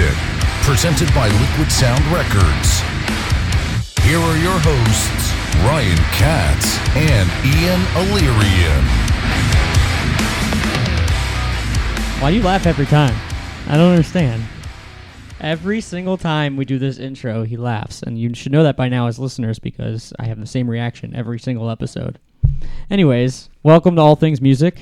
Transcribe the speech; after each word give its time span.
Music, 0.00 0.18
presented 0.62 1.14
by 1.14 1.28
Liquid 1.28 1.70
Sound 1.70 2.02
Records. 2.06 2.80
Here 4.00 4.18
are 4.18 4.36
your 4.38 4.58
hosts, 4.58 5.32
Ryan 5.66 5.98
Katz 6.12 6.78
and 6.96 7.28
Ian 7.44 7.82
Illyrian. 8.08 8.84
Why 12.22 12.30
do 12.30 12.36
you 12.38 12.42
laugh 12.42 12.66
every 12.66 12.86
time? 12.86 13.14
I 13.68 13.76
don't 13.76 13.90
understand. 13.90 14.42
Every 15.38 15.82
single 15.82 16.16
time 16.16 16.56
we 16.56 16.64
do 16.64 16.78
this 16.78 16.98
intro, 16.98 17.42
he 17.42 17.58
laughs, 17.58 18.02
and 18.02 18.18
you 18.18 18.34
should 18.34 18.52
know 18.52 18.62
that 18.62 18.78
by 18.78 18.88
now 18.88 19.06
as 19.06 19.18
listeners 19.18 19.58
because 19.58 20.14
I 20.18 20.24
have 20.26 20.40
the 20.40 20.46
same 20.46 20.70
reaction 20.70 21.14
every 21.14 21.38
single 21.38 21.68
episode. 21.68 22.18
Anyways, 22.90 23.50
welcome 23.62 23.96
to 23.96 24.00
All 24.00 24.16
Things 24.16 24.40
Music, 24.40 24.80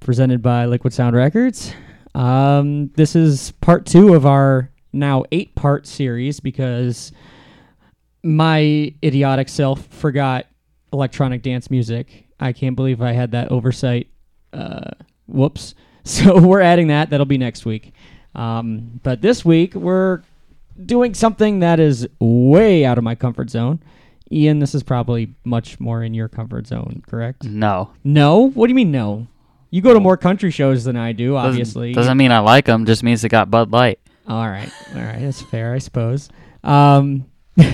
presented 0.00 0.42
by 0.42 0.66
Liquid 0.66 0.92
Sound 0.92 1.14
Records. 1.14 1.72
Um, 2.14 2.88
this 2.96 3.16
is 3.16 3.52
part 3.60 3.86
two 3.86 4.14
of 4.14 4.24
our 4.26 4.70
now 4.92 5.24
eight 5.32 5.54
part 5.54 5.86
series 5.86 6.40
because 6.40 7.12
my 8.22 8.92
idiotic 9.02 9.48
self 9.48 9.86
forgot 9.88 10.46
electronic 10.92 11.42
dance 11.42 11.70
music. 11.70 12.26
I 12.40 12.52
can't 12.52 12.76
believe 12.76 13.02
I 13.02 13.12
had 13.12 13.32
that 13.32 13.50
oversight. 13.50 14.08
Uh, 14.52 14.90
whoops. 15.26 15.74
So 16.06 16.38
we're 16.38 16.60
adding 16.60 16.88
that. 16.88 17.08
That'll 17.08 17.24
be 17.24 17.38
next 17.38 17.64
week. 17.64 17.94
Um, 18.34 19.00
but 19.02 19.22
this 19.22 19.42
week 19.42 19.74
we're 19.74 20.20
doing 20.84 21.14
something 21.14 21.60
that 21.60 21.80
is 21.80 22.06
way 22.20 22.84
out 22.84 22.98
of 22.98 23.04
my 23.04 23.14
comfort 23.14 23.48
zone. 23.48 23.82
Ian, 24.30 24.58
this 24.58 24.74
is 24.74 24.82
probably 24.82 25.34
much 25.44 25.80
more 25.80 26.02
in 26.02 26.12
your 26.12 26.28
comfort 26.28 26.66
zone, 26.66 27.02
correct? 27.08 27.44
No. 27.44 27.90
No? 28.04 28.50
What 28.50 28.66
do 28.66 28.72
you 28.72 28.74
mean 28.74 28.90
no? 28.90 29.26
You 29.74 29.80
go 29.80 29.92
to 29.92 29.98
more 29.98 30.16
country 30.16 30.52
shows 30.52 30.84
than 30.84 30.94
I 30.94 31.10
do, 31.10 31.32
Doesn't- 31.32 31.50
obviously. 31.50 31.92
Doesn't, 31.94 32.16
mean 32.16 32.30
I 32.30 32.38
like 32.38 32.66
them, 32.66 32.86
just 32.86 33.02
means 33.02 33.24
it 33.24 33.30
got 33.30 33.50
Bud 33.50 33.72
Light. 33.72 33.98
All 34.28 34.48
right. 34.48 34.70
All 34.94 35.02
right. 35.02 35.18
That's 35.18 35.42
fair, 35.42 35.74
I 35.74 35.78
suppose. 35.78 36.28
Um, 36.62 37.24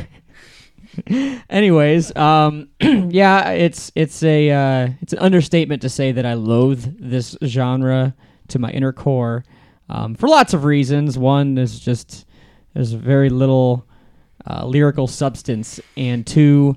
anyways, 1.51 2.17
um, 2.17 2.71
yeah, 2.81 3.51
it's 3.51 3.93
it's 3.95 4.23
a 4.23 4.51
uh, 4.51 4.89
it's 5.03 5.13
an 5.13 5.19
understatement 5.19 5.83
to 5.83 5.91
say 5.91 6.11
that 6.13 6.25
I 6.25 6.33
loathe 6.33 6.97
this 6.99 7.37
genre 7.45 8.15
to 8.49 8.59
my 8.59 8.71
inner 8.71 8.95
core 8.95 9.45
um, 9.91 10.15
for 10.15 10.27
lots 10.27 10.55
of 10.55 10.65
reasons. 10.65 11.19
One 11.19 11.59
is 11.59 11.79
just 11.79 12.25
there's 12.73 12.93
very 12.93 13.29
little 13.29 13.87
uh, 14.47 14.65
lyrical 14.65 15.07
substance, 15.07 15.81
and 15.99 16.27
two, 16.27 16.77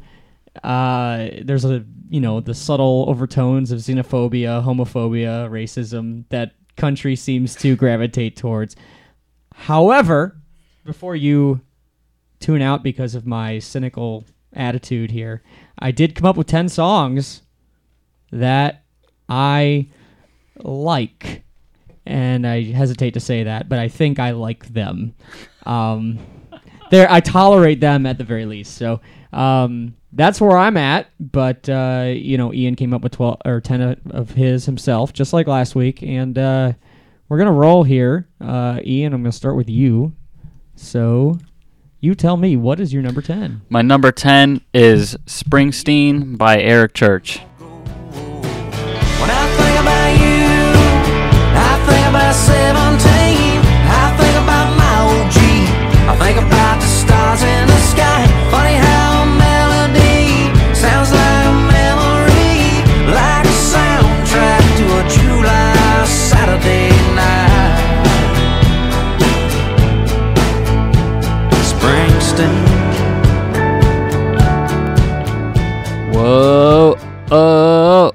uh, 0.66 1.30
there's 1.44 1.64
a 1.64 1.86
you 2.10 2.20
know 2.20 2.40
the 2.40 2.54
subtle 2.54 3.06
overtones 3.08 3.72
of 3.72 3.80
xenophobia, 3.80 4.64
homophobia, 4.64 5.50
racism 5.50 6.26
that 6.30 6.54
country 6.76 7.16
seems 7.16 7.56
to 7.56 7.76
gravitate 7.76 8.36
towards. 8.36 8.76
However, 9.54 10.38
before 10.86 11.16
you 11.16 11.62
tune 12.40 12.62
out 12.62 12.84
because 12.84 13.16
of 13.16 13.26
my 13.26 13.60
cynical 13.60 14.26
attitude 14.54 15.12
here, 15.12 15.44
I 15.80 15.92
did 15.92 16.16
come 16.16 16.26
up 16.26 16.38
with 16.38 16.48
10 16.48 16.70
songs 16.70 17.42
that 18.32 18.84
I 19.30 19.90
like. 20.58 21.44
And 22.06 22.46
I 22.46 22.64
hesitate 22.64 23.14
to 23.14 23.20
say 23.22 23.44
that, 23.44 23.70
but 23.70 23.80
I 23.80 23.88
think 23.88 24.20
I 24.20 24.32
like 24.32 24.68
them. 24.68 25.16
Um, 25.66 26.20
there, 26.92 27.10
I 27.10 27.22
tolerate 27.22 27.80
them 27.80 28.06
at 28.06 28.18
the 28.18 28.26
very 28.26 28.46
least. 28.46 28.76
So 28.76 29.00
um, 29.32 29.96
that's 30.16 30.40
where 30.40 30.58
I'm 30.58 30.78
at. 30.78 31.08
But 31.20 31.68
uh, 31.70 32.12
you 32.14 32.38
know, 32.38 32.54
Ian 32.54 32.76
came 32.76 32.94
up 32.94 33.02
with 33.02 33.14
12 33.14 33.38
or 33.46 33.62
10 33.62 33.82
of- 33.82 34.00
of 34.12 34.32
his 34.32 34.66
himself, 34.66 35.14
just 35.14 35.34
like 35.34 35.48
last 35.48 35.76
week, 35.76 36.02
and 36.04 36.38
uh, 36.38 36.74
we're 37.30 37.38
gonna 37.38 37.52
roll 37.52 37.84
here. 37.84 38.28
Uh, 38.40 38.80
Ian, 38.86 39.14
I'm 39.14 39.22
gonna 39.24 39.32
start 39.32 39.56
with 39.56 39.70
you. 39.70 40.14
So, 40.76 41.38
you 42.00 42.16
tell 42.16 42.38
me 42.38 42.56
what 42.58 42.80
is 42.80 42.92
your 42.94 43.02
number 43.04 43.22
10? 43.22 43.62
My 43.70 43.82
number 43.82 44.12
10 44.12 44.62
is 44.74 45.16
Springsteen 45.26 46.38
by 46.38 46.60
Eric 46.60 46.94
Church. 46.94 47.40
When 47.40 49.30
I 56.06 56.16
think 56.20 56.38
about 56.38 56.63
Whoa. 76.34 76.96
Oh. 77.30 78.12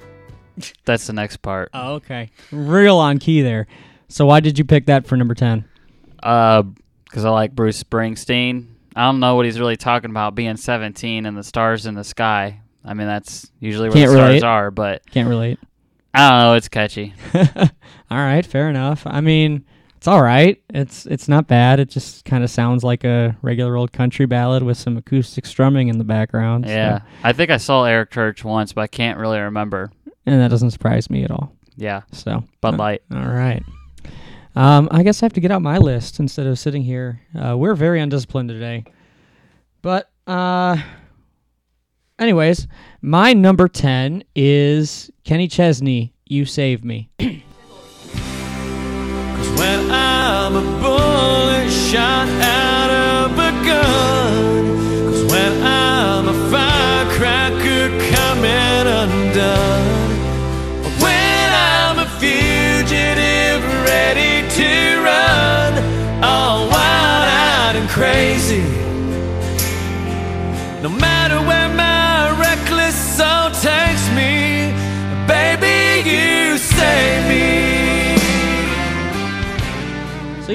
That's 0.85 1.07
the 1.07 1.13
next 1.13 1.37
part. 1.37 1.71
Oh, 1.73 1.95
okay. 1.95 2.31
Real 2.51 2.97
on 2.97 3.19
key 3.19 3.43
there. 3.43 3.69
So, 4.09 4.27
why 4.27 4.41
did 4.41 4.59
you 4.59 4.65
pick 4.65 4.87
that 4.87 5.07
for 5.07 5.17
number 5.17 5.35
10? 5.35 5.65
Uh, 6.21 6.63
because 7.05 7.25
I 7.25 7.31
like 7.31 7.55
Bruce 7.55 7.81
Springsteen. 7.81 8.67
I 8.97 9.05
don't 9.05 9.21
know 9.21 9.37
what 9.37 9.45
he's 9.45 9.61
really 9.61 9.77
talking 9.77 10.11
about 10.11 10.35
being 10.35 10.57
17 10.57 11.27
and 11.27 11.37
the 11.37 11.45
stars 11.45 11.87
in 11.87 11.95
the 11.95 12.03
sky. 12.03 12.61
I 12.85 12.95
mean, 12.95 13.07
that's 13.07 13.49
usually 13.61 13.89
where 13.89 13.99
Can't 13.99 14.11
the 14.11 14.17
stars 14.17 14.29
relate. 14.29 14.43
are, 14.43 14.71
but 14.73 15.09
Can't 15.11 15.29
relate. 15.29 15.61
I 16.13 16.29
don't 16.29 16.41
know. 16.41 16.55
It's 16.55 16.69
catchy. 16.69 17.15
all 17.35 17.69
right, 18.11 18.45
fair 18.45 18.69
enough. 18.69 19.03
I 19.07 19.21
mean, 19.21 19.65
it's 19.99 20.07
all 20.07 20.23
right. 20.23 20.63
It's 20.71 21.07
it's 21.07 21.27
not 21.29 21.49
bad. 21.49 21.81
It 21.81 21.89
just 21.91 22.25
kind 22.25 22.45
of 22.45 22.51
sounds 22.51 22.85
like 22.85 23.03
a 23.03 23.37
regular 23.43 23.77
old 23.77 23.93
country 23.93 24.27
ballad 24.27 24.63
with 24.63 24.77
some 24.79 24.97
acoustic 24.97 25.45
strumming 25.45 25.89
in 25.89 25.99
the 25.99 26.05
background. 26.05 26.67
so- 26.67 26.71
Yeah. 26.73 27.01
I 27.25 27.33
think 27.33 27.51
I 27.51 27.57
saw 27.57 27.85
Eric 27.85 28.13
Church 28.13 28.45
once, 28.45 28.73
but 28.73 28.83
I 28.83 28.87
can't 28.87 29.19
really 29.19 29.41
remember. 29.41 29.91
and 30.25 30.41
that 30.41 30.49
doesn't 30.51 30.71
surprise 30.71 31.11
me 31.11 31.25
at 31.25 31.31
all. 31.33 31.53
Yeah. 31.77 32.03
So, 32.13 32.45
Bud 32.61 32.75
uh, 32.75 32.77
Light. 32.77 33.03
All 33.11 33.19
right. 33.27 33.63
Um, 34.55 34.89
I 34.93 35.03
guess 35.03 35.21
I 35.23 35.27
have 35.27 35.33
to 35.35 35.41
get 35.41 35.51
out 35.51 35.63
my 35.63 35.79
list 35.79 36.21
instead 36.21 36.47
of 36.47 36.59
sitting 36.59 36.83
here. 36.83 37.21
Uh, 37.35 37.57
we're 37.57 37.75
very 37.75 38.01
undisciplined 38.01 38.49
today. 38.51 38.85
But, 39.83 40.11
uh, 40.27 40.77
anyways, 42.19 42.67
my 43.01 43.33
number 43.33 43.69
10 43.69 44.23
is 44.37 45.11
Kenny 45.25 45.49
Chesney, 45.49 46.13
You 46.27 46.45
Save 46.45 46.85
Me. 46.85 47.11
I'm 50.51 50.57
a 50.57 50.81
bullet 50.81 51.69
shot 51.69 52.27
out 52.27 52.91
of 52.91 53.33
a 53.39 53.51
gun, 53.67 54.48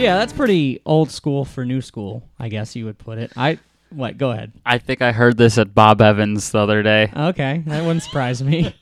yeah, 0.04 0.18
that's 0.18 0.34
pretty 0.34 0.82
old 0.86 1.10
school 1.10 1.46
for 1.46 1.64
new 1.64 1.82
school, 1.82 2.30
I 2.38 2.50
guess 2.50 2.76
you 2.76 2.86
would 2.86 2.98
put 2.98 3.18
it. 3.18 3.32
I, 3.38 3.58
what, 3.90 4.18
go 4.18 4.32
ahead. 4.32 4.52
I 4.66 4.78
think 4.78 5.02
I 5.02 5.14
heard 5.14 5.38
this 5.38 5.58
at 5.58 5.74
Bob 5.74 6.02
Evans 6.02 6.52
the 6.52 6.60
other 6.60 6.84
day. 6.84 7.10
Okay, 7.16 7.64
that 7.66 7.84
wouldn't 7.84 8.04
surprise 8.10 8.44
me. 8.44 8.76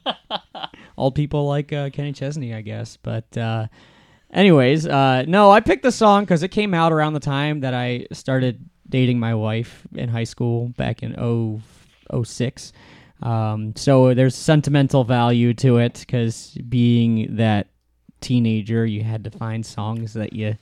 Old 0.98 1.14
people 1.14 1.48
like 1.48 1.72
uh, 1.72 1.92
Kenny 1.92 2.12
Chesney, 2.12 2.56
I 2.56 2.62
guess. 2.62 2.98
But 2.98 3.38
uh, 3.38 3.68
anyways, 4.34 4.88
uh, 4.88 5.26
no, 5.28 5.52
I 5.52 5.60
picked 5.60 5.84
the 5.84 5.92
song 5.92 6.24
because 6.24 6.42
it 6.42 6.50
came 6.50 6.74
out 6.74 6.92
around 6.92 7.14
the 7.14 7.20
time 7.20 7.60
that 7.60 7.76
I 7.76 8.08
started 8.12 8.68
dating 8.90 9.20
my 9.20 9.36
wife 9.36 9.86
in 9.94 10.10
high 10.10 10.24
school 10.24 10.70
back 10.70 11.04
in 11.04 11.14
0, 11.14 11.62
06. 12.24 12.74
Um, 13.22 13.76
so 13.76 14.16
there's 14.16 14.36
sentimental 14.36 15.04
value 15.04 15.54
to 15.56 15.78
it 15.78 16.00
because 16.00 16.58
being 16.68 17.36
that 17.36 17.68
teenager, 18.22 18.86
you 18.88 19.04
had 19.04 19.24
to 19.24 19.32
find 19.32 19.64
songs 19.64 20.14
that 20.14 20.34
you 20.34 20.58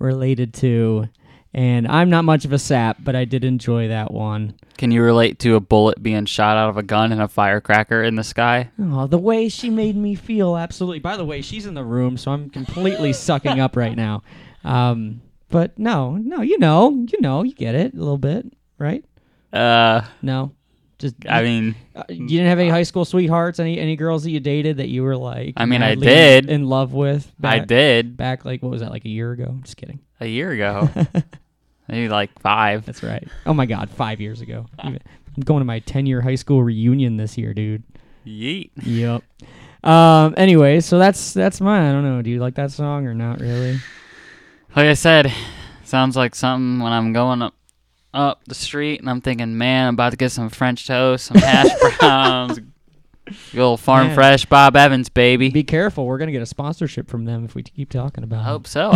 related 0.00 0.52
to. 0.54 1.08
And 1.52 1.88
I'm 1.88 2.10
not 2.10 2.24
much 2.24 2.44
of 2.44 2.52
a 2.52 2.58
sap, 2.60 2.98
but 3.00 3.16
I 3.16 3.24
did 3.24 3.44
enjoy 3.44 3.88
that 3.88 4.12
one. 4.12 4.54
Can 4.78 4.92
you 4.92 5.02
relate 5.02 5.40
to 5.40 5.56
a 5.56 5.60
bullet 5.60 6.00
being 6.00 6.24
shot 6.24 6.56
out 6.56 6.70
of 6.70 6.76
a 6.76 6.82
gun 6.82 7.10
and 7.10 7.20
a 7.20 7.26
firecracker 7.28 8.02
in 8.04 8.14
the 8.14 8.22
sky? 8.22 8.70
Oh, 8.80 9.08
the 9.08 9.18
way 9.18 9.48
she 9.48 9.68
made 9.68 9.96
me 9.96 10.14
feel, 10.14 10.56
absolutely. 10.56 11.00
By 11.00 11.16
the 11.16 11.24
way, 11.24 11.42
she's 11.42 11.66
in 11.66 11.74
the 11.74 11.84
room, 11.84 12.16
so 12.16 12.30
I'm 12.30 12.50
completely 12.50 13.12
sucking 13.12 13.58
up 13.58 13.76
right 13.76 13.96
now. 13.96 14.22
Um, 14.62 15.22
but 15.48 15.76
no, 15.76 16.12
no, 16.16 16.40
you 16.40 16.56
know, 16.58 16.90
you 16.90 17.20
know, 17.20 17.42
you 17.42 17.52
get 17.52 17.74
it 17.74 17.94
a 17.94 17.98
little 17.98 18.16
bit, 18.18 18.46
right? 18.78 19.04
Uh, 19.52 20.02
No, 20.22 20.52
Just 21.00 21.14
I 21.26 21.42
mean, 21.42 21.74
uh, 21.96 22.04
you 22.10 22.28
didn't 22.28 22.48
have 22.48 22.58
any 22.58 22.68
high 22.68 22.82
school 22.82 23.06
sweethearts, 23.06 23.58
any 23.58 23.78
any 23.78 23.96
girls 23.96 24.22
that 24.24 24.30
you 24.30 24.38
dated 24.38 24.76
that 24.76 24.88
you 24.88 25.02
were 25.02 25.16
like 25.16 25.54
I 25.56 25.64
mean, 25.64 25.82
I 25.82 25.94
did. 25.94 26.50
in 26.50 26.66
love 26.66 26.92
with. 26.92 27.32
I 27.42 27.60
did 27.60 28.18
back 28.18 28.44
like 28.44 28.62
what 28.62 28.70
was 28.70 28.82
that 28.82 28.90
like 28.90 29.06
a 29.06 29.08
year 29.08 29.32
ago? 29.32 29.56
Just 29.62 29.78
kidding. 29.78 30.00
a 30.20 30.26
year 30.26 30.50
ago, 30.50 30.90
maybe 31.88 32.10
like 32.10 32.38
five. 32.40 32.84
That's 32.84 33.02
right. 33.02 33.26
Oh 33.46 33.54
my 33.54 33.64
god, 33.64 33.88
five 33.88 34.20
years 34.20 34.42
ago. 34.42 34.66
I'm 34.78 34.98
going 35.42 35.60
to 35.62 35.64
my 35.64 35.78
ten 35.78 36.04
year 36.04 36.20
high 36.20 36.34
school 36.34 36.62
reunion 36.62 37.16
this 37.16 37.38
year, 37.38 37.54
dude. 37.54 37.82
Yeet. 38.26 38.70
Yep. 38.82 39.22
Um. 39.82 40.34
Anyway, 40.36 40.80
so 40.80 40.98
that's 40.98 41.32
that's 41.32 41.62
mine. 41.62 41.82
I 41.82 41.92
don't 41.92 42.04
know. 42.04 42.20
Do 42.20 42.28
you 42.28 42.40
like 42.40 42.56
that 42.56 42.72
song 42.72 43.06
or 43.06 43.14
not 43.14 43.40
really? 43.40 43.80
Like 44.76 44.86
I 44.86 44.94
said, 44.94 45.32
sounds 45.82 46.14
like 46.14 46.34
something 46.34 46.78
when 46.84 46.92
I'm 46.92 47.14
going 47.14 47.40
up 47.40 47.54
up 48.12 48.44
the 48.46 48.54
street 48.54 49.00
and 49.00 49.08
I'm 49.08 49.20
thinking, 49.20 49.56
man, 49.58 49.88
I'm 49.88 49.94
about 49.94 50.10
to 50.10 50.16
get 50.16 50.30
some 50.32 50.48
French 50.50 50.86
toast, 50.86 51.26
some 51.26 51.36
hash 51.38 51.68
browns, 52.00 52.60
good 53.52 53.60
old 53.60 53.80
farm 53.80 54.08
Man. 54.08 54.14
fresh 54.14 54.44
Bob 54.46 54.76
Evans, 54.76 55.08
baby. 55.08 55.50
Be 55.50 55.62
careful. 55.64 56.06
We're 56.06 56.18
gonna 56.18 56.32
get 56.32 56.42
a 56.42 56.46
sponsorship 56.46 57.08
from 57.08 57.24
them 57.24 57.44
if 57.44 57.54
we 57.54 57.62
keep 57.62 57.90
talking 57.90 58.24
about. 58.24 58.38
it. 58.38 58.42
I 58.42 58.44
hope 58.44 58.66
so. 58.66 58.90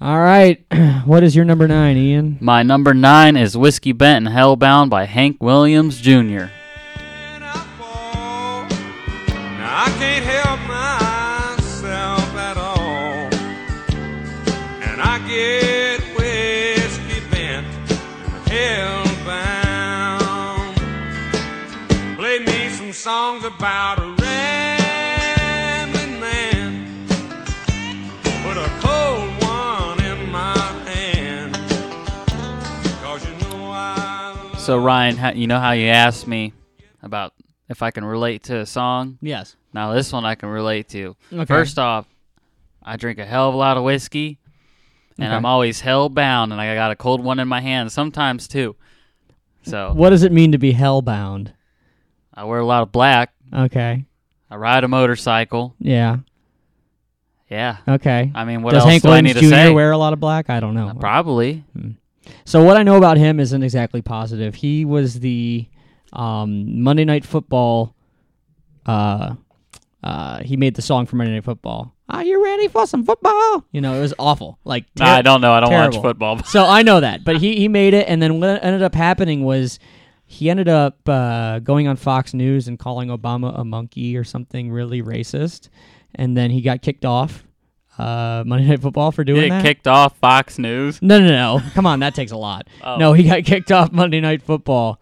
All 0.00 0.18
right. 0.18 0.64
What 1.04 1.22
is 1.22 1.34
your 1.34 1.46
number 1.46 1.66
nine, 1.66 1.96
Ian? 1.96 2.36
My 2.40 2.62
number 2.62 2.92
nine 2.92 3.36
is 3.36 3.56
Whiskey 3.56 3.92
Bent 3.92 4.26
and 4.26 4.36
Hellbound 4.36 4.90
by 4.90 5.04
Hank 5.06 5.38
Williams 5.42 6.00
Jr. 6.02 6.46
songs 23.08 23.42
about 23.42 23.98
a 23.98 24.02
rambling 24.22 26.20
man. 26.20 27.06
Put 28.42 28.58
a 28.58 28.68
cold 28.82 29.30
one 29.42 29.98
in 30.04 30.30
my 30.30 30.54
hand. 30.84 31.54
'Cause 33.00 33.24
you 33.26 33.34
know 33.48 33.70
I 33.72 34.34
love 34.52 34.60
So 34.60 34.76
Ryan, 34.76 35.16
how, 35.16 35.30
you 35.32 35.46
know 35.46 35.58
how 35.58 35.70
you 35.72 35.86
asked 35.88 36.26
me 36.26 36.52
about 37.02 37.32
if 37.70 37.82
I 37.82 37.90
can 37.92 38.04
relate 38.04 38.42
to 38.42 38.58
a 38.58 38.66
song? 38.66 39.16
Yes. 39.22 39.56
Now 39.72 39.94
this 39.94 40.12
one 40.12 40.26
I 40.26 40.34
can 40.34 40.50
relate 40.50 40.90
to. 40.90 41.16
Okay. 41.32 41.46
First 41.46 41.78
off, 41.78 42.04
I 42.82 42.96
drink 42.98 43.18
a 43.18 43.24
hell 43.24 43.48
of 43.48 43.54
a 43.54 43.56
lot 43.56 43.78
of 43.78 43.84
whiskey, 43.84 44.36
and 45.18 45.28
Okay. 45.28 45.34
I'm 45.34 45.46
always 45.46 45.80
hell 45.80 46.10
bound, 46.10 46.52
and 46.52 46.60
I 46.60 46.74
got 46.74 46.90
a 46.90 46.94
cold 46.96 47.24
one 47.24 47.38
in 47.38 47.48
my 47.48 47.62
hand 47.62 47.90
sometimes 47.90 48.46
too. 48.46 48.76
So 49.62 49.94
What 49.94 50.10
does 50.10 50.24
it 50.24 50.30
mean 50.30 50.52
to 50.52 50.58
be 50.58 50.74
hellbound? 50.74 51.52
I 52.38 52.44
wear 52.44 52.60
a 52.60 52.64
lot 52.64 52.82
of 52.82 52.92
black. 52.92 53.32
Okay. 53.52 54.04
I 54.48 54.56
ride 54.56 54.84
a 54.84 54.88
motorcycle. 54.88 55.74
Yeah. 55.80 56.18
Yeah. 57.50 57.78
Okay. 57.88 58.30
I 58.32 58.44
mean, 58.44 58.62
what 58.62 58.74
Does 58.74 58.82
else 58.82 58.90
Hank 58.90 59.02
do 59.02 59.08
I 59.08 59.10
Williams 59.16 59.34
need 59.34 59.40
to 59.40 59.48
Jr. 59.48 59.54
say? 59.54 59.70
wear 59.72 59.90
a 59.90 59.98
lot 59.98 60.12
of 60.12 60.20
black? 60.20 60.48
I 60.48 60.60
don't 60.60 60.74
know. 60.74 60.92
Probably. 61.00 61.64
So 62.44 62.62
what 62.62 62.76
I 62.76 62.84
know 62.84 62.96
about 62.96 63.16
him 63.16 63.40
isn't 63.40 63.60
exactly 63.64 64.02
positive. 64.02 64.54
He 64.54 64.84
was 64.84 65.18
the 65.18 65.66
um, 66.12 66.80
Monday 66.80 67.04
Night 67.04 67.24
Football. 67.24 67.96
Uh, 68.86 69.34
uh, 70.04 70.44
he 70.44 70.56
made 70.56 70.76
the 70.76 70.82
song 70.82 71.06
for 71.06 71.16
Monday 71.16 71.32
Night 71.34 71.44
Football. 71.44 71.92
Are 72.08 72.22
you 72.22 72.42
ready 72.44 72.68
for 72.68 72.86
some 72.86 73.04
football? 73.04 73.64
You 73.72 73.80
know, 73.80 73.94
it 73.94 74.00
was 74.00 74.14
awful. 74.16 74.60
Like 74.64 74.84
ter- 74.94 75.04
I 75.04 75.22
don't 75.22 75.40
know. 75.40 75.52
I 75.52 75.58
don't 75.60 75.70
terrible. 75.70 75.98
watch 75.98 76.02
football. 76.04 76.42
So 76.44 76.64
I 76.64 76.82
know 76.82 77.00
that, 77.00 77.24
but 77.24 77.36
he 77.40 77.56
he 77.56 77.66
made 77.66 77.94
it, 77.94 78.06
and 78.08 78.22
then 78.22 78.38
what 78.38 78.62
ended 78.62 78.82
up 78.82 78.94
happening 78.94 79.44
was 79.44 79.80
he 80.30 80.50
ended 80.50 80.68
up 80.68 81.08
uh, 81.08 81.58
going 81.60 81.88
on 81.88 81.96
Fox 81.96 82.34
News 82.34 82.68
and 82.68 82.78
calling 82.78 83.08
Obama 83.08 83.58
a 83.58 83.64
monkey 83.64 84.14
or 84.16 84.24
something 84.24 84.70
really 84.70 85.02
racist, 85.02 85.70
and 86.14 86.36
then 86.36 86.50
he 86.50 86.60
got 86.60 86.82
kicked 86.82 87.06
off 87.06 87.44
uh, 87.98 88.44
Monday 88.46 88.68
Night 88.68 88.82
Football 88.82 89.10
for 89.10 89.24
doing 89.24 89.48
that. 89.48 89.64
kicked 89.64 89.88
off 89.88 90.18
Fox 90.18 90.58
News. 90.58 91.00
No, 91.00 91.18
no, 91.18 91.26
no. 91.28 91.60
Come 91.72 91.86
on, 91.86 92.00
that 92.00 92.14
takes 92.14 92.30
a 92.30 92.36
lot. 92.36 92.68
Oh. 92.84 92.96
No, 92.96 93.12
he 93.14 93.22
got 93.24 93.42
kicked 93.44 93.72
off 93.72 93.90
Monday 93.90 94.20
Night 94.20 94.42
Football. 94.42 95.00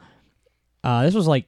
Uh, 0.85 1.03
this 1.03 1.13
was 1.15 1.27
like 1.27 1.47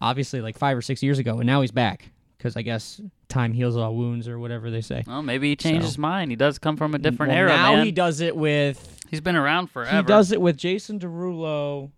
obviously 0.00 0.40
like 0.40 0.58
five 0.58 0.76
or 0.76 0.82
six 0.82 1.00
years 1.02 1.18
ago, 1.20 1.36
and 1.38 1.46
now 1.46 1.60
he's 1.60 1.70
back 1.70 2.10
because 2.36 2.56
I 2.56 2.62
guess 2.62 3.00
time 3.28 3.52
heals 3.52 3.76
all 3.76 3.94
wounds 3.94 4.26
or 4.26 4.40
whatever 4.40 4.70
they 4.72 4.80
say. 4.80 5.04
Well, 5.06 5.22
maybe 5.22 5.50
he 5.50 5.54
changed 5.56 5.82
So- 5.82 5.86
his 5.86 5.98
mind. 5.98 6.32
He 6.32 6.36
does 6.36 6.58
come 6.58 6.76
from 6.76 6.96
a 6.96 6.98
different 6.98 7.30
Well, 7.30 7.38
era, 7.38 7.50
now 7.50 7.76
man. 7.76 7.84
he 7.86 7.92
does 7.92 8.18
it 8.20 8.34
with 8.36 8.98
He's 9.08 9.20
been 9.20 9.36
around 9.36 9.68
forever. 9.70 9.96
he 9.98 10.02
does 10.02 10.32
it 10.32 10.40
with 10.40 10.56
Jason 10.56 10.98
Derulo 10.98 11.92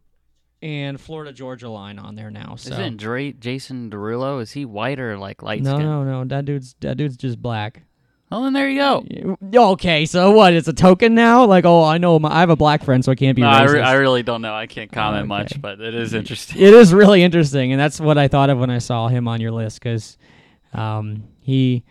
and 0.62 1.00
Florida 1.00 1.32
Georgia 1.32 1.69
line 1.69 1.99
on 1.99 2.14
there 2.14 2.31
now. 2.31 2.55
So 2.56 2.73
Isn't 2.73 2.97
Dre- 2.97 3.32
Jason 3.32 3.91
Derulo? 3.91 4.41
Is 4.41 4.53
he 4.53 4.64
white 4.64 5.00
or 5.00 5.19
like 5.19 5.43
light 5.43 5.62
no, 5.62 5.75
skin? 5.75 5.85
no, 5.85 6.05
no. 6.05 6.25
That 6.25 6.44
dude's 6.44 6.75
that 6.81 6.97
dude's 6.97 7.17
just 7.17 7.43
black. 7.43 7.82
Well, 8.31 8.44
then 8.44 8.55
there 8.55 8.70
you 8.70 8.79
go. 8.79 9.37
Okay, 9.73 10.06
so 10.06 10.31
what? 10.31 10.55
It's 10.55 10.67
a 10.67 10.73
token 10.73 11.14
now. 11.14 11.44
Like, 11.44 11.67
oh, 11.67 11.85
I 11.85 11.99
know. 11.99 12.19
My, 12.19 12.35
I 12.35 12.41
have 12.41 12.49
a 12.49 12.56
black 12.56 12.82
friend, 12.82 13.05
so 13.05 13.12
I 13.12 13.14
can't 13.14 13.37
be 13.37 13.43
No, 13.43 13.49
I, 13.49 13.64
re- 13.64 13.82
I 13.82 13.93
really 13.94 14.23
don't 14.23 14.41
know. 14.41 14.55
I 14.55 14.67
can't 14.67 14.91
comment 14.91 15.25
okay. 15.25 15.29
much, 15.29 15.61
but 15.61 15.82
it 15.82 15.94
is 15.94 16.14
interesting. 16.14 16.62
it 16.62 16.73
is 16.73 16.94
really 16.94 17.23
interesting, 17.23 17.73
and 17.73 17.81
that's 17.81 18.00
what 18.00 18.17
I 18.17 18.29
thought 18.29 18.49
of 18.49 18.58
when 18.58 18.70
I 18.70 18.79
saw 18.79 19.08
him 19.08 19.29
on 19.29 19.43
your 19.43 19.50
list 19.50 19.81
because 19.81 20.17
um, 20.73 21.25
he 21.41 21.85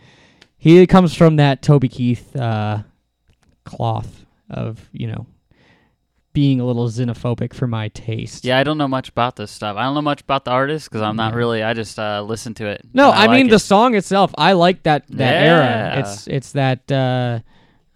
he 0.57 0.87
comes 0.87 1.13
from 1.13 1.35
that 1.35 1.61
Toby 1.61 1.89
Keith 1.89 2.35
uh, 2.35 2.79
cloth 3.63 4.25
of 4.49 4.89
you 4.91 5.07
know 5.07 5.27
being 6.33 6.59
a 6.59 6.65
little 6.65 6.87
xenophobic 6.87 7.53
for 7.53 7.67
my 7.67 7.89
taste. 7.89 8.45
Yeah, 8.45 8.57
I 8.57 8.63
don't 8.63 8.77
know 8.77 8.87
much 8.87 9.09
about 9.09 9.35
this 9.35 9.51
stuff. 9.51 9.77
I 9.77 9.83
don't 9.83 9.95
know 9.95 10.01
much 10.01 10.21
about 10.21 10.45
the 10.45 10.51
artist 10.51 10.89
because 10.89 11.01
I'm 11.01 11.15
not 11.15 11.33
really. 11.33 11.63
I 11.63 11.73
just 11.73 11.99
uh, 11.99 12.21
listen 12.21 12.53
to 12.55 12.67
it. 12.67 12.81
No, 12.93 13.11
and 13.11 13.19
I, 13.19 13.27
mean 13.27 13.47
like 13.47 13.51
the 13.51 13.59
song 13.59 13.95
itself. 13.95 14.33
I 14.37 14.53
like 14.53 14.83
that 14.83 15.07
that 15.09 15.43
era. 15.43 15.99
It's 15.99 16.27
it's 16.27 16.51
that 16.53 16.91
uh, 16.91 17.39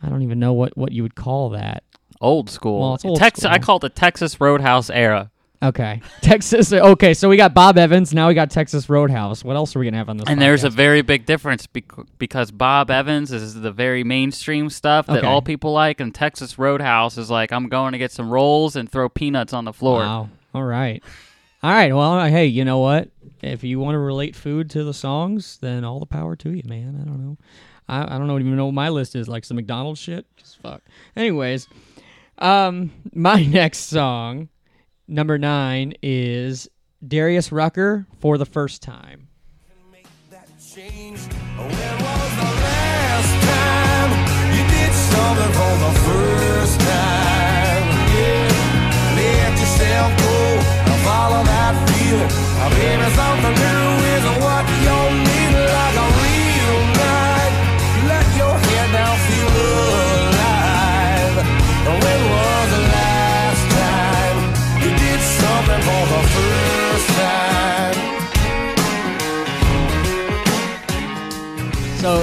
I 0.01 0.09
don't 0.09 0.23
even 0.23 0.39
know 0.39 0.53
what 0.53 0.77
what 0.77 0.91
you 0.91 1.03
would 1.03 1.15
call 1.15 1.49
that. 1.51 1.83
old 2.21 2.49
school. 2.49 2.79
Well, 2.81 2.95
it's 2.95 3.05
old 3.05 3.19
Texas. 3.19 3.43
school. 3.43 3.53
I 3.53 3.59
call 3.59 3.77
it 3.77 3.81
the 3.81 3.89
Texas 3.89 4.39
Roadhouse 4.41 4.89
era. 4.89 5.31
Okay, 5.67 6.01
Texas. 6.21 6.71
Okay, 6.71 7.13
so 7.13 7.29
we 7.29 7.37
got 7.37 7.53
Bob 7.53 7.77
Evans. 7.77 8.13
Now 8.13 8.27
we 8.27 8.33
got 8.33 8.49
Texas 8.51 8.89
Roadhouse. 8.89 9.43
What 9.43 9.55
else 9.55 9.75
are 9.75 9.79
we 9.79 9.85
gonna 9.85 9.97
have 9.97 10.09
on 10.09 10.17
this? 10.17 10.27
And 10.29 10.41
there's 10.41 10.63
a 10.63 10.69
very 10.69 11.01
big 11.01 11.25
difference 11.25 11.65
bec- 11.67 11.91
because 12.17 12.51
Bob 12.51 12.89
Evans 12.91 13.31
is 13.31 13.53
the 13.55 13.71
very 13.71 14.03
mainstream 14.03 14.69
stuff 14.69 15.07
that 15.07 15.19
Okay. 15.19 15.27
all 15.27 15.41
people 15.41 15.71
like, 15.73 15.99
and 15.99 16.13
Texas 16.13 16.57
Roadhouse 16.59 17.17
is 17.17 17.29
like 17.29 17.51
I'm 17.51 17.67
going 17.69 17.93
to 17.93 17.97
get 17.97 18.11
some 18.11 18.29
rolls 18.29 18.75
and 18.75 18.91
throw 18.91 19.09
peanuts 19.09 19.53
on 19.53 19.65
the 19.65 19.73
floor. 19.73 19.99
Wow. 19.99 20.29
All 20.53 20.63
right. 20.63 21.01
All 21.63 21.71
right. 21.71 21.93
Well, 21.95 22.13
uh, 22.19 22.27
hey, 22.29 22.45
you 22.45 22.63
know 22.63 22.79
what? 22.79 23.09
If 23.41 23.63
you 23.63 23.79
want 23.79 23.95
to 23.95 23.99
relate 23.99 24.35
food 24.35 24.69
to 24.71 24.83
the 24.83 24.93
songs, 24.93 25.57
then 25.61 25.83
all 25.83 25.99
the 25.99 26.05
power 26.05 26.35
to 26.37 26.51
you, 26.51 26.63
man. 26.65 26.99
I 27.01 27.05
don't 27.05 27.19
know. 27.25 27.37
I, 27.87 28.15
I 28.15 28.17
don't 28.17 28.27
know, 28.27 28.37
even 28.39 28.55
know 28.55 28.65
what 28.65 28.73
my 28.75 28.89
list 28.89 29.15
is. 29.15 29.27
Like 29.27 29.45
some 29.45 29.55
McDonald's 29.55 29.99
shit. 29.99 30.25
Just 30.37 30.59
fuck. 30.61 30.81
Anyways, 31.15 31.67
um, 32.39 32.91
my 33.13 33.43
next 33.43 33.79
song, 33.79 34.49
number 35.07 35.37
nine, 35.37 35.93
is 36.01 36.69
Darius 37.05 37.51
Rucker 37.51 38.07
for 38.19 38.37
the 38.37 38.45
first 38.45 38.81
time. 38.81 39.27
let 49.15 49.59
yourself 49.59 50.17
go 50.17 50.33
and 50.91 51.01
follow 51.03 51.43
that 51.43 51.89
feeling. 51.89 52.29
Something 53.15 53.53
new 53.53 53.94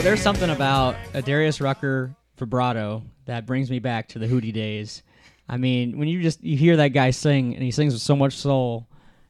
there's 0.02 0.20
something 0.20 0.50
about 0.50 0.96
a 1.14 1.22
Darius 1.22 1.60
Rucker 1.60 2.12
vibrato 2.36 3.04
that 3.26 3.46
brings 3.46 3.70
me 3.70 3.78
back 3.78 4.08
to 4.08 4.18
the 4.18 4.26
Hootie 4.26 4.52
days. 4.52 5.04
I 5.48 5.58
mean, 5.58 5.96
when 5.96 6.08
you 6.08 6.20
just 6.20 6.42
you 6.42 6.56
hear 6.56 6.76
that 6.78 6.88
guy 6.88 7.10
sing 7.10 7.54
and 7.54 7.62
he 7.62 7.70
sings 7.70 7.92
with 7.92 8.02
so 8.02 8.16
much 8.16 8.34
soul, 8.34 8.88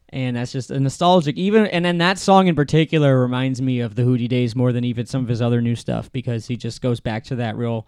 and 0.09 0.35
that's 0.35 0.51
just 0.51 0.71
a 0.71 0.81
nostalgic. 0.81 1.37
Even 1.37 1.67
and 1.67 1.85
then 1.85 1.99
that 1.99 2.19
song 2.19 2.47
in 2.47 2.55
particular 2.55 3.21
reminds 3.21 3.61
me 3.61 3.81
of 3.81 3.97
the 3.97 4.03
Hootie 4.03 4.31
days 4.31 4.57
more 4.57 4.73
than 4.73 4.83
even 4.83 5.05
some 5.05 5.23
of 5.23 5.29
his 5.29 5.43
other 5.43 5.61
new 5.61 5.77
stuff 5.77 6.11
because 6.11 6.47
he 6.47 6.57
just 6.57 6.81
goes 6.81 7.01
back 7.01 7.25
to 7.25 7.37
that 7.37 7.55
real 7.59 7.87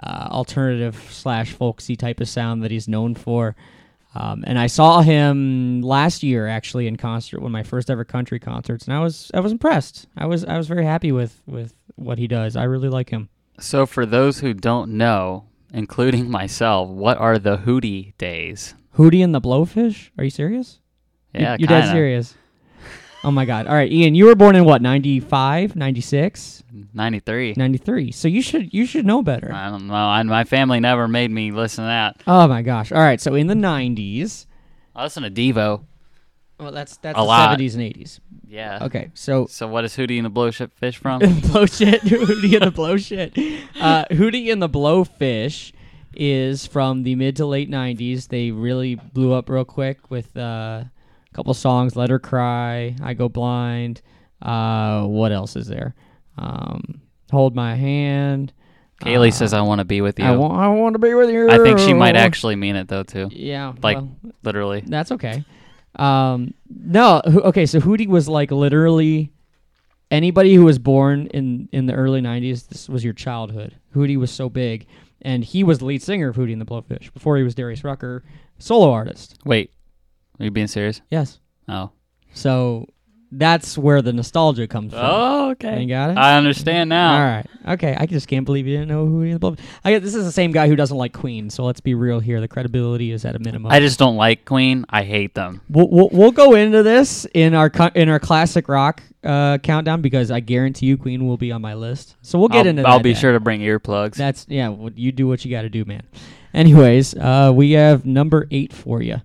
uh, 0.00 0.28
alternative 0.30 1.04
slash 1.10 1.50
folksy 1.50 1.96
type 1.96 2.20
of 2.20 2.28
sound 2.28 2.62
that 2.62 2.70
he's 2.70 2.86
known 2.86 3.16
for. 3.16 3.56
Um, 4.14 4.42
and 4.46 4.58
I 4.58 4.66
saw 4.66 5.02
him 5.02 5.82
last 5.82 6.22
year 6.22 6.48
actually 6.48 6.86
in 6.86 6.96
concert, 6.96 7.40
one 7.40 7.50
of 7.50 7.52
my 7.52 7.62
first 7.62 7.90
ever 7.90 8.04
country 8.04 8.40
concerts, 8.40 8.86
and 8.86 8.94
I 8.94 9.00
was 9.00 9.30
I 9.32 9.40
was 9.40 9.52
impressed. 9.52 10.06
I 10.16 10.26
was 10.26 10.44
I 10.44 10.56
was 10.56 10.66
very 10.66 10.84
happy 10.84 11.12
with 11.12 11.40
with 11.46 11.74
what 11.94 12.18
he 12.18 12.26
does. 12.26 12.56
I 12.56 12.64
really 12.64 12.88
like 12.88 13.10
him. 13.10 13.28
So, 13.60 13.86
for 13.86 14.06
those 14.06 14.40
who 14.40 14.54
don't 14.54 14.92
know, 14.92 15.44
including 15.72 16.30
myself, 16.40 16.88
what 16.88 17.18
are 17.18 17.38
the 17.38 17.58
Hootie 17.58 18.16
days? 18.18 18.74
Hootie 18.96 19.22
and 19.22 19.34
the 19.34 19.40
Blowfish? 19.40 20.10
Are 20.18 20.24
you 20.24 20.30
serious? 20.30 20.80
Yeah, 21.32 21.56
you're 21.58 21.68
dead 21.68 21.82
kinda. 21.82 21.92
serious. 21.92 22.34
Oh 23.22 23.30
my 23.30 23.44
god. 23.44 23.66
All 23.66 23.74
right, 23.74 23.90
Ian, 23.90 24.14
you 24.14 24.24
were 24.26 24.34
born 24.34 24.56
in 24.56 24.64
what? 24.64 24.80
95, 24.80 25.76
96, 25.76 26.64
93. 26.94 27.54
93. 27.56 28.12
So 28.12 28.28
you 28.28 28.40
should 28.40 28.72
you 28.72 28.86
should 28.86 29.04
know 29.04 29.22
better. 29.22 29.52
I 29.52 29.68
don't 29.70 29.86
know. 29.88 29.94
I, 29.94 30.22
my 30.22 30.44
family 30.44 30.80
never 30.80 31.06
made 31.06 31.30
me 31.30 31.50
listen 31.52 31.84
to 31.84 31.88
that. 31.88 32.22
Oh 32.26 32.48
my 32.48 32.62
gosh. 32.62 32.92
All 32.92 33.00
right, 33.00 33.20
so 33.20 33.34
in 33.34 33.46
the 33.46 33.54
90s, 33.54 34.46
I 34.96 35.02
listen 35.04 35.22
to 35.24 35.30
Devo. 35.30 35.84
well 36.58 36.72
that's 36.72 36.96
that's 36.98 37.18
A 37.18 37.20
the 37.20 37.24
lot. 37.26 37.58
70s 37.58 37.74
and 37.74 37.82
80s. 37.82 38.20
Yeah. 38.48 38.78
Okay. 38.82 39.10
So 39.14 39.46
So 39.46 39.68
what 39.68 39.84
is 39.84 39.94
Hootie 39.96 40.16
and 40.16 40.24
the 40.24 40.30
Blowship 40.30 40.72
Fish 40.78 40.96
from? 40.96 41.18
blow 41.42 41.66
shit, 41.66 42.00
Hootie 42.02 42.54
and 42.54 42.62
the 42.66 42.70
blow 42.70 42.96
shit. 42.96 43.36
Uh, 43.78 44.06
Hootie 44.10 44.50
and 44.50 44.62
the 44.62 44.68
Blowfish 44.68 45.72
is 46.14 46.66
from 46.66 47.02
the 47.04 47.14
mid 47.16 47.36
to 47.36 47.44
late 47.46 47.70
'90s. 47.70 48.28
They 48.28 48.50
really 48.50 48.94
blew 48.96 49.32
up 49.34 49.48
real 49.50 49.64
quick 49.66 50.10
with 50.10 50.36
uh, 50.36 50.84
a 51.32 51.34
couple 51.34 51.54
songs: 51.54 51.96
"Let 51.96 52.10
Her 52.10 52.18
Cry," 52.18 52.96
"I 53.02 53.14
Go 53.14 53.28
Blind." 53.28 54.02
Uh, 54.42 55.04
what 55.04 55.32
else 55.32 55.56
is 55.56 55.66
there? 55.66 55.94
Um, 56.38 57.00
"Hold 57.30 57.54
My 57.54 57.74
Hand." 57.74 58.52
Kaylee 59.02 59.28
Uh, 59.28 59.30
says 59.32 59.54
I 59.54 59.62
want 59.62 59.78
to 59.78 59.84
be 59.86 60.02
with 60.02 60.18
you. 60.18 60.26
I 60.26 60.36
want, 60.36 60.52
I 60.60 60.68
want 60.68 60.94
to 60.94 60.98
be 60.98 61.14
with 61.14 61.30
you. 61.30 61.48
I 61.50 61.56
think 61.58 61.78
she 61.78 61.94
might 61.94 62.16
actually 62.16 62.54
mean 62.56 62.76
it 62.76 62.86
though 62.88 63.02
too. 63.02 63.28
Yeah, 63.32 63.72
Like 63.82 63.96
well, 63.96 64.10
literally. 64.42 64.82
that's 64.86 65.10
okay. 65.12 65.42
Um, 65.96 66.52
no, 66.68 67.22
who- 67.24 67.40
okay. 67.42 67.64
So 67.66 67.80
Hootie 67.80 68.06
was 68.06 68.28
like 68.28 68.50
literally 68.50 69.32
anybody 70.10 70.54
who 70.54 70.64
was 70.64 70.78
born 70.78 71.26
in 71.28 71.68
in 71.72 71.86
the 71.86 71.94
early 71.94 72.20
'90s. 72.20 72.68
This 72.68 72.88
was 72.88 73.02
your 73.04 73.14
childhood. 73.14 73.74
Hootie 73.94 74.16
was 74.18 74.30
so 74.30 74.48
big, 74.50 74.86
and 75.22 75.44
he 75.44 75.64
was 75.64 75.78
the 75.78 75.86
lead 75.86 76.02
singer 76.02 76.28
of 76.28 76.36
Hootie 76.36 76.52
and 76.52 76.60
the 76.60 76.66
Blowfish 76.66 77.12
before 77.12 77.36
he 77.38 77.42
was 77.42 77.54
Darius 77.54 77.82
Rucker, 77.84 78.22
solo 78.58 78.90
artist. 78.92 79.38
Wait. 79.44 79.72
Are 80.40 80.44
you 80.44 80.50
being 80.50 80.66
serious? 80.66 81.02
Yes. 81.10 81.38
Oh. 81.68 81.90
So 82.32 82.86
that's 83.32 83.78
where 83.78 84.02
the 84.02 84.12
nostalgia 84.12 84.66
comes 84.66 84.92
from. 84.92 85.02
Oh, 85.04 85.50
okay. 85.50 85.82
You 85.82 85.88
got 85.88 86.10
it? 86.10 86.16
I 86.18 86.36
understand 86.36 86.88
now. 86.88 87.14
All 87.14 87.20
right. 87.20 87.46
Okay. 87.68 87.94
I 87.96 88.06
just 88.06 88.26
can't 88.26 88.44
believe 88.44 88.66
you 88.66 88.74
didn't 88.74 88.88
know 88.88 89.06
who 89.06 89.20
he 89.20 89.34
Blowfish. 89.34 89.60
I 89.84 89.92
guess 89.92 90.02
this 90.02 90.14
is 90.14 90.24
the 90.24 90.32
same 90.32 90.50
guy 90.50 90.66
who 90.66 90.74
doesn't 90.74 90.96
like 90.96 91.12
Queen. 91.12 91.50
So 91.50 91.64
let's 91.64 91.80
be 91.80 91.94
real 91.94 92.20
here. 92.20 92.40
The 92.40 92.48
credibility 92.48 93.12
is 93.12 93.24
at 93.24 93.36
a 93.36 93.38
minimum. 93.38 93.70
I 93.70 93.80
just 93.80 93.98
don't 93.98 94.16
like 94.16 94.46
Queen. 94.46 94.86
I 94.88 95.04
hate 95.04 95.34
them. 95.34 95.60
We'll, 95.68 95.88
we'll, 95.88 96.08
we'll 96.10 96.32
go 96.32 96.54
into 96.54 96.82
this 96.82 97.26
in 97.34 97.54
our 97.54 97.70
in 97.94 98.08
our 98.08 98.18
classic 98.18 98.66
rock 98.68 99.02
uh, 99.22 99.58
countdown 99.58 100.00
because 100.00 100.30
I 100.30 100.40
guarantee 100.40 100.86
you 100.86 100.96
Queen 100.96 101.26
will 101.26 101.36
be 101.36 101.52
on 101.52 101.60
my 101.60 101.74
list. 101.74 102.16
So 102.22 102.38
we'll 102.38 102.48
get 102.48 102.60
I'll, 102.60 102.66
into 102.66 102.88
I'll 102.88 102.98
that. 102.98 103.04
be 103.04 103.12
then. 103.12 103.20
sure 103.20 103.32
to 103.32 103.40
bring 103.40 103.60
earplugs. 103.60 104.14
That's 104.14 104.46
yeah. 104.48 104.68
Well, 104.68 104.90
you 104.94 105.12
do 105.12 105.28
what 105.28 105.44
you 105.44 105.50
got 105.50 105.62
to 105.62 105.68
do, 105.68 105.84
man. 105.84 106.02
Anyways, 106.52 107.14
uh, 107.14 107.52
we 107.54 107.72
have 107.72 108.04
number 108.04 108.48
eight 108.50 108.72
for 108.72 109.02
you. 109.02 109.20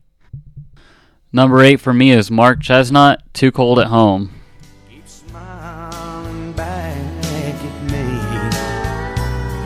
Number 1.35 1.61
eight 1.61 1.81
for 1.81 1.93
me 1.93 2.11
is 2.11 2.31
Mark 2.31 2.61
Chesnutt. 2.61 3.17
Too 3.33 3.51
cold 3.51 3.77
at 3.77 3.87
home. 3.87 4.31
Keep 4.89 5.05
smiling 5.05 6.53
back 6.53 6.95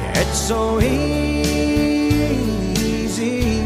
at 0.02 0.18
it's 0.18 0.40
so 0.40 0.82
easy 0.82 1.62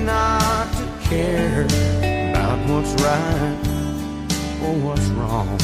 not 0.03 0.69
to 0.73 0.85
care 1.07 1.63
about 1.63 2.59
what's 2.67 2.93
right 3.01 3.57
or 4.63 4.73
what's 4.83 5.07
wrong. 5.15 5.57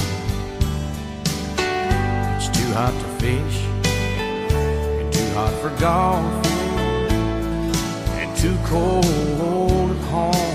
It's 2.37 2.47
too 2.57 2.71
hot 2.71 2.93
to 2.93 3.07
fish, 3.19 3.57
and 3.83 5.11
too 5.11 5.29
hot 5.33 5.53
for 5.55 5.71
golf, 5.81 6.45
and 8.15 8.31
too 8.37 8.57
cold 8.63 9.91
at 9.91 9.97
home. 10.05 10.48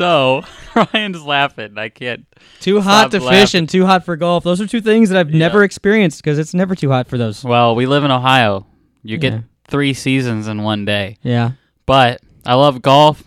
So 0.00 0.42
Ryan's 0.94 1.22
laughing. 1.22 1.76
I 1.76 1.90
can't. 1.90 2.24
Too 2.60 2.80
hot 2.80 3.10
to 3.10 3.20
fish 3.20 3.52
and 3.52 3.68
too 3.68 3.84
hot 3.84 4.06
for 4.06 4.16
golf. 4.16 4.44
Those 4.44 4.58
are 4.58 4.66
two 4.66 4.80
things 4.80 5.10
that 5.10 5.18
I've 5.18 5.28
never 5.28 5.62
experienced 5.62 6.22
because 6.24 6.38
it's 6.38 6.54
never 6.54 6.74
too 6.74 6.88
hot 6.88 7.06
for 7.06 7.18
those. 7.18 7.44
Well, 7.44 7.74
we 7.74 7.84
live 7.84 8.02
in 8.02 8.10
Ohio. 8.10 8.64
You 9.02 9.18
get 9.18 9.34
Yeah. 9.34 9.40
three 9.68 9.92
seasons 9.92 10.48
in 10.48 10.62
one 10.62 10.86
day. 10.86 11.18
Yeah, 11.22 11.50
But 11.84 12.22
I 12.46 12.54
love 12.54 12.80
golf. 12.80 13.22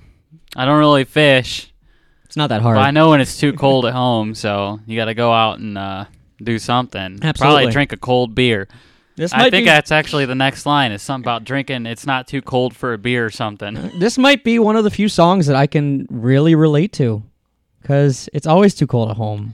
I 0.56 0.66
don't 0.66 0.80
really 0.80 1.04
fish. 1.04 1.72
it's 2.26 2.36
not 2.36 2.48
that 2.50 2.64
hard. 2.64 2.80
I 2.80 2.90
know 2.90 3.12
when 3.12 3.22
it's 3.22 3.38
too 3.38 3.54
cold 3.54 3.86
at 3.86 3.94
home, 3.94 4.34
so 4.34 4.80
you 4.88 4.98
got 4.98 5.06
to 5.06 5.14
go 5.14 5.32
out 5.32 5.60
and 5.60 5.78
uh, 5.78 6.06
do 6.42 6.58
something. 6.58 7.20
Absolutely. 7.22 7.34
Probably 7.36 7.72
drink 7.72 7.92
a 7.94 7.98
cold 7.98 8.34
beer. 8.34 8.68
This 9.16 9.32
I 9.34 9.50
think 9.50 9.66
be 9.66 9.66
that's 9.66 9.92
actually 9.92 10.26
the 10.26 10.36
next 10.36 10.66
line. 10.66 10.92
Is 10.92 11.02
something 11.02 11.24
about 11.26 11.44
drinking. 11.44 11.86
It's 11.86 12.06
not 12.08 12.28
too 12.28 12.42
cold 12.42 12.76
for 12.76 12.94
a 12.94 12.98
beer 12.98 13.26
or 13.26 13.30
something. 13.30 13.92
this 14.00 14.18
might 14.18 14.44
be 14.44 14.58
one 14.60 14.76
of 14.76 14.84
the 14.84 14.90
few 14.92 15.08
songs 15.10 15.46
that 15.48 15.56
I 15.56 15.68
can 15.68 16.08
really 16.10 16.56
relate 16.56 16.94
to 16.94 17.22
because 17.82 18.28
it's 18.34 18.48
always 18.48 18.74
too 18.74 18.88
cold 18.88 19.12
at 19.12 19.18
home. 19.18 19.54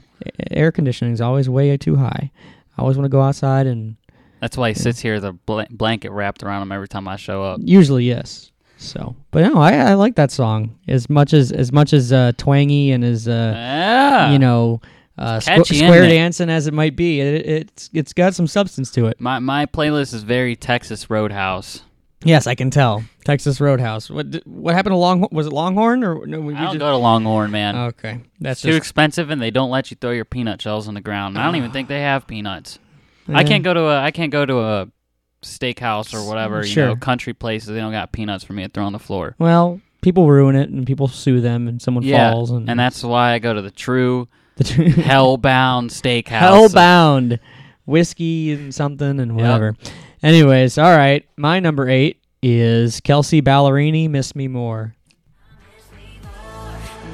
Air 0.51 0.71
conditioning 0.71 1.13
is 1.13 1.21
always 1.21 1.49
way 1.49 1.75
too 1.77 1.95
high. 1.97 2.31
I 2.77 2.81
always 2.81 2.95
want 2.97 3.05
to 3.05 3.09
go 3.09 3.21
outside 3.21 3.67
and 3.67 3.97
That's 4.39 4.55
why 4.57 4.69
he 4.69 4.75
sits 4.75 4.99
here 4.99 5.15
with 5.15 5.25
a 5.25 5.33
bl- 5.33 5.61
blanket 5.69 6.11
wrapped 6.11 6.43
around 6.43 6.61
him 6.61 6.71
every 6.71 6.87
time 6.87 7.07
I 7.07 7.15
show 7.17 7.43
up. 7.43 7.59
usually 7.63 8.05
yes. 8.05 8.51
So, 8.77 9.17
but 9.31 9.43
no, 9.43 9.59
I, 9.59 9.73
I 9.75 9.93
like 9.95 10.15
that 10.15 10.31
song 10.31 10.79
as 10.87 11.09
much 11.09 11.33
as 11.33 11.51
as 11.51 11.73
much 11.73 11.91
as 11.91 12.13
uh, 12.13 12.31
twangy 12.37 12.91
and 12.91 13.03
as 13.03 13.27
uh, 13.27 13.51
Yeah. 13.53 14.31
you 14.31 14.39
know 14.39 14.79
uh, 15.19 15.39
squ- 15.39 15.45
Catchy, 15.57 15.75
square 15.75 16.07
dancing 16.07 16.49
as 16.49 16.65
it 16.65 16.73
might 16.73 16.95
be. 16.95 17.19
It, 17.19 17.45
it's 17.45 17.89
it's 17.93 18.13
got 18.13 18.33
some 18.33 18.47
substance 18.47 18.89
to 18.91 19.07
it. 19.07 19.19
My 19.19 19.39
my 19.39 19.65
playlist 19.65 20.13
is 20.13 20.23
very 20.23 20.55
Texas 20.55 21.09
Roadhouse. 21.09 21.83
Yes, 22.23 22.47
I 22.47 22.55
can 22.55 22.69
tell. 22.69 23.03
Texas 23.23 23.61
Roadhouse. 23.61 24.09
What 24.09 24.41
what 24.45 24.75
happened 24.75 24.93
to 24.93 24.97
Long? 24.97 25.27
Was 25.31 25.47
it 25.47 25.53
Longhorn 25.53 26.03
or 26.03 26.25
no? 26.25 26.39
We 26.39 26.53
I 26.55 26.61
don't 26.61 26.67
just, 26.73 26.79
go 26.79 26.91
to 26.91 26.97
Longhorn, 26.97 27.51
man. 27.51 27.75
okay, 27.75 28.21
that's 28.39 28.63
it's 28.63 28.71
too 28.71 28.75
expensive, 28.77 29.29
and 29.29 29.41
they 29.41 29.51
don't 29.51 29.69
let 29.69 29.91
you 29.91 29.97
throw 29.99 30.11
your 30.11 30.25
peanut 30.25 30.61
shells 30.61 30.87
on 30.87 30.93
the 30.93 31.01
ground. 31.01 31.37
I 31.37 31.43
don't 31.43 31.55
even 31.55 31.71
think 31.71 31.87
they 31.87 32.01
have 32.01 32.25
peanuts. 32.25 32.79
I 33.27 33.43
can't 33.43 33.63
go 33.63 33.73
to 33.73 33.81
a 33.81 34.01
I 34.01 34.11
can't 34.11 34.31
go 34.31 34.45
to 34.45 34.59
a 34.59 34.87
steakhouse 35.41 36.13
or 36.13 36.27
whatever. 36.27 36.65
You 36.65 36.75
know, 36.75 36.95
country 36.95 37.33
places. 37.33 37.69
They 37.69 37.79
don't 37.79 37.91
got 37.91 38.11
peanuts 38.11 38.43
for 38.43 38.53
me 38.53 38.63
to 38.63 38.69
throw 38.69 38.85
on 38.85 38.93
the 38.93 38.99
floor. 38.99 39.35
Well, 39.37 39.81
people 40.01 40.29
ruin 40.29 40.55
it 40.55 40.69
and 40.69 40.85
people 40.87 41.07
sue 41.07 41.41
them 41.41 41.67
and 41.67 41.81
someone 41.81 42.03
Yeah, 42.03 42.31
falls 42.31 42.51
and, 42.51 42.69
and 42.69 42.79
that's 42.79 43.03
why 43.03 43.33
I 43.33 43.39
go 43.39 43.53
to 43.53 43.61
the 43.61 43.71
true 43.71 44.27
the 44.59 44.63
Hellbound 45.03 45.89
Steakhouse. 45.91 46.39
hellbound 46.39 47.39
whiskey 47.85 48.51
and 48.53 48.73
something 48.73 49.19
and 49.19 49.35
whatever. 49.35 49.75
Anyways, 50.21 50.77
all 50.77 50.95
right. 50.95 51.27
My 51.37 51.59
number 51.59 51.89
eight 51.89 52.21
is 52.41 52.99
Kelsea 53.01 53.41
Ballerini. 53.41 54.09
Miss 54.09 54.35
me 54.35 54.47
more. 54.47 54.95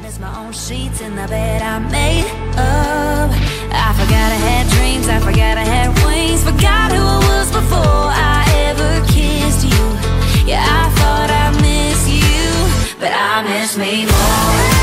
Miss 0.01 0.19
my 0.19 0.45
own 0.45 0.53
sheets 0.53 1.01
in 1.01 1.15
the 1.15 1.27
bed 1.27 1.61
I 1.61 1.79
made 1.79 2.25
up. 2.57 3.31
I 3.77 3.93
forgot 3.93 4.31
I 4.31 4.35
had 4.35 4.69
dreams, 4.77 5.07
I 5.07 5.19
forgot 5.19 5.57
I 5.57 5.63
had 5.65 5.89
wings, 6.05 6.43
forgot 6.43 6.91
who 6.91 7.01
I 7.01 7.17
was 7.29 7.51
before 7.51 8.09
I 8.13 8.45
ever 8.69 9.05
kissed 9.11 9.65
you. 9.65 10.47
Yeah, 10.47 10.63
I 10.63 10.89
thought 10.99 11.29
I 11.29 11.51
miss 11.61 12.07
you, 12.07 12.99
but 12.99 13.11
I 13.11 13.43
miss 13.43 13.77
me 13.77 14.05
more. 14.05 14.74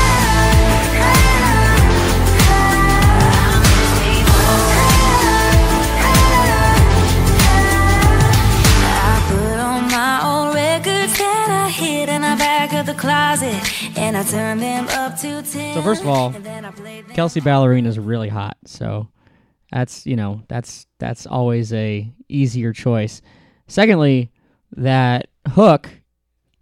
Closet, 13.03 13.97
and 13.97 14.15
I 14.15 14.23
turned 14.23 14.61
them 14.61 14.87
up 14.87 15.17
to 15.17 15.41
ten. 15.41 15.73
So 15.73 15.81
first 15.81 16.03
of 16.03 16.07
all, 16.07 16.33
and 16.33 16.45
then 16.45 16.63
I 16.63 16.71
played 16.71 17.05
them 17.05 17.13
Kelsea 17.13 17.41
Ballerina 17.41 17.89
is 17.89 17.99
really 17.99 18.29
hot, 18.29 18.55
so 18.63 19.09
that's 19.73 20.05
you 20.05 20.15
know 20.15 20.43
that's 20.47 20.87
that's 20.99 21.25
always 21.25 21.73
a 21.73 22.09
easier 22.29 22.71
choice. 22.71 23.21
Secondly, 23.67 24.31
that 24.77 25.27
hook 25.49 25.89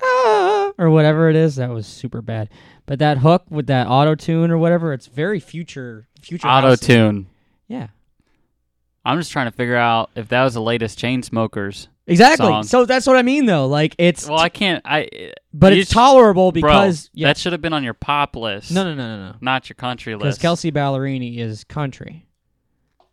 ah, 0.01 0.71
or 0.79 0.89
whatever 0.89 1.29
it 1.29 1.35
is 1.35 1.57
that 1.57 1.69
was 1.69 1.85
super 1.85 2.23
bad, 2.23 2.49
but 2.87 2.97
that 2.97 3.19
hook 3.19 3.43
with 3.51 3.67
that 3.67 3.85
auto 3.85 4.15
tune 4.15 4.49
or 4.49 4.57
whatever, 4.57 4.93
it's 4.93 5.05
very 5.05 5.39
future 5.39 6.07
future 6.23 6.47
Auto 6.47 6.75
tune. 6.75 7.27
Yeah, 7.67 7.89
I'm 9.05 9.19
just 9.19 9.31
trying 9.31 9.45
to 9.45 9.55
figure 9.55 9.77
out 9.77 10.09
if 10.15 10.27
that 10.29 10.43
was 10.43 10.55
the 10.55 10.61
latest 10.61 10.97
Chainsmokers. 10.97 11.85
Exactly. 12.07 12.47
Song. 12.47 12.63
So 12.63 12.85
that's 12.85 13.05
what 13.07 13.15
I 13.15 13.21
mean 13.21 13.45
though. 13.45 13.67
Like 13.67 13.95
it's 13.97 14.27
Well, 14.27 14.39
I 14.39 14.49
can't. 14.49 14.81
I 14.85 15.31
but 15.53 15.73
it's 15.73 15.91
tolerable 15.91 16.51
bro, 16.51 16.61
because 16.61 17.09
yeah. 17.13 17.27
that 17.27 17.37
should 17.37 17.51
have 17.51 17.61
been 17.61 17.73
on 17.73 17.83
your 17.83 17.93
pop 17.93 18.35
list. 18.35 18.71
no 18.71 18.83
no 18.83 18.95
no 18.95 19.17
no 19.17 19.31
no 19.31 19.35
not 19.41 19.69
your 19.69 19.75
country 19.75 20.15
list. 20.15 20.23
because. 20.23 20.37
Kelsea 20.39 20.71
Ballerini 20.71 21.37
is 21.37 21.63
country. 21.63 22.25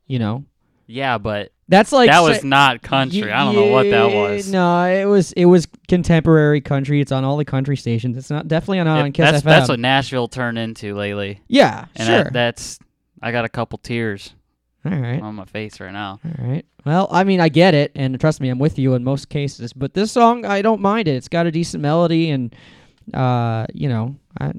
You 0.07 0.18
know 0.18 0.45
Yeah, 0.87 1.18
but 1.18 1.52
that's 1.68 1.92
like 1.92 2.09
that 2.09 2.21
was 2.21 2.42
not 2.42 2.80
country. 2.80 3.18
Ye- 3.18 3.30
I 3.30 3.45
don't 3.45 3.54
know 3.54 3.66
what 3.66 3.90
that 3.90 4.11
was. 4.11 4.50
No, 4.50 4.85
it 4.85 5.04
was 5.04 5.33
it 5.33 5.45
was 5.45 5.68
contemporary 5.87 6.62
country. 6.62 7.02
It's 7.02 7.12
on 7.12 7.25
all 7.25 7.37
the 7.37 7.45
country 7.45 7.76
stations. 7.76 8.16
It's 8.16 8.30
not 8.30 8.49
definitely 8.49 8.78
not 8.78 8.87
on 9.00 9.07
It- 9.09 9.12
Kiss 9.12 9.30
that's 9.30 9.42
FM. 9.42 9.47
that's 9.47 9.68
what 9.68 9.78
Nashville 9.80 10.28
turned 10.28 10.59
into 10.59 10.95
lately, 10.95 11.42
yeah, 11.47 11.85
and 11.95 12.07
sure. 12.07 12.25
that, 12.25 12.33
that's 12.33 12.78
I 13.21 13.33
got 13.33 13.45
a 13.45 13.50
couple 13.50 13.76
tears 13.78 14.33
all 14.92 14.99
right, 14.99 15.21
on 15.23 15.35
my 15.35 15.45
face 15.45 15.80
right 15.80 15.92
now. 15.92 16.21
all 16.25 16.47
right. 16.47 16.64
Well, 16.85 17.09
I 17.11 17.25
mean, 17.25 17.40
I 17.40 17.49
get 17.49 17.75
it, 17.75 17.92
and 17.95 18.18
trust 18.18 18.40
me, 18.40 18.49
I'm 18.49 18.59
with 18.59 18.78
you 18.78 18.95
in 18.95 19.04
most 19.04 19.28
cases. 19.28 19.73
But 19.73 19.95
this 19.95 20.12
song, 20.12 20.45
I 20.45 20.62
don't 20.62 20.80
mind 20.80 21.09
it. 21.09 21.16
It's 21.16 21.28
got 21.28 21.47
a 21.47 21.50
decent 21.50 21.83
melody, 21.83 22.30
and 22.30 22.54
uh, 23.14 23.66
you 23.75 23.88
know, 23.88 24.16
I, 24.40 24.49
it 24.49 24.57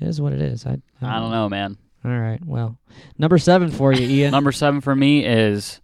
is 0.00 0.20
what 0.20 0.32
it 0.32 0.40
is. 0.40 0.64
I, 0.66 0.78
I 1.02 1.18
don't 1.18 1.30
know, 1.30 1.48
man. 1.48 1.76
All 2.04 2.10
right. 2.10 2.40
Well, 2.44 2.78
number 3.18 3.36
seven 3.38 3.70
for 3.70 3.92
you, 3.92 4.06
Ian. 4.06 4.30
Number 4.32 4.52
seven 4.52 4.80
for 4.80 4.96
me 4.96 5.24
is 5.26 5.80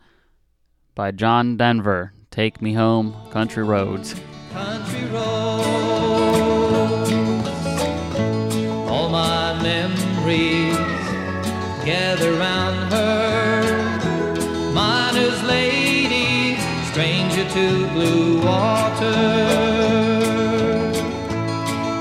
by 0.95 1.11
John 1.11 1.59
Denver. 1.59 2.13
Take 2.31 2.63
me 2.63 2.73
home, 2.73 3.15
country 3.31 3.63
roads. 3.65 4.15
country 4.53 5.05
roads. 5.11 5.67
All 8.89 9.11
my 9.11 9.61
memories 9.63 10.77
gather 11.85 12.33
round 12.33 12.86
stranger 17.57 17.87
to 17.87 17.93
blue 17.93 18.45
water. 18.45 19.13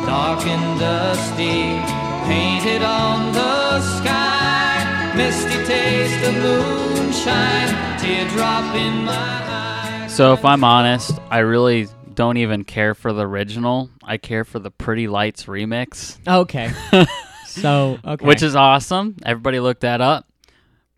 Dark 0.06 0.46
and 0.46 0.80
dusty, 0.80 1.80
painted 2.28 2.82
on 2.84 3.34
the 3.34 3.82
sky. 3.82 5.14
Misty 5.16 5.64
taste 5.66 6.28
of 6.28 6.36
moonshine, 6.36 8.00
teardrop 8.00 8.76
in 8.76 9.06
my 9.06 9.14
eye. 9.14 10.08
So 10.10 10.34
if 10.34 10.44
I'm 10.44 10.64
honest, 10.64 11.12
I 11.30 11.40
really 11.40 11.88
don't 12.14 12.38
even 12.38 12.64
care 12.64 12.94
for 12.94 13.14
the 13.14 13.26
original. 13.26 13.90
I 14.04 14.18
care 14.18 14.44
for 14.44 14.60
the 14.60 14.72
Pretty 14.72 15.08
Lights 15.08 15.46
remix, 15.46 16.18
okay. 16.28 16.72
so 17.48 17.98
okay. 18.04 18.26
which 18.26 18.44
is 18.44 18.56
awesome. 18.56 19.16
Everybody 19.26 19.60
look 19.60 19.82
that 19.82 20.02
up. 20.02 20.28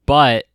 But 0.05 0.45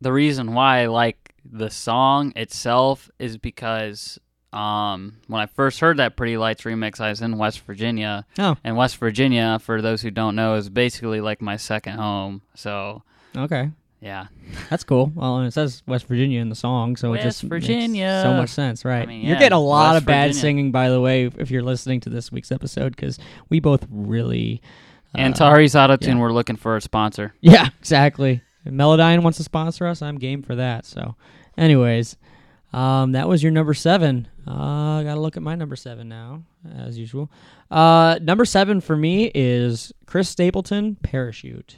the 0.00 0.12
reason 0.12 0.54
why 0.54 0.82
I 0.82 0.86
like 0.86 1.23
the 1.54 1.70
song 1.70 2.32
itself 2.34 3.10
is 3.20 3.38
because 3.38 4.18
um, 4.52 5.18
when 5.28 5.40
I 5.40 5.46
first 5.46 5.78
heard 5.78 5.98
that 5.98 6.16
Pretty 6.16 6.36
Lights 6.36 6.62
remix, 6.62 7.00
I 7.00 7.10
was 7.10 7.22
in 7.22 7.38
West 7.38 7.60
Virginia. 7.60 8.26
oh 8.38 8.56
And 8.64 8.76
West 8.76 8.96
Virginia, 8.96 9.60
for 9.60 9.80
those 9.80 10.02
who 10.02 10.10
don't 10.10 10.34
know, 10.34 10.54
is 10.54 10.68
basically 10.68 11.20
like 11.20 11.40
my 11.40 11.56
second 11.56 11.98
home. 11.98 12.42
So, 12.56 13.04
okay. 13.36 13.70
yeah. 14.00 14.26
That's 14.68 14.82
cool. 14.82 15.12
Well, 15.14 15.38
and 15.38 15.46
it 15.46 15.52
says 15.52 15.84
West 15.86 16.06
Virginia 16.06 16.40
in 16.40 16.48
the 16.48 16.56
song, 16.56 16.96
so 16.96 17.08
it 17.08 17.18
West 17.18 17.22
just 17.22 17.44
makes 17.44 17.66
Virginia. 17.66 18.20
so 18.24 18.32
much 18.34 18.50
sense, 18.50 18.84
right? 18.84 19.02
I 19.02 19.06
mean, 19.06 19.24
you're 19.24 19.38
getting 19.38 19.56
a 19.56 19.60
lot 19.60 19.92
West 19.92 20.02
of 20.02 20.06
bad 20.06 20.26
Virginia. 20.26 20.40
singing, 20.40 20.72
by 20.72 20.90
the 20.90 21.00
way, 21.00 21.26
if 21.38 21.52
you're 21.52 21.62
listening 21.62 22.00
to 22.00 22.10
this 22.10 22.32
week's 22.32 22.50
episode, 22.50 22.96
because 22.96 23.18
we 23.48 23.60
both 23.60 23.86
really. 23.90 24.60
Uh, 25.14 25.18
Antares 25.20 25.76
Auto 25.76 25.96
Tune, 25.96 26.16
yeah. 26.16 26.22
we're 26.22 26.32
looking 26.32 26.56
for 26.56 26.76
a 26.76 26.80
sponsor. 26.80 27.32
Yeah, 27.40 27.68
exactly. 27.78 28.42
If 28.64 28.72
Melodyne 28.72 29.22
wants 29.22 29.38
to 29.38 29.44
sponsor 29.44 29.86
us. 29.86 30.02
I'm 30.02 30.18
game 30.18 30.42
for 30.42 30.54
that. 30.54 30.86
So, 30.86 31.16
anyways, 31.56 32.16
um, 32.72 33.12
that 33.12 33.28
was 33.28 33.42
your 33.42 33.52
number 33.52 33.74
seven. 33.74 34.28
Uh, 34.46 35.02
gotta 35.02 35.20
look 35.20 35.36
at 35.36 35.42
my 35.42 35.54
number 35.54 35.76
seven 35.76 36.08
now, 36.08 36.42
as 36.76 36.98
usual. 36.98 37.30
Uh, 37.70 38.18
number 38.20 38.44
seven 38.44 38.80
for 38.80 38.96
me 38.96 39.30
is 39.34 39.92
Chris 40.06 40.28
Stapleton, 40.28 40.96
Parachute. 41.02 41.76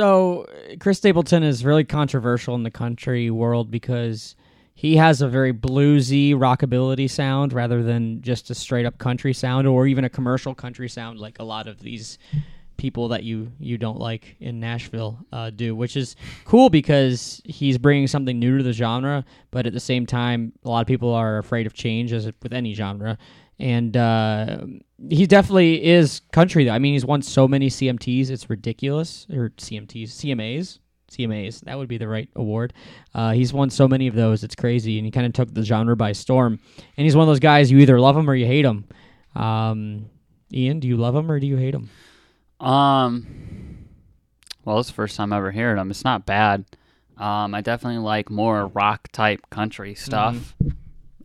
So 0.00 0.46
Chris 0.78 0.96
Stapleton 0.96 1.42
is 1.42 1.62
really 1.62 1.84
controversial 1.84 2.54
in 2.54 2.62
the 2.62 2.70
country 2.70 3.30
world 3.30 3.70
because 3.70 4.34
he 4.72 4.96
has 4.96 5.20
a 5.20 5.28
very 5.28 5.52
bluesy 5.52 6.32
rockabilly 6.32 7.10
sound 7.10 7.52
rather 7.52 7.82
than 7.82 8.22
just 8.22 8.48
a 8.48 8.54
straight 8.54 8.86
up 8.86 8.96
country 8.96 9.34
sound 9.34 9.66
or 9.66 9.86
even 9.86 10.04
a 10.04 10.08
commercial 10.08 10.54
country 10.54 10.88
sound 10.88 11.18
like 11.18 11.38
a 11.38 11.42
lot 11.42 11.68
of 11.68 11.80
these 11.80 12.16
people 12.78 13.08
that 13.08 13.24
you 13.24 13.52
you 13.58 13.76
don't 13.76 13.98
like 13.98 14.36
in 14.40 14.58
Nashville 14.58 15.18
uh, 15.34 15.50
do, 15.50 15.76
which 15.76 15.98
is 15.98 16.16
cool 16.46 16.70
because 16.70 17.42
he's 17.44 17.76
bringing 17.76 18.06
something 18.06 18.38
new 18.38 18.56
to 18.56 18.64
the 18.64 18.72
genre, 18.72 19.22
but 19.50 19.66
at 19.66 19.74
the 19.74 19.80
same 19.80 20.06
time, 20.06 20.54
a 20.64 20.70
lot 20.70 20.80
of 20.80 20.86
people 20.86 21.12
are 21.12 21.36
afraid 21.36 21.66
of 21.66 21.74
change, 21.74 22.14
as 22.14 22.24
with 22.42 22.54
any 22.54 22.72
genre. 22.72 23.18
And 23.58 23.94
uh, 23.94 24.60
he 25.08 25.26
definitely 25.26 25.84
is 25.84 26.20
country. 26.32 26.64
Though. 26.64 26.72
I 26.72 26.78
mean, 26.78 26.92
he's 26.92 27.04
won 27.04 27.22
so 27.22 27.48
many 27.48 27.68
CMTs, 27.68 28.30
it's 28.30 28.50
ridiculous. 28.50 29.26
Or 29.32 29.50
CMTs, 29.50 30.10
CMAs, 30.10 30.78
CMAs. 31.10 31.60
That 31.62 31.78
would 31.78 31.88
be 31.88 31.98
the 31.98 32.08
right 32.08 32.28
award. 32.36 32.72
Uh, 33.14 33.32
he's 33.32 33.52
won 33.52 33.70
so 33.70 33.88
many 33.88 34.06
of 34.06 34.14
those, 34.14 34.44
it's 34.44 34.54
crazy. 34.54 34.98
And 34.98 35.06
he 35.06 35.10
kind 35.10 35.26
of 35.26 35.32
took 35.32 35.52
the 35.52 35.62
genre 35.62 35.96
by 35.96 36.12
storm. 36.12 36.60
And 36.96 37.04
he's 37.04 37.16
one 37.16 37.22
of 37.22 37.28
those 37.28 37.40
guys 37.40 37.70
you 37.70 37.78
either 37.78 38.00
love 38.00 38.16
him 38.16 38.28
or 38.28 38.34
you 38.34 38.46
hate 38.46 38.64
him. 38.64 38.84
Um, 39.34 40.06
Ian, 40.52 40.80
do 40.80 40.88
you 40.88 40.96
love 40.96 41.14
him 41.14 41.30
or 41.30 41.38
do 41.40 41.46
you 41.46 41.56
hate 41.56 41.74
him? 41.74 41.88
Um, 42.58 43.86
well, 44.64 44.78
it's 44.78 44.88
the 44.88 44.94
first 44.94 45.16
time 45.16 45.32
I 45.32 45.38
ever 45.38 45.52
heard 45.52 45.78
him. 45.78 45.90
It's 45.90 46.04
not 46.04 46.26
bad. 46.26 46.64
Um, 47.16 47.54
I 47.54 47.60
definitely 47.60 47.98
like 48.02 48.30
more 48.30 48.66
rock 48.68 49.08
type 49.12 49.48
country 49.50 49.94
stuff. 49.94 50.54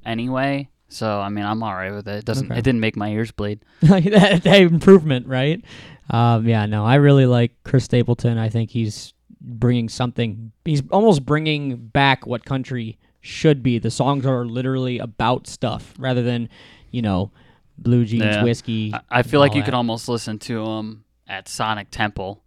Anyway, 0.05 0.69
so 0.95 1.19
I 1.19 1.29
mean, 1.29 1.45
I'm 1.45 1.61
all 1.61 1.73
right 1.73 1.91
with 1.93 2.07
it. 2.07 2.19
It 2.19 2.25
doesn't. 2.25 2.51
Okay. 2.51 2.59
It 2.59 2.63
didn't 2.63 2.79
make 2.79 2.95
my 2.95 3.09
ears 3.09 3.31
bleed. 3.31 3.59
that, 3.81 4.41
that 4.43 4.61
improvement, 4.61 5.27
right? 5.27 5.63
Um, 6.09 6.47
yeah, 6.47 6.65
no, 6.65 6.85
I 6.85 6.95
really 6.95 7.25
like 7.25 7.51
Chris 7.63 7.83
Stapleton. 7.85 8.37
I 8.37 8.49
think 8.49 8.69
he's 8.71 9.13
bringing 9.41 9.89
something. 9.89 10.51
He's 10.63 10.83
almost 10.91 11.25
bringing 11.25 11.77
back 11.77 12.25
what 12.25 12.45
country 12.45 12.97
should 13.21 13.61
be. 13.63 13.79
The 13.79 13.91
songs 13.91 14.25
are 14.25 14.45
literally 14.45 14.99
about 14.99 15.47
stuff 15.47 15.93
rather 15.97 16.21
than, 16.21 16.47
you 16.91 17.01
know, 17.01 17.31
blue 17.77 18.05
jeans, 18.05 18.23
Yeah. 18.23 18.43
whiskey. 18.43 18.93
I, 18.93 19.01
I 19.09 19.23
feel 19.23 19.39
like 19.39 19.55
you 19.55 19.63
could 19.63 19.73
almost 19.73 20.07
listen 20.07 20.39
to 20.39 20.63
him 20.63 21.03
at 21.27 21.47
Sonic 21.47 21.89
Temple. 21.91 22.43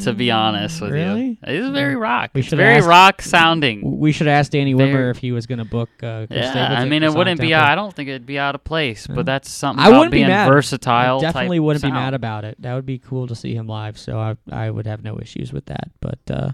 To 0.00 0.12
be 0.12 0.30
honest 0.32 0.80
with 0.80 0.90
really? 0.90 1.24
you, 1.28 1.36
it 1.46 1.54
is 1.54 1.70
very 1.70 1.94
rock. 1.94 2.32
We 2.34 2.40
it's 2.40 2.50
very 2.52 2.74
ask- 2.78 2.86
rock 2.88 3.22
sounding. 3.22 4.00
We 4.00 4.10
should 4.10 4.26
ask 4.26 4.50
Danny 4.50 4.74
Very- 4.74 4.92
Wimmer 4.92 5.10
if 5.12 5.18
he 5.18 5.30
was 5.30 5.46
going 5.46 5.60
to 5.60 5.64
book 5.64 5.88
uh, 6.02 6.26
Yeah, 6.28 6.76
I 6.78 6.84
mean, 6.84 7.02
it 7.04 7.14
wouldn't 7.14 7.40
be. 7.40 7.54
I 7.54 7.74
don't 7.76 7.94
think 7.94 8.08
it'd 8.08 8.26
be 8.26 8.38
out 8.40 8.54
of 8.56 8.64
place, 8.64 9.06
but 9.06 9.24
that's 9.24 9.48
something 9.48 9.82
I 9.82 9.88
about 9.88 9.98
wouldn't 9.98 10.12
being 10.12 10.26
be 10.26 10.30
mad. 10.30 10.48
versatile. 10.48 11.18
I 11.18 11.20
definitely 11.20 11.60
wouldn't 11.60 11.82
be 11.84 11.92
mad 11.92 12.12
about 12.12 12.44
it. 12.44 12.60
That 12.60 12.74
would 12.74 12.84
be 12.86 12.98
cool 12.98 13.28
to 13.28 13.36
see 13.36 13.54
him 13.54 13.68
live. 13.68 13.96
So 13.98 14.18
I 14.18 14.36
I 14.50 14.68
would 14.68 14.86
have 14.86 15.04
no 15.04 15.18
issues 15.20 15.52
with 15.52 15.66
that. 15.66 15.90
But 16.00 16.18
uh, 16.28 16.50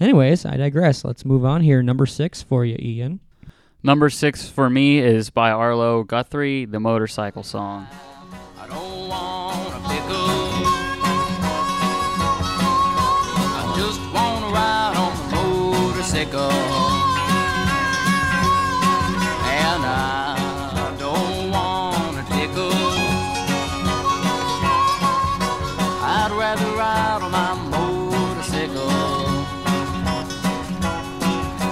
anyways, 0.00 0.46
I 0.46 0.56
digress. 0.56 1.04
Let's 1.04 1.24
move 1.26 1.44
on 1.44 1.60
here. 1.60 1.82
Number 1.82 2.06
six 2.06 2.42
for 2.42 2.64
you, 2.64 2.76
Ian. 2.80 3.20
Number 3.82 4.08
six 4.10 4.48
for 4.48 4.68
me 4.70 4.98
is 4.98 5.28
by 5.30 5.50
Arlo 5.50 6.04
Guthrie, 6.04 6.64
the 6.64 6.80
motorcycle 6.80 7.42
song. 7.42 7.86
The. 16.20 16.50
And 19.42 19.82
I 19.86 20.94
don't 20.98 21.50
want 21.50 22.18
a 22.18 22.24
tickle. 22.34 22.70
I'd 26.02 26.30
rather 26.32 26.66
ride 26.76 27.22
on 27.22 27.32
my 27.32 27.54
motorcycle. 27.70 28.90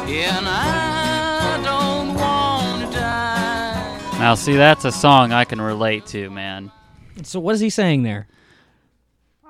And 0.08 0.48
I 0.48 1.60
don't 1.62 2.14
want 2.14 2.90
to 2.90 2.98
die. 2.98 4.18
Now, 4.18 4.34
see, 4.34 4.56
that's 4.56 4.86
a 4.86 4.92
song 4.92 5.32
I 5.32 5.44
can 5.44 5.60
relate 5.60 6.06
to, 6.06 6.30
man. 6.30 6.72
So 7.22 7.38
what 7.38 7.54
is 7.54 7.60
he 7.60 7.68
saying 7.68 8.02
there? 8.02 8.28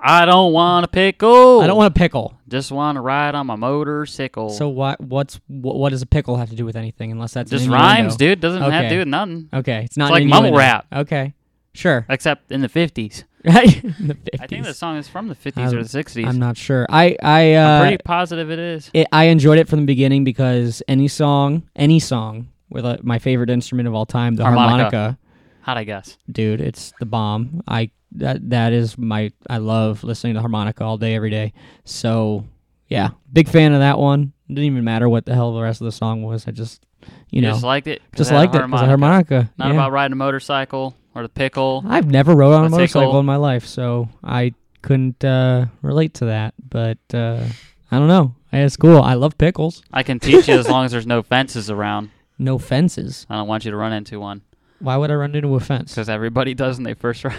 I 0.03 0.25
don't 0.25 0.53
want 0.53 0.87
a 0.87 0.89
pickle. 0.89 1.61
I 1.61 1.69
don't 1.69 1.77
want 1.77 1.95
a 1.95 1.99
pickle. 1.99 2.38
Just 2.49 2.73
want 2.73 2.97
to 2.97 3.01
ride 3.01 3.35
on 3.35 3.47
my 3.47 3.57
motorcycle. 3.57 4.49
So 4.51 4.69
what? 4.69 5.01
What's 5.01 5.39
what, 5.49 5.77
what 5.77 5.91
does 5.91 6.03
a 6.03 6.07
pickle 6.07 6.37
have 6.37 6.51
to 6.51 6.57
do 6.57 6.65
with 6.65 6.77
anything? 6.77 7.13
Unless 7.13 7.35
that's 7.35 7.51
just 7.51 7.69
rhymes, 7.69 8.17
dude. 8.17 8.41
Doesn't 8.41 8.63
have 8.63 8.85
to 8.85 8.89
do 8.89 8.99
with 8.99 9.09
nothing. 9.09 9.49
Okay, 9.53 9.85
it's 9.85 9.97
not 9.97 10.07
It's 10.07 10.13
like 10.13 10.27
mumble 10.27 10.57
rap. 10.57 10.87
Okay, 10.93 11.35
sure. 11.75 12.07
Except 12.09 12.51
in 12.51 12.61
the 12.63 12.69
fifties. 12.69 13.25
The 13.45 13.53
50s. 13.53 14.41
I 14.41 14.47
think 14.49 14.65
the 14.65 14.75
song 14.75 14.97
is 14.97 15.07
from 15.09 15.29
the 15.29 15.35
fifties 15.35 15.73
or 15.73 15.83
the 15.83 15.89
sixties. 15.89 16.27
I'm 16.27 16.39
not 16.41 16.57
sure. 16.57 16.87
I 16.91 17.17
I 17.23 17.57
I'm 17.57 17.67
uh, 17.67 17.81
pretty 17.83 18.03
positive 18.03 18.51
it 18.51 18.59
is. 18.59 18.91
it, 18.93 19.07
I 19.13 19.25
enjoyed 19.27 19.59
it 19.59 19.69
from 19.69 19.81
the 19.81 19.87
beginning 19.87 20.25
because 20.25 20.83
any 20.89 21.07
song, 21.09 21.63
any 21.77 22.01
song 22.01 22.49
with 22.69 22.85
a, 22.85 22.99
my 23.03 23.19
favorite 23.21 23.49
instrument 23.49 23.87
of 23.89 23.95
all 23.95 24.07
time, 24.07 24.35
the 24.35 24.43
Harmonica. 24.43 24.91
harmonica, 24.91 25.19
How'd 25.63 25.79
I 25.79 25.85
guess? 25.85 26.19
dude, 26.31 26.61
it's 26.61 26.93
the 26.99 27.07
bomb. 27.07 27.63
I 27.69 27.91
that 28.12 28.51
that 28.51 28.73
is 28.73 28.97
my 28.97 29.33
I 29.49 29.59
love 29.59 30.05
listening 30.05 30.35
to 30.35 30.40
harmonica 30.40 30.85
all 30.85 30.99
day 30.99 31.14
every 31.14 31.31
day. 31.31 31.53
So 31.85 32.44
yeah, 32.88 33.11
big 33.33 33.49
fan 33.49 33.73
of 33.73 33.81
that 33.81 33.99
one. 33.99 34.33
It 34.49 34.55
didn't 34.55 34.64
even 34.64 34.85
matter 34.85 35.09
what 35.09 35.27
the 35.27 35.35
hell 35.35 35.55
the 35.55 35.62
rest 35.62 35.81
of 35.81 35.85
the 35.85 35.92
song 35.92 36.23
was. 36.23 36.49
I 36.49 36.53
just 36.53 36.85
you 37.31 37.42
know, 37.42 37.53
just 37.53 37.64
liked 37.64 37.87
it. 37.87 38.03
just 38.16 38.31
it 38.31 38.35
had 38.35 38.38
a 38.38 38.40
liked 38.40 38.55
it. 38.55 38.59
It 38.59 38.61
harmonica. 38.61 38.87
harmonica. 38.87 39.53
Not 39.59 39.68
yeah. 39.68 39.75
about 39.75 39.92
riding 39.92 40.12
a 40.12 40.16
motorcycle 40.16 40.97
or 41.14 41.23
the 41.23 41.29
pickle. 41.29 41.85
I've 41.87 42.11
never 42.11 42.35
rode 42.35 42.55
on 42.55 42.66
a 42.66 42.68
motorcycle 42.68 43.03
tickle. 43.03 43.21
in 43.21 43.27
my 43.27 43.37
life, 43.37 43.66
so 43.66 44.09
I 44.25 44.55
couldn't 44.83 45.25
uh, 45.25 45.66
relate 45.83 46.14
to 46.14 46.27
that. 46.27 46.55
But 46.68 46.99
uh, 47.12 47.44
I 47.90 47.99
don't 47.99 48.09
know. 48.09 48.35
It's 48.53 48.77
cool. 48.77 49.03
I 49.03 49.14
love 49.14 49.37
pickles. 49.37 49.83
I 49.92 50.03
can 50.03 50.18
teach 50.18 50.49
you 50.49 50.55
as 50.55 50.68
long 50.68 50.87
as 50.87 50.92
there's 50.92 51.07
no 51.07 51.23
fences 51.23 51.71
around. 51.71 52.11
No 52.40 52.57
fences. 52.57 53.27
I 53.29 53.35
don't 53.35 53.49
want 53.49 53.64
you 53.64 53.73
to 53.73 53.77
run 53.77 53.92
into 53.92 54.21
one 54.21 54.42
Why 54.79 54.97
would 54.97 55.11
I 55.11 55.14
run 55.14 55.35
into 55.35 55.57
a 55.57 55.59
fence? 55.59 55.90
because 55.90 56.09
everybody 56.09 56.55
does 56.55 56.77
when 56.77 56.85
they 56.85 56.94
first 56.94 57.25
ride. 57.25 57.35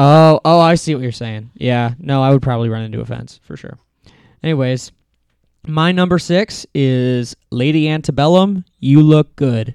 Oh, 0.00 0.40
oh, 0.44 0.60
I 0.60 0.76
see 0.76 0.94
what 0.94 1.02
you're 1.02 1.10
saying. 1.10 1.50
Yeah, 1.54 1.94
no, 1.98 2.22
I 2.22 2.30
would 2.30 2.40
probably 2.40 2.68
run 2.68 2.82
into 2.82 3.00
a 3.00 3.04
fence 3.04 3.40
for 3.42 3.56
sure. 3.56 3.78
Anyways, 4.44 4.92
my 5.66 5.90
number 5.90 6.20
six 6.20 6.64
is 6.72 7.34
Lady 7.50 7.88
Antebellum. 7.88 8.64
You 8.78 9.02
look 9.02 9.34
good. 9.34 9.74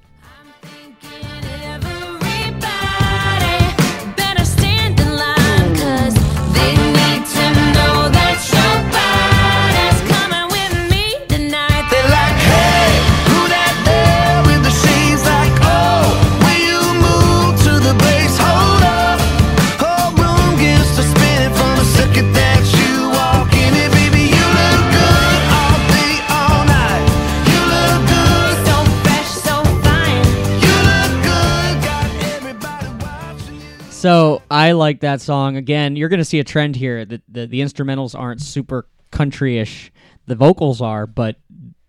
So 34.04 34.42
I 34.52 34.74
like 34.74 35.00
that 35.00 35.22
song. 35.22 35.56
Again, 35.56 35.96
you're 35.96 36.10
going 36.10 36.18
to 36.18 36.26
see 36.26 36.42
a 36.42 36.44
trend 36.44 36.76
here. 36.76 37.06
The, 37.06 37.22
the 37.30 37.48
the 37.48 37.62
instrumentals 37.62 38.20
aren't 38.20 38.42
super 38.42 38.86
country-ish. 39.12 39.94
The 40.26 40.36
vocals 40.36 40.82
are, 40.82 41.08
but 41.08 41.38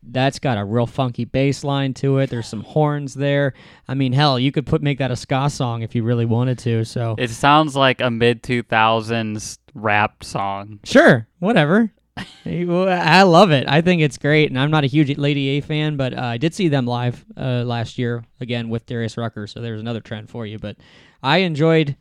that's 0.00 0.38
got 0.38 0.56
a 0.56 0.64
real 0.64 0.86
funky 0.86 1.24
bass 1.24 1.64
line 1.64 1.92
to 1.94 2.18
it. 2.18 2.30
There's 2.30 2.46
some 2.46 2.62
horns 2.62 3.14
there. 3.14 3.54
I 3.88 3.94
mean, 3.94 4.12
hell, 4.12 4.38
you 4.38 4.52
could 4.52 4.64
put 4.64 4.80
make 4.80 4.98
that 4.98 5.10
a 5.10 5.16
ska 5.16 5.50
song 5.50 5.82
if 5.82 5.96
you 5.96 6.04
really 6.04 6.24
wanted 6.24 6.60
to. 6.60 6.84
So 6.84 7.16
It 7.18 7.30
sounds 7.30 7.74
like 7.74 8.00
a 8.00 8.12
mid 8.12 8.44
2000s 8.44 9.58
rap 9.74 10.22
song. 10.22 10.78
Sure, 10.84 11.26
whatever. 11.40 11.92
I 12.46 13.22
love 13.24 13.50
it. 13.50 13.66
I 13.66 13.80
think 13.80 14.02
it's 14.02 14.18
great, 14.18 14.50
and 14.50 14.60
I'm 14.60 14.70
not 14.70 14.84
a 14.84 14.86
huge 14.86 15.18
Lady 15.18 15.48
A 15.48 15.60
fan, 15.60 15.96
but 15.96 16.16
uh, 16.16 16.22
I 16.22 16.36
did 16.36 16.54
see 16.54 16.68
them 16.68 16.86
live 16.86 17.24
uh, 17.36 17.64
last 17.66 17.98
year 17.98 18.22
again 18.40 18.68
with 18.68 18.86
Darius 18.86 19.16
Rucker. 19.16 19.48
So 19.48 19.60
there's 19.60 19.80
another 19.80 20.00
trend 20.00 20.30
for 20.30 20.46
you. 20.46 20.60
But 20.60 20.76
I 21.24 21.38
enjoyed 21.38 21.96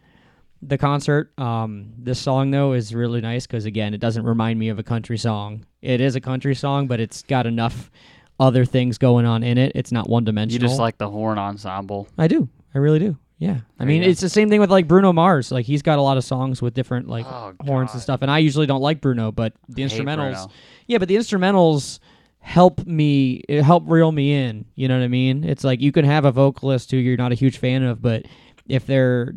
the 0.68 0.78
concert. 0.78 1.38
Um, 1.40 1.94
this 1.98 2.20
song 2.20 2.52
though 2.52 2.74
is 2.74 2.94
really 2.94 3.22
nice 3.22 3.46
because 3.48 3.66
again, 3.66 3.94
it 3.94 4.00
doesn't 4.00 4.24
remind 4.24 4.60
me 4.60 4.70
of 4.70 4.80
a 4.80 4.84
country 4.84 5.18
song. 5.18 5.66
It 5.82 6.02
is 6.02 6.16
a 6.16 6.22
country 6.22 6.56
song, 6.56 6.88
but 6.88 7.00
it's 7.00 7.24
got 7.24 7.46
enough 7.46 7.92
other 8.40 8.66
things 8.66 8.98
going 8.98 9.26
on 9.26 9.44
in 9.44 9.58
it. 9.58 9.72
It's 9.76 9.92
not 9.92 10.10
one 10.10 10.24
dimensional. 10.24 10.62
You 10.64 10.68
just 10.68 10.80
like 10.80 10.98
the 10.98 11.10
horn 11.10 11.38
ensemble. 11.38 12.08
I 12.18 12.28
do. 12.28 12.50
I 12.74 12.80
really 12.80 13.00
do. 13.00 13.18
Yeah. 13.38 13.58
I 13.78 13.86
mean, 13.86 14.04
it's 14.04 14.22
the 14.22 14.30
same 14.30 14.50
thing 14.50 14.62
with 14.62 14.72
like 14.72 14.88
Bruno 14.88 15.12
Mars. 15.12 15.52
Like 15.52 15.66
he's 15.66 15.82
got 15.82 16.00
a 16.00 16.02
lot 16.02 16.18
of 16.18 16.24
songs 16.24 16.62
with 16.62 16.74
different 16.74 17.08
like 17.10 17.26
Oh, 17.28 17.54
horns 17.62 17.92
and 17.94 18.02
stuff. 18.02 18.22
And 18.22 18.32
I 18.32 18.40
usually 18.40 18.66
don't 18.66 18.82
like 18.82 19.02
Bruno, 19.02 19.32
but 19.32 19.54
the 19.68 19.84
instrumentals. 19.84 20.50
Yeah, 20.88 20.98
but 20.98 21.08
the 21.10 21.16
instrumentals 21.16 22.00
help 22.40 22.86
me 22.86 23.42
help 23.50 23.84
reel 23.88 24.12
me 24.12 24.34
in. 24.34 24.66
You 24.76 24.88
know 24.88 24.98
what 24.98 25.04
I 25.04 25.10
mean? 25.10 25.44
It's 25.44 25.64
like 25.64 25.82
you 25.82 25.92
can 25.92 26.06
have 26.06 26.26
a 26.26 26.32
vocalist 26.32 26.92
who 26.92 26.98
you're 26.98 27.18
not 27.18 27.32
a 27.32 27.36
huge 27.36 27.58
fan 27.58 27.84
of, 27.84 28.02
but 28.02 28.26
if 28.68 28.86
they're 28.86 29.34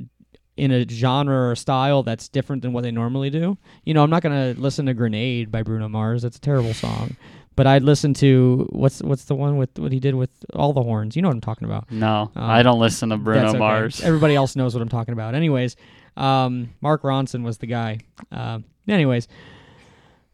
in 0.57 0.71
a 0.71 0.89
genre 0.89 1.51
or 1.51 1.55
style 1.57 2.03
that's 2.03 2.29
different 2.29 2.63
than 2.63 2.73
what 2.73 2.83
they 2.83 2.91
normally 2.91 3.31
do, 3.31 3.59
you 3.85 3.93
know, 3.95 4.03
I'm 4.03 4.11
not 4.11 4.23
gonna 4.23 4.55
listen 4.57 4.87
to 4.87 4.95
"Grenade" 4.95 5.51
by 5.51 5.63
Bruno 5.63 5.89
Mars. 5.89 6.23
That's 6.23 6.37
a 6.37 6.41
terrible 6.41 6.75
song. 6.75 7.17
But 7.57 7.67
I'd 7.67 7.83
listen 7.83 8.13
to 8.15 8.69
what's 8.71 9.01
what's 9.03 9.25
the 9.25 9.35
one 9.35 9.57
with 9.57 9.79
what 9.79 9.91
he 9.91 9.99
did 9.99 10.15
with 10.15 10.29
all 10.55 10.75
the 10.75 10.83
horns. 10.83 11.17
You 11.17 11.23
know 11.23 11.29
what 11.29 11.35
I'm 11.37 11.41
talking 11.41 11.65
about. 11.67 11.91
No, 11.91 12.31
Um, 12.37 12.51
I 12.51 12.63
don't 12.63 12.79
listen 12.79 13.09
to 13.09 13.17
Bruno 13.17 13.49
okay. 13.49 13.59
Mars. 13.59 14.03
Everybody 14.03 14.35
else 14.41 14.57
knows 14.57 14.75
what 14.75 14.83
I'm 14.83 14.91
talking 14.91 15.13
about. 15.13 15.35
Anyways, 15.35 15.75
um, 16.19 16.75
Mark 16.83 17.01
Ronson 17.03 17.43
was 17.45 17.57
the 17.57 17.67
guy. 17.67 18.01
Um, 18.31 18.65
anyways, 18.87 19.27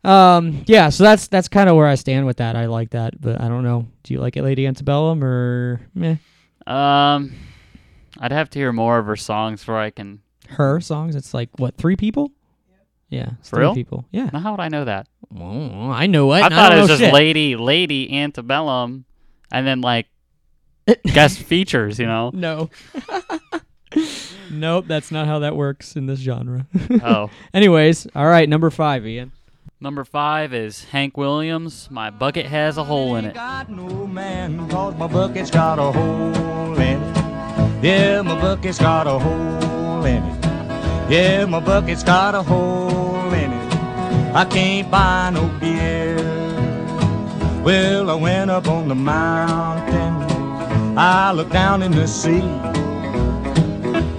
um, 0.05 0.65
yeah. 0.67 0.89
So 0.89 1.05
that's 1.05 1.29
that's 1.29 1.47
kind 1.49 1.69
of 1.69 1.77
where 1.77 1.87
I 1.87 1.95
stand 1.95 2.27
with 2.27 2.39
that. 2.39 2.57
I 2.57 2.67
like 2.67 2.91
that, 2.91 3.21
but 3.21 3.41
I 3.41 3.49
don't 3.49 3.63
know. 3.63 3.87
Do 4.03 4.15
you 4.15 4.21
like 4.21 4.37
it, 4.37 4.43
Lady 4.43 4.67
Antebellum, 4.67 5.23
or 5.23 5.81
meh? 5.95 6.17
Um, 6.67 7.33
I'd 8.23 8.33
have 8.33 8.49
to 8.51 8.59
hear 8.59 8.73
more 8.73 8.99
of 8.99 9.07
her 9.07 9.17
songs 9.17 9.61
before 9.61 9.79
I 9.79 9.91
can. 9.91 10.21
Her 10.49 10.81
songs? 10.81 11.15
It's 11.17 11.35
like 11.35 11.51
what 11.59 11.77
three 11.77 11.97
people? 11.97 12.31
Yeah, 13.11 13.33
it's 13.41 13.51
For 13.51 13.57
three 13.57 13.65
real? 13.65 13.75
people. 13.75 14.07
Yeah, 14.11 14.31
Now, 14.33 14.39
how 14.39 14.53
would 14.53 14.61
I 14.61 14.69
know 14.69 14.87
that? 14.87 15.07
well, 15.31 15.91
I 15.93 16.07
know 16.07 16.33
it. 16.33 16.37
I 16.41 16.47
and 16.47 16.55
thought 16.55 16.69
don't 16.71 16.79
it 16.79 16.81
was 16.83 16.89
just 16.89 17.01
shit. 17.03 17.13
Lady, 17.13 17.57
Lady 17.57 18.11
Antebellum, 18.19 19.05
and 19.51 19.67
then 19.67 19.81
like 19.83 20.07
guest 21.13 21.39
features. 21.41 21.99
You 21.99 22.07
know? 22.07 22.31
No. 22.33 22.71
nope, 24.51 24.87
that's 24.89 25.11
not 25.11 25.27
how 25.27 25.41
that 25.41 25.57
works 25.57 25.97
in 25.97 26.07
this 26.07 26.21
genre. 26.21 26.67
Oh, 27.03 27.29
Anyways, 27.55 28.07
all 28.15 28.27
right, 28.27 28.49
number 28.49 28.71
five, 28.71 29.07
Ian. 29.07 29.33
number 29.81 30.05
five 30.05 30.55
is 30.55 30.85
Hank 30.85 31.17
Williams. 31.19 31.89
My 31.91 32.09
bucket 32.11 32.47
has 32.47 32.79
a 32.79 32.85
hole 32.85 33.17
in 33.17 33.27
it. 33.27 33.37
Yeah, 37.83 38.23
my 38.23 38.41
bucket's 38.41 38.79
got 38.79 39.09
a 39.09 39.19
hole 39.19 40.05
in 40.05 40.23
it. 40.23 40.45
Yeah, 41.11 41.45
my 41.47 41.59
bucket's 41.59 42.05
got 42.05 42.37
a 42.37 42.43
hole 42.45 43.33
in 43.33 43.53
it. 43.53 43.75
I 44.33 44.45
can't 44.45 44.89
buy 44.89 45.31
no 45.31 45.49
beer. 45.59 46.15
Well, 47.65 48.09
I 48.09 48.15
went 48.15 48.53
up 48.53 48.69
on 48.69 48.87
the 48.87 48.95
mountain. 48.95 50.97
I 50.97 51.33
looked 51.33 51.53
down 51.53 51.83
in 51.83 51.91
the 51.91 52.07
sea. 52.07 52.43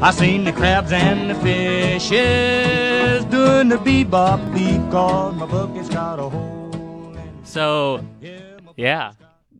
I 0.02 0.12
seen 0.12 0.44
the 0.44 0.52
crabs 0.52 0.92
and 0.92 1.30
the 1.30 1.36
fishes 1.36 3.24
doing 3.26 3.70
the 3.70 3.78
bebop 3.78 4.54
because 4.54 5.36
my 5.36 5.46
bucket's 5.46 5.88
got 5.88 6.20
a 6.20 6.24
hole 6.24 7.14
in 7.14 7.18
it. 7.18 7.48
So, 7.48 8.04
yeah, 8.76 9.14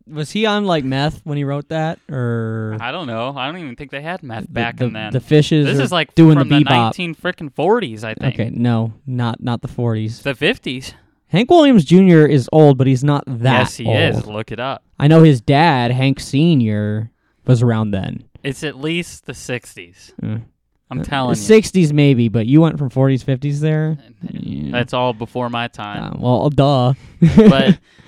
Was 0.06 0.32
he 0.32 0.44
on 0.44 0.66
like 0.66 0.84
meth 0.84 1.22
when 1.24 1.38
he 1.38 1.44
wrote 1.44 1.68
that, 1.68 1.98
or 2.10 2.76
I 2.80 2.92
don't 2.92 3.06
know. 3.06 3.34
I 3.36 3.46
don't 3.46 3.58
even 3.58 3.74
think 3.74 3.90
they 3.90 4.02
had 4.02 4.22
meth 4.22 4.52
back 4.52 4.76
the, 4.76 4.86
in 4.86 4.92
then. 4.92 5.12
The 5.12 5.20
fishes. 5.20 5.66
this 5.66 5.78
is 5.78 5.90
like 5.90 6.14
doing 6.14 6.38
from 6.38 6.48
the 6.48 6.58
the. 6.58 6.64
19 6.64 7.14
freaking 7.14 7.50
40s, 7.52 8.04
I 8.04 8.14
think. 8.14 8.34
okay, 8.34 8.50
no, 8.50 8.92
not 9.06 9.42
not 9.42 9.62
the 9.62 9.68
forties. 9.68 10.20
The 10.22 10.34
50s. 10.34 10.92
Hank 11.28 11.50
Williams 11.50 11.84
Jr. 11.84 12.26
is 12.26 12.48
old, 12.52 12.76
but 12.76 12.86
he's 12.86 13.02
not 13.02 13.24
that. 13.26 13.60
yes, 13.60 13.76
he 13.76 13.86
old. 13.86 13.96
is. 13.96 14.26
Look 14.26 14.52
it 14.52 14.60
up. 14.60 14.84
I 14.98 15.08
know 15.08 15.22
his 15.22 15.40
dad, 15.40 15.90
Hank 15.90 16.20
Senior, 16.20 17.10
was 17.46 17.62
around 17.62 17.90
then. 17.90 18.24
It's 18.42 18.62
at 18.62 18.76
least 18.76 19.24
the 19.24 19.32
60s. 19.32 20.12
Mm. 20.22 20.42
I'm 20.90 21.02
telling 21.02 21.34
the 21.34 21.40
you. 21.40 21.46
sixties 21.46 21.92
maybe, 21.92 22.28
but 22.28 22.46
you 22.46 22.60
went 22.60 22.78
from 22.78 22.90
forties, 22.90 23.22
fifties 23.22 23.60
there. 23.60 23.98
Yeah. 24.30 24.70
That's 24.70 24.92
all 24.92 25.12
before 25.12 25.48
my 25.48 25.68
time. 25.68 26.14
Uh, 26.14 26.16
well, 26.18 26.50
duh. 26.50 26.94
but 27.36 27.78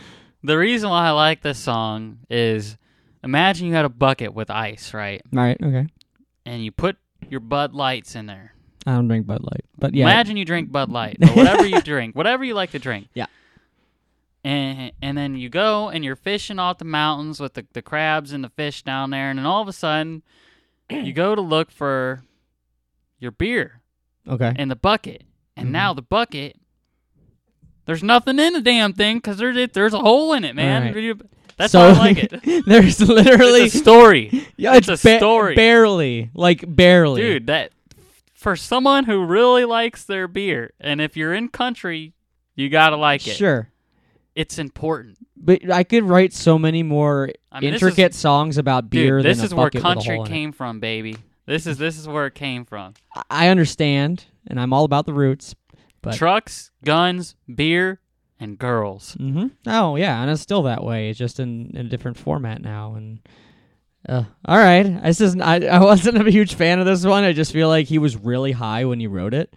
the 0.46 0.56
reason 0.58 0.88
why 0.90 1.06
I 1.08 1.10
like 1.10 1.42
this 1.42 1.58
song 1.58 2.18
is 2.30 2.76
imagine 3.24 3.66
you 3.66 3.74
had 3.74 3.84
a 3.84 3.88
bucket 3.90 4.32
with 4.34 4.50
ice, 4.50 4.94
right? 4.94 5.22
all 5.34 5.42
right, 5.42 5.56
okay. 5.62 5.86
And 6.44 6.64
you 6.64 6.70
put 6.70 6.96
your 7.28 7.40
Bud 7.40 7.74
Lights 7.74 8.14
in 8.14 8.26
there. 8.26 8.52
I 8.86 8.92
don't 8.94 9.08
drink 9.08 9.26
Bud 9.26 9.42
Light, 9.42 9.64
but 9.76 9.94
yeah, 9.94 10.04
Imagine 10.04 10.36
you 10.36 10.44
drink 10.44 10.70
Bud 10.70 10.90
Light 10.90 11.18
or 11.20 11.28
whatever 11.34 11.66
you 11.66 11.80
drink, 11.82 12.14
whatever 12.14 12.44
you 12.44 12.54
like 12.54 12.70
to 12.70 12.78
drink. 12.78 13.08
Yeah. 13.14 13.26
And 14.44 14.92
and 15.02 15.18
then 15.18 15.34
you 15.36 15.48
go 15.48 15.88
and 15.88 16.04
you're 16.04 16.14
fishing 16.14 16.60
off 16.60 16.78
the 16.78 16.84
mountains 16.84 17.40
with 17.40 17.54
the, 17.54 17.66
the 17.72 17.82
crabs 17.82 18.32
and 18.32 18.44
the 18.44 18.48
fish 18.50 18.82
down 18.84 19.10
there, 19.10 19.28
and 19.30 19.38
then 19.40 19.46
all 19.46 19.60
of 19.60 19.66
a 19.66 19.72
sudden 19.72 20.22
you 20.88 21.12
go 21.12 21.34
to 21.34 21.40
look 21.40 21.72
for 21.72 22.22
your 23.18 23.32
beer 23.32 23.80
okay. 24.28 24.52
in 24.56 24.68
the 24.68 24.76
bucket, 24.76 25.24
and 25.56 25.68
Mhm. 25.68 25.72
now 25.72 25.92
the 25.94 26.02
bucket 26.02 26.60
there's 27.86 28.02
nothing 28.02 28.38
in 28.38 28.52
the 28.52 28.60
damn 28.60 28.92
thing 28.92 29.16
because 29.18 29.38
there's 29.38 29.70
there's 29.72 29.94
a 29.94 29.98
hole 29.98 30.32
in 30.34 30.44
it, 30.44 30.54
man. 30.54 30.88
Alright. 30.88 31.02
You- 31.02 31.18
That's 31.56 31.72
so, 31.72 31.80
why 31.80 31.86
I 31.88 31.98
like 31.98 32.18
it. 32.32 32.64
there's 32.66 33.00
literally 33.00 33.62
It's 33.62 33.74
a 33.74 33.78
story, 33.78 34.46
yeah, 34.56 34.74
it's 34.76 34.88
it's, 34.88 35.04
a 35.04 35.08
ba- 35.14 35.18
story. 35.18 35.54
barely, 35.54 36.30
like 36.34 36.64
barely, 36.66 37.22
dude. 37.22 37.46
That 37.46 37.72
for 38.34 38.56
someone 38.56 39.04
who 39.04 39.24
really 39.24 39.64
likes 39.64 40.04
their 40.04 40.28
beer, 40.28 40.72
and 40.80 41.00
if 41.00 41.16
you're 41.16 41.32
in 41.34 41.48
country, 41.48 42.12
you 42.54 42.68
gotta 42.68 42.96
like 42.96 43.26
it. 43.26 43.36
Sure, 43.36 43.70
It's 44.34 44.58
important. 44.58 45.16
but 45.36 45.70
I 45.70 45.82
could 45.84 46.04
write 46.04 46.32
so 46.34 46.58
many 46.58 46.82
more 46.82 47.30
I 47.50 47.60
mean, 47.60 47.72
intricate 47.74 48.12
is- 48.12 48.18
songs 48.18 48.58
about 48.58 48.90
beer. 48.90 49.18
Dude, 49.18 49.26
this 49.26 49.38
than 49.38 49.44
a 49.44 49.46
is 49.46 49.54
where 49.54 49.66
bucket 49.66 49.74
with 49.82 49.84
a 49.84 49.94
country 49.94 50.16
hole 50.16 50.24
in 50.26 50.30
it. 50.30 50.34
came 50.34 50.52
from, 50.52 50.80
baby. 50.80 51.16
This 51.46 51.66
is 51.66 51.78
this 51.78 51.96
is 51.98 52.06
where 52.08 52.26
it 52.26 52.34
came 52.34 52.64
from. 52.64 52.94
I 53.30 53.48
understand, 53.48 54.24
and 54.48 54.60
I'm 54.60 54.72
all 54.72 54.84
about 54.84 55.06
the 55.06 55.12
roots. 55.14 55.54
But 56.06 56.16
Trucks, 56.16 56.70
guns, 56.84 57.34
beer, 57.54 58.00
and 58.40 58.58
girls. 58.58 59.14
hmm 59.14 59.46
oh 59.66 59.96
yeah, 59.96 60.20
and 60.22 60.30
it's 60.30 60.42
still 60.42 60.62
that 60.64 60.82
way. 60.84 61.10
It's 61.10 61.18
just 61.18 61.38
in, 61.40 61.70
in 61.74 61.86
a 61.86 61.88
different 61.88 62.16
format 62.18 62.60
now, 62.62 62.94
and 62.94 63.20
Uh, 64.08 64.24
all 64.44 64.58
right. 64.58 65.02
This 65.02 65.20
is 65.20 65.36
I, 65.40 65.56
I 65.66 65.80
wasn't 65.84 66.18
a 66.26 66.30
huge 66.30 66.54
fan 66.54 66.78
of 66.78 66.86
this 66.86 67.04
one. 67.04 67.24
I 67.24 67.32
just 67.32 67.52
feel 67.52 67.68
like 67.68 67.86
he 67.88 67.98
was 67.98 68.16
really 68.16 68.52
high 68.52 68.84
when 68.84 69.00
he 69.00 69.06
wrote 69.08 69.34
it. 69.34 69.52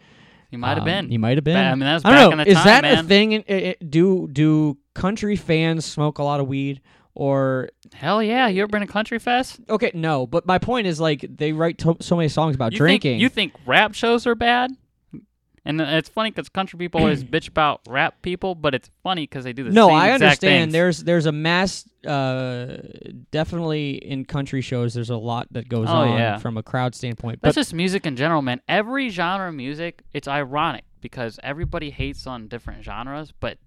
He 0.50 0.58
might 0.58 0.70
have 0.70 0.80
Um, 0.80 0.86
been. 0.86 1.10
He 1.10 1.20
might 1.20 1.38
have 1.38 1.44
been. 1.44 1.56
I 1.58 1.70
mean, 1.76 1.82
that 1.82 1.94
was 1.94 2.06
I 2.06 2.10
don't 2.16 2.18
back 2.32 2.38
know. 2.38 2.42
in 2.42 2.48
the 2.48 2.52
Is 2.52 2.56
time, 2.58 2.66
that 2.66 2.82
man. 2.82 2.98
a 2.98 3.04
thing? 3.08 3.32
in- 3.34 3.44
i- 3.48 3.70
i- 3.80 3.84
do 3.88 4.28
do 4.32 4.78
country 4.96 5.36
fans 5.36 5.86
smoke 5.86 6.18
a 6.18 6.24
lot 6.24 6.40
of 6.40 6.48
weed 6.48 6.82
or 7.14 7.70
Hell 7.94 8.24
yeah! 8.24 8.48
You 8.48 8.64
ever 8.64 8.70
been 8.70 8.82
to 8.82 8.88
country 8.88 9.20
fest? 9.20 9.60
okay? 9.70 9.92
No, 9.94 10.26
but 10.26 10.48
my 10.48 10.58
point 10.58 10.88
is 10.88 11.00
like 11.00 11.24
they 11.30 11.52
write 11.54 11.78
to- 11.80 11.98
so 12.00 12.16
many 12.16 12.30
songs 12.30 12.56
about 12.56 12.72
You 12.72 12.80
drinking. 12.80 13.12
Think, 13.14 13.22
you 13.22 13.30
think 13.30 13.54
rap 13.68 13.94
shows 13.94 14.26
are 14.26 14.34
bad? 14.36 14.72
And 15.70 15.80
it's 15.82 16.10
funny 16.10 16.32
because 16.32 16.50
country 16.50 16.78
people 16.80 17.00
always 17.02 17.24
bitch 17.36 17.48
about 17.48 17.82
rap 17.88 18.22
people, 18.22 18.56
but 18.56 18.74
it's 18.74 18.90
funny 19.04 19.24
because 19.24 19.44
they 19.44 19.54
do 19.54 19.64
the 19.64 19.70
same 19.70 19.76
thing. 19.76 19.76
no, 19.76 19.88
same 19.90 19.96
I 19.98 20.06
exact 20.08 20.22
understand. 20.24 20.64
things. 20.64 20.74
There's 20.74 21.04
there's 21.04 21.26
a 21.28 21.32
mass. 21.32 21.86
Uh, 22.08 22.78
definitely 23.32 23.92
in 23.96 24.26
country 24.26 24.62
shows, 24.62 24.94
there's 24.94 25.10
a 25.10 25.18
lot 25.18 25.48
that 25.52 25.68
goes 25.70 25.88
Oh, 25.90 25.94
on 25.94 26.18
yeah. 26.18 26.38
from 26.38 26.58
a 26.58 26.64
crowd 26.64 26.96
standpoint. 26.96 27.42
That's 27.42 27.56
But 27.56 27.60
just 27.62 27.74
music 27.74 28.06
in 28.06 28.16
general, 28.16 28.42
man. 28.42 28.62
Every 28.68 29.10
genre 29.10 29.50
of 29.50 29.56
music, 29.56 30.02
it's 30.14 30.28
ironic 30.28 30.86
because 31.02 31.40
everybody 31.44 31.90
hates 31.92 32.26
on 32.26 32.48
different 32.48 32.84
genres, 32.84 33.34
but 33.40 33.58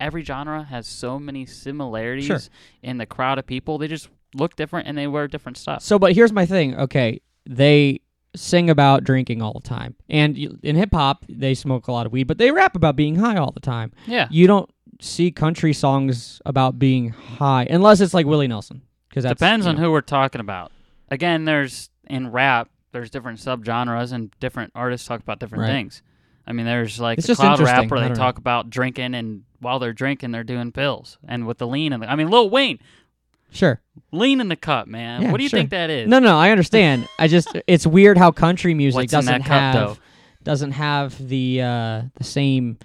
every 0.00 0.22
genre 0.24 0.64
has 0.64 0.86
so 0.86 1.18
many 1.18 1.46
similarities 1.46 2.26
Sure. 2.26 2.38
in 2.82 2.98
the 2.98 3.06
crowd 3.06 3.38
of 3.38 3.46
people. 3.46 3.78
They 3.78 3.86
just 3.88 4.08
look 4.34 4.56
different 4.56 4.88
and 4.88 4.96
they 4.96 5.06
wear 5.06 5.28
different 5.28 5.58
stuff. 5.58 5.82
So, 5.82 5.98
but 5.98 6.14
here's 6.14 6.32
my 6.32 6.46
thing. 6.46 6.74
Okay, 6.76 7.20
they 7.46 8.00
sing 8.34 8.70
about 8.70 9.04
drinking 9.04 9.42
all 9.42 9.52
the 9.52 9.68
time, 9.68 9.94
and 10.08 10.36
you- 10.38 10.58
in 10.62 10.76
hip 10.76 10.92
hop, 10.92 11.24
they 11.28 11.54
smoke 11.54 11.86
a 11.88 11.92
lot 11.92 12.06
of 12.06 12.12
weed, 12.12 12.24
but 12.24 12.38
they 12.38 12.50
rap 12.50 12.74
about 12.76 12.96
being 12.96 13.16
high 13.16 13.36
all 13.36 13.50
the 13.52 13.60
time. 13.60 13.92
Yeah. 14.06 14.28
You 14.30 14.46
don't 14.46 14.70
see 15.00 15.30
country 15.30 15.72
songs 15.72 16.40
about 16.46 16.78
being 16.78 17.10
high 17.10 17.66
unless 17.68 18.00
it's 18.00 18.14
like 18.14 18.24
Willie 18.26 18.48
Nelson, 18.48 18.82
because 19.08 19.24
that 19.24 19.30
Depends 19.38 19.66
on 19.66 19.76
who 19.76 19.90
we're 19.90 20.00
talking 20.00 20.40
about. 20.40 20.72
Again, 21.10 21.44
there's 21.44 21.90
in 22.08 22.30
rap, 22.30 22.68
there's 22.92 23.10
different 23.10 23.38
subgenres 23.38 24.12
and 24.12 24.30
different 24.40 24.72
artists 24.74 25.06
talk 25.06 25.20
about 25.20 25.38
different 25.40 25.62
Right. 25.62 25.70
things. 25.70 26.02
I 26.46 26.52
mean, 26.52 26.66
there's 26.66 26.98
like 27.00 27.18
It's 27.18 27.26
the 27.26 27.34
cloud 27.36 27.60
rap 27.60 27.90
where 27.90 28.00
they 28.08 28.14
talk 28.14 28.38
about 28.38 28.68
drinking, 28.70 29.14
and 29.14 29.42
while 29.60 29.78
they're 29.78 29.92
drinking, 29.92 30.32
they're 30.32 30.42
doing 30.42 30.72
pills, 30.72 31.18
and 31.28 31.46
with 31.46 31.58
the 31.58 31.66
lean 31.66 31.92
and 31.92 32.02
the, 32.02 32.10
I 32.10 32.16
mean, 32.16 32.28
Lil 32.30 32.50
Wayne, 32.50 32.78
Sure. 33.52 33.80
lean 34.10 34.40
in 34.40 34.48
the 34.48 34.56
cup, 34.56 34.86
man. 34.88 35.22
Yeah, 35.22 35.30
what 35.30 35.36
do 35.38 35.42
you 35.44 35.48
sure. 35.50 35.58
think 35.58 35.70
that 35.70 35.90
is? 35.90 36.08
No, 36.08 36.18
no, 36.18 36.38
I 36.38 36.50
understand. 36.50 37.06
I 37.18 37.28
just 37.28 37.48
it's 37.66 37.86
weird 37.86 38.16
how 38.18 38.30
country 38.32 38.74
music 38.82 38.96
What's 38.96 39.12
doesn't 39.12 39.42
cup, 39.42 39.48
have 39.48 39.74
though? 39.74 39.96
doesn't 40.42 40.72
have 40.72 41.28
the 41.28 41.62
uh 41.62 42.02
the 42.16 42.24
same. 42.24 42.78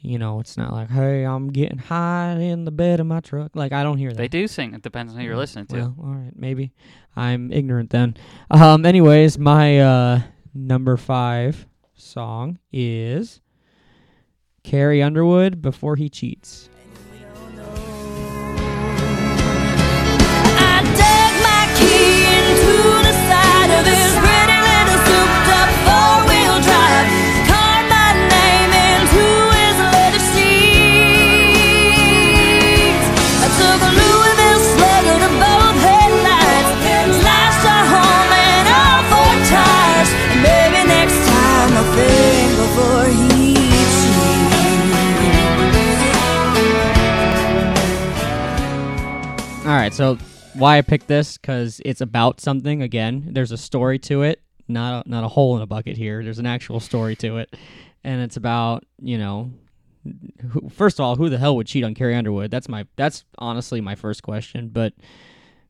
You 0.00 0.16
know, 0.18 0.38
it's 0.38 0.56
not 0.56 0.72
like, 0.72 0.90
hey, 0.90 1.24
I'm 1.24 1.48
getting 1.50 1.78
high 1.78 2.34
in 2.38 2.64
the 2.64 2.70
bed 2.70 3.00
of 3.00 3.06
my 3.06 3.18
truck. 3.20 3.56
Like 3.56 3.72
I 3.72 3.82
don't 3.82 3.98
hear 3.98 4.10
that. 4.10 4.16
They 4.16 4.28
do 4.28 4.46
sing. 4.46 4.72
It 4.72 4.82
depends 4.82 5.12
on 5.12 5.18
who 5.18 5.24
you're 5.26 5.36
listening 5.36 5.66
to. 5.66 5.76
Well, 5.76 5.94
all 6.00 6.14
right, 6.14 6.32
maybe 6.36 6.72
I'm 7.16 7.52
ignorant 7.52 7.90
then. 7.90 8.16
Um, 8.50 8.86
anyways, 8.86 9.38
my 9.38 9.80
uh, 9.80 10.20
number 10.54 10.96
five 10.96 11.66
song 11.94 12.58
is 12.72 13.40
Carrie 14.62 15.02
Underwood 15.02 15.60
before 15.60 15.96
he 15.96 16.08
cheats. 16.08 16.68
So 49.98 50.16
why 50.54 50.78
I 50.78 50.82
picked 50.82 51.08
this? 51.08 51.36
Because 51.36 51.80
it's 51.84 52.00
about 52.00 52.40
something. 52.40 52.82
Again, 52.82 53.30
there's 53.32 53.50
a 53.50 53.56
story 53.56 53.98
to 54.00 54.22
it. 54.22 54.40
Not 54.68 55.04
a, 55.04 55.10
not 55.10 55.24
a 55.24 55.28
hole 55.28 55.56
in 55.56 55.62
a 55.62 55.66
bucket 55.66 55.96
here. 55.96 56.22
There's 56.22 56.38
an 56.38 56.46
actual 56.46 56.78
story 56.78 57.16
to 57.16 57.38
it, 57.38 57.56
and 58.04 58.22
it's 58.22 58.36
about 58.36 58.84
you 59.02 59.18
know. 59.18 59.50
Who, 60.50 60.68
first 60.70 61.00
of 61.00 61.04
all, 61.04 61.16
who 61.16 61.28
the 61.28 61.36
hell 61.36 61.56
would 61.56 61.66
cheat 61.66 61.84
on 61.84 61.94
Carrie 61.94 62.14
Underwood? 62.14 62.50
That's 62.50 62.68
my 62.68 62.86
that's 62.96 63.24
honestly 63.38 63.80
my 63.80 63.96
first 63.96 64.22
question. 64.22 64.68
But 64.68 64.94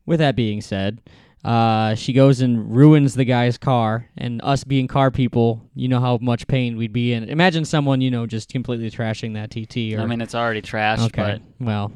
with 0.05 0.19
that 0.19 0.35
being 0.35 0.61
said, 0.61 1.01
uh, 1.43 1.95
she 1.95 2.13
goes 2.13 2.41
and 2.41 2.73
ruins 2.73 3.15
the 3.15 3.25
guy's 3.25 3.57
car, 3.57 4.07
and 4.15 4.41
us 4.43 4.63
being 4.63 4.87
car 4.87 5.09
people, 5.09 5.61
you 5.73 5.87
know 5.87 5.99
how 5.99 6.19
much 6.21 6.45
pain 6.47 6.77
we'd 6.77 6.93
be 6.93 7.13
in. 7.13 7.23
Imagine 7.23 7.65
someone 7.65 7.99
you 7.99 8.11
know 8.11 8.27
just 8.27 8.49
completely 8.49 8.91
trashing 8.91 9.33
that 9.33 9.49
TT. 9.49 9.97
Or, 9.97 10.01
I 10.01 10.05
mean, 10.05 10.21
it's 10.21 10.35
already 10.35 10.61
trashed, 10.61 11.07
Okay. 11.07 11.41
Well, 11.59 11.91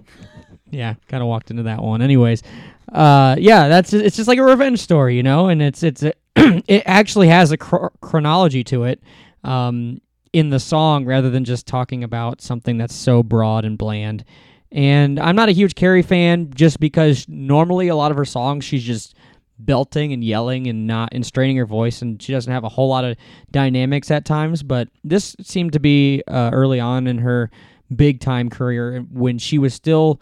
yeah, 0.74 0.96
kind 1.08 1.22
of 1.22 1.30
walked 1.30 1.52
into 1.52 1.64
that 1.64 1.82
one. 1.82 2.02
Anyways, 2.02 2.44
uh, 2.92 3.36
yeah, 3.40 3.68
that's 3.68 3.94
it's 3.94 4.16
just 4.16 4.28
like 4.28 4.40
a 4.40 4.44
revenge 4.44 4.80
story, 4.80 5.16
you 5.16 5.24
know, 5.24 5.48
and 5.48 5.62
it's 5.62 5.84
it's 5.84 6.04
it 6.36 6.84
actually 6.86 7.28
has 7.28 7.52
a 7.52 7.58
chro- 7.58 7.92
chronology 8.02 8.64
to 8.66 8.84
it, 8.86 9.02
um, 9.44 10.02
in 10.34 10.50
the 10.50 10.60
song 10.60 11.06
rather 11.06 11.30
than 11.30 11.46
just 11.46 11.68
talking 11.68 12.04
about 12.04 12.42
something 12.42 12.78
that's 12.78 12.96
so 12.96 13.24
broad 13.24 13.66
and 13.66 13.78
bland. 13.78 14.26
And 14.72 15.20
I'm 15.20 15.36
not 15.36 15.50
a 15.50 15.52
huge 15.52 15.76
Carrie 15.76 16.02
fan 16.02 16.52
just 16.56 16.80
because 16.80 17.28
normally 17.30 17.88
a 17.88 17.96
lot 17.96 18.10
of 18.10 18.18
her 18.18 18.26
songs 18.26 18.66
she's 18.66 18.84
just 18.84 19.16
belting 19.60 20.12
and 20.12 20.24
yelling 20.24 20.68
and 20.68 20.88
not 20.88 21.10
and 21.12 21.24
straining 21.24 21.56
her 21.58 21.66
voice 21.66 22.02
and 22.02 22.22
she 22.22 22.34
doesn't 22.34 22.52
have 22.52 22.64
a 22.64 22.70
whole 22.70 22.90
lot 22.90 23.06
of 23.06 23.16
dynamics 23.52 24.10
at 24.10 24.26
times 24.26 24.64
but 24.64 24.90
this 25.04 25.36
seemed 25.42 25.72
to 25.72 25.80
be 25.80 26.24
uh, 26.28 26.50
early 26.52 26.80
on 26.80 27.06
in 27.06 27.20
her 27.20 27.52
big 27.96 28.20
time 28.20 28.50
career 28.50 29.06
when 29.12 29.38
she 29.38 29.60
was 29.60 29.74
still 29.74 30.20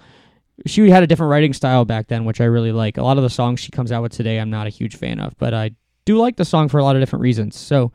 she 0.65 0.89
had 0.89 1.03
a 1.03 1.07
different 1.07 1.31
writing 1.31 1.53
style 1.53 1.85
back 1.85 2.07
then 2.07 2.25
which 2.25 2.41
i 2.41 2.45
really 2.45 2.71
like. 2.71 2.97
A 2.97 3.03
lot 3.03 3.17
of 3.17 3.23
the 3.23 3.29
songs 3.29 3.59
she 3.59 3.71
comes 3.71 3.91
out 3.91 4.01
with 4.01 4.11
today 4.11 4.39
i'm 4.39 4.49
not 4.49 4.67
a 4.67 4.69
huge 4.69 4.95
fan 4.95 5.19
of 5.19 5.37
but 5.37 5.53
i 5.53 5.71
do 6.05 6.17
like 6.17 6.35
the 6.35 6.45
song 6.45 6.67
for 6.67 6.79
a 6.79 6.83
lot 6.83 6.95
of 6.95 7.01
different 7.01 7.21
reasons. 7.21 7.57
So 7.57 7.91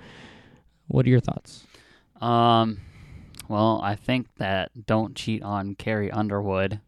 what 0.86 1.04
are 1.06 1.08
your 1.08 1.20
thoughts? 1.20 1.64
Um, 2.20 2.80
well, 3.48 3.80
I 3.82 3.96
think 3.96 4.28
that 4.36 4.70
"Don't 4.86 5.14
Cheat 5.16 5.42
on 5.42 5.74
Carrie 5.74 6.10
Underwood." 6.10 6.80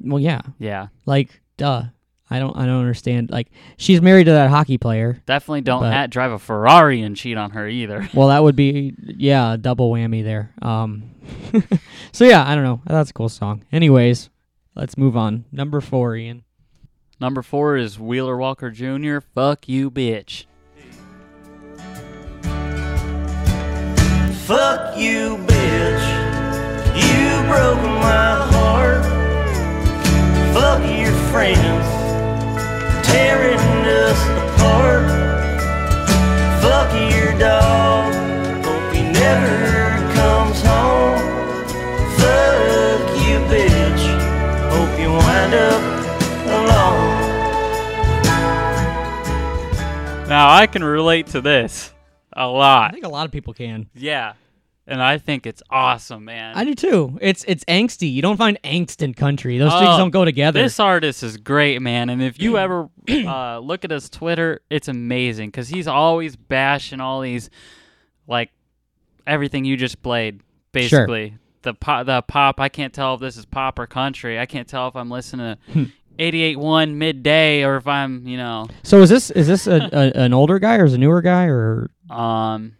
well 0.00 0.18
yeah. 0.20 0.42
Yeah, 0.58 0.88
like 1.06 1.40
duh. 1.56 1.84
I 2.30 2.38
don't 2.40 2.56
i 2.56 2.64
don't 2.66 2.80
understand. 2.80 3.30
Like 3.30 3.48
she's 3.76 4.00
married 4.02 4.24
to 4.24 4.32
that 4.32 4.50
hockey 4.50 4.76
player. 4.78 5.22
Definitely 5.26 5.60
don't 5.60 5.82
But- 5.82 5.92
hat 5.92 6.10
drive 6.10 6.32
a 6.32 6.38
Ferrari 6.38 7.02
and 7.02 7.16
cheat 7.16 7.36
on 7.36 7.50
her 7.50 7.68
either. 7.68 8.08
well 8.14 8.28
that 8.28 8.42
would 8.42 8.56
be 8.56 8.94
yeah 8.98 9.56
double 9.60 9.92
whammy 9.92 10.24
there. 10.24 10.52
Um 10.62 11.10
so 12.12 12.24
yeah 12.24 12.44
i 12.48 12.54
don't 12.54 12.64
know. 12.64 12.80
That's 12.86 13.10
a 13.10 13.12
cool 13.14 13.28
song. 13.28 13.64
Anyways 13.70 14.30
let's 14.74 14.96
move 14.96 15.16
on 15.16 15.44
number 15.52 15.80
four 15.80 16.16
ian 16.16 16.44
Number 17.20 17.42
four 17.42 17.76
is 17.76 17.98
Wheeler 17.98 18.36
Walker 18.36 18.70
Jr. 18.70 19.20
Fuck 19.20 19.68
you, 19.68 19.90
bitch. 19.90 20.46
Fuck 24.44 24.98
you, 24.98 25.38
bitch. 25.46 26.06
You 26.96 27.48
broke 27.48 27.82
my 27.82 28.34
heart. 28.50 29.04
Fuck 30.52 30.82
your 30.98 31.14
friends, 31.30 31.86
tearing 33.06 33.58
us 33.86 34.20
apart. 34.58 35.08
Fuck 36.60 36.92
your 37.12 37.38
dog. 37.38 37.93
Now 50.34 50.50
I 50.52 50.66
can 50.66 50.82
relate 50.82 51.28
to 51.28 51.40
this 51.40 51.92
a 52.32 52.48
lot. 52.48 52.90
I 52.90 52.92
think 52.92 53.04
a 53.04 53.08
lot 53.08 53.24
of 53.24 53.30
people 53.30 53.54
can 53.54 53.88
Yeah, 53.94 54.32
and 54.84 55.00
I 55.00 55.18
think 55.18 55.46
it's 55.46 55.62
awesome, 55.70 56.24
man. 56.24 56.56
I 56.56 56.64
do 56.64 56.74
too. 56.74 57.16
It's 57.20 57.44
it's 57.46 57.64
angsty. 57.66 58.12
You 58.12 58.20
don't 58.20 58.36
find 58.36 58.58
angst 58.64 59.00
in 59.00 59.14
country. 59.14 59.58
Those 59.58 59.70
Oh, 59.72 59.78
things 59.78 59.96
don't 59.96 60.10
go 60.10 60.24
together. 60.24 60.60
This 60.60 60.80
artist 60.80 61.22
is 61.22 61.36
great, 61.36 61.80
man. 61.80 62.10
And 62.10 62.20
if 62.20 62.40
you 62.40 62.58
ever 62.64 62.88
uh, 63.08 63.60
look 63.60 63.84
at 63.84 63.92
his 63.92 64.10
Twitter, 64.10 64.60
it's 64.70 64.88
amazing 64.88 65.50
because 65.50 65.68
he's 65.68 65.86
always 65.86 66.34
bashing 66.34 67.00
all 67.00 67.20
these, 67.20 67.48
like, 68.26 68.50
everything 69.28 69.64
you 69.64 69.76
just 69.76 70.02
played, 70.02 70.40
basically. 70.72 71.36
The 71.62 71.74
pop, 71.74 72.06
the 72.06 72.22
pop. 72.22 72.58
I 72.58 72.68
can't 72.68 72.92
tell 72.92 73.14
if 73.14 73.20
this 73.20 73.36
is 73.36 73.44
pop 73.46 73.78
or 73.78 73.86
country. 73.86 74.38
I 74.40 74.46
can't 74.46 74.66
tell 74.66 74.88
if 74.88 74.96
I'm 74.96 75.10
listening 75.10 75.56
Hmm. 75.72 75.84
to 75.84 75.90
88.1 76.18 76.94
midday 76.94 77.64
or 77.64 77.76
if 77.76 77.86
I'm, 77.86 78.26
you 78.26 78.36
know, 78.36 78.68
so 78.82 79.00
is 79.02 79.10
this 79.10 79.30
is 79.30 79.46
this 79.46 79.66
a, 79.66 79.88
a, 79.92 80.20
an 80.24 80.32
older 80.34 80.58
guy 80.58 80.76
or 80.76 80.84
is 80.84 80.94
a 80.94 80.98
newer 80.98 81.22
guy 81.22 81.44
or 81.46 81.90
um, 82.10 82.76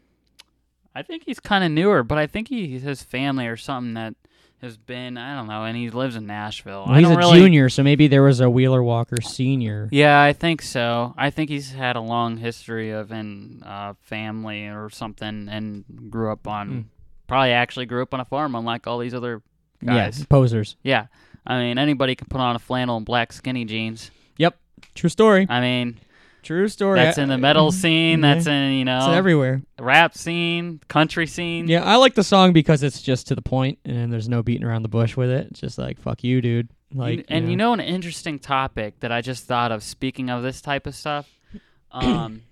I 0.94 1.02
think 1.02 1.24
he's 1.26 1.40
kind 1.40 1.64
of 1.64 1.70
newer, 1.70 2.02
but 2.02 2.18
I 2.18 2.26
think 2.26 2.48
he 2.48 2.78
has 2.80 3.02
family 3.02 3.46
or 3.46 3.56
something 3.56 3.94
that 3.94 4.14
has 4.62 4.76
been 4.78 5.18
I 5.18 5.36
don't 5.36 5.46
know, 5.48 5.64
and 5.64 5.76
he 5.76 5.90
lives 5.90 6.16
in 6.16 6.26
Nashville. 6.26 6.84
Well, 6.86 6.96
he's 6.98 7.10
a 7.10 7.16
really, 7.16 7.38
junior, 7.38 7.68
so 7.68 7.82
maybe 7.82 8.06
there 8.06 8.22
was 8.22 8.40
a 8.40 8.48
Wheeler 8.48 8.82
Walker 8.82 9.20
senior. 9.20 9.88
Yeah, 9.92 10.22
I 10.22 10.32
think 10.32 10.62
so. 10.62 11.12
I 11.18 11.30
think 11.30 11.50
he's 11.50 11.72
had 11.72 11.96
a 11.96 12.00
long 12.00 12.38
history 12.38 12.90
of 12.90 13.12
in 13.12 13.62
uh, 13.64 13.94
family 14.00 14.68
or 14.68 14.88
something, 14.90 15.48
and 15.50 15.84
grew 16.10 16.30
up 16.32 16.46
on 16.46 16.68
Hmm. 16.68 16.80
probably 17.26 17.50
actually 17.50 17.86
grew 17.86 18.02
up 18.02 18.14
on 18.14 18.20
a 18.20 18.24
farm, 18.24 18.54
unlike 18.54 18.86
all 18.86 18.98
these 18.98 19.12
other 19.14 19.42
guys. 19.84 20.20
Yeah, 20.20 20.24
posers. 20.30 20.76
Yeah, 20.82 21.06
I 21.46 21.58
mean 21.58 21.78
anybody 21.78 22.14
can 22.14 22.26
put 22.28 22.40
on 22.40 22.56
a 22.56 22.58
flannel 22.58 22.96
and 22.96 23.06
black 23.06 23.32
skinny 23.32 23.64
jeans. 23.64 24.10
Yep, 24.38 24.56
true 24.94 25.10
story. 25.10 25.46
I 25.48 25.60
mean 25.60 25.98
True 26.42 26.68
story. 26.68 26.98
that's 27.00 27.16
in 27.16 27.30
the 27.30 27.38
metal 27.38 27.72
scene. 27.82 28.20
Yeah. 28.22 28.34
That's 28.34 28.46
in 28.46 28.72
you 28.72 28.84
know 28.84 28.98
It's 28.98 29.16
everywhere. 29.16 29.62
rap 29.80 30.14
scene, 30.14 30.78
country 30.88 31.26
scene. 31.26 31.68
Yeah, 31.68 31.82
I 31.84 31.96
like 31.96 32.14
the 32.14 32.22
song 32.24 32.52
because 32.52 32.82
it's 32.82 33.00
just 33.00 33.28
to 33.28 33.34
the 33.34 33.40
point, 33.40 33.78
and 33.86 34.12
there's 34.12 34.28
no 34.28 34.42
beating 34.42 34.64
around 34.66 34.82
the 34.82 34.88
bush 34.90 35.16
with 35.16 35.30
it. 35.30 35.46
It's 35.50 35.60
just 35.60 35.78
like 35.78 35.98
fuck 35.98 36.22
you, 36.22 36.42
dude. 36.42 36.68
Like, 36.92 37.18
You- 37.20 37.24
and 37.28 37.50
you 37.50 37.56
know 37.56 37.72
an 37.72 37.80
interesting 37.80 38.38
topic 38.38 39.00
that 39.00 39.10
I 39.10 39.22
just 39.22 39.46
thought 39.46 39.72
of 39.72 39.82
speaking 39.82 40.28
of 40.28 40.42
this 40.42 40.60
type 40.60 40.86
of 40.86 40.94
stuff 40.94 41.28
um, 41.92 42.42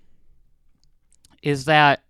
is 1.43 1.65
that 1.65 2.01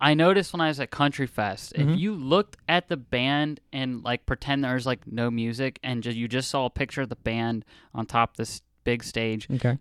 I 0.00 0.14
noticed 0.14 0.52
when 0.54 0.60
I 0.62 0.68
was 0.68 0.80
at 0.80 0.90
Country 0.90 1.26
Fest, 1.26 1.74
Mhm. 1.74 1.92
if 1.94 1.98
you 2.00 2.14
looked 2.14 2.56
at 2.68 2.88
the 2.88 2.96
band 2.96 3.60
and 3.72 4.02
like 4.02 4.24
pretend 4.26 4.64
there's 4.64 4.86
like 4.86 5.06
no 5.06 5.30
music 5.30 5.78
and 5.82 6.02
ju- 6.02 6.10
you 6.12 6.26
just 6.28 6.48
saw 6.50 6.64
a 6.66 6.70
picture 6.70 7.02
of 7.02 7.08
the 7.10 7.16
band 7.16 7.64
on 7.94 8.06
top 8.06 8.30
of 8.32 8.36
this 8.38 8.62
big 8.84 9.04
stage, 9.04 9.46
okay. 9.50 9.76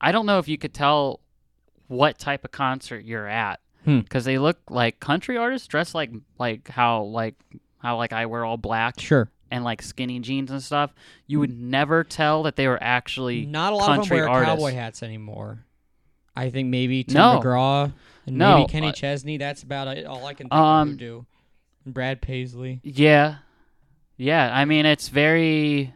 I 0.00 0.12
don't 0.12 0.24
know 0.26 0.38
if 0.38 0.48
you 0.48 0.56
could 0.56 0.72
tell 0.72 1.20
what 1.88 2.18
type 2.18 2.44
of 2.44 2.52
concert 2.52 3.04
you're 3.04 3.26
at 3.28 3.60
Hmm. 3.84 3.98
because 4.00 4.24
they 4.24 4.38
look 4.38 4.58
like 4.70 4.98
country 5.00 5.36
artists 5.36 5.66
dressed 5.68 5.94
like 5.94 6.10
like 6.38 6.68
how 6.68 7.02
like 7.02 7.34
how 7.78 7.96
like 7.96 8.12
I 8.12 8.26
wear 8.26 8.44
all 8.44 8.56
black 8.56 8.98
Sure. 9.00 9.30
and 9.50 9.62
like 9.64 9.82
skinny 9.82 10.20
jeans 10.20 10.50
and 10.50 10.62
stuff, 10.62 10.94
you 11.26 11.38
would 11.40 11.52
never 11.52 12.02
tell 12.04 12.42
that 12.44 12.56
they 12.56 12.66
were 12.68 12.82
actually 12.82 13.44
Not 13.46 13.72
a 13.72 13.76
lot 13.76 13.82
of 13.82 13.88
them 13.88 13.96
country 14.02 14.16
wear 14.18 14.28
artists. 14.28 14.54
cowboy 14.54 14.72
hats 14.72 15.02
anymore. 15.02 15.66
I 16.36 16.48
think 16.50 16.68
maybe 16.68 17.04
Tim 17.04 17.14
No. 17.14 17.40
McGraw 17.40 17.92
and 18.30 18.38
No, 18.38 18.58
maybe 18.58 18.70
Kenny 18.72 18.88
uh, 18.88 18.92
Chesney. 18.92 19.36
That's 19.36 19.62
about 19.62 19.88
it. 19.88 20.06
all 20.06 20.24
I 20.26 20.34
can 20.34 20.48
think 20.48 20.54
Um, 20.54 20.90
of 20.90 20.96
do. 20.98 21.26
And 21.84 21.94
Brad 21.94 22.20
Paisley. 22.22 22.80
Yeah, 22.82 23.36
yeah. 24.16 24.50
I 24.54 24.64
mean, 24.64 24.86
it's 24.86 25.08
very, 25.08 25.92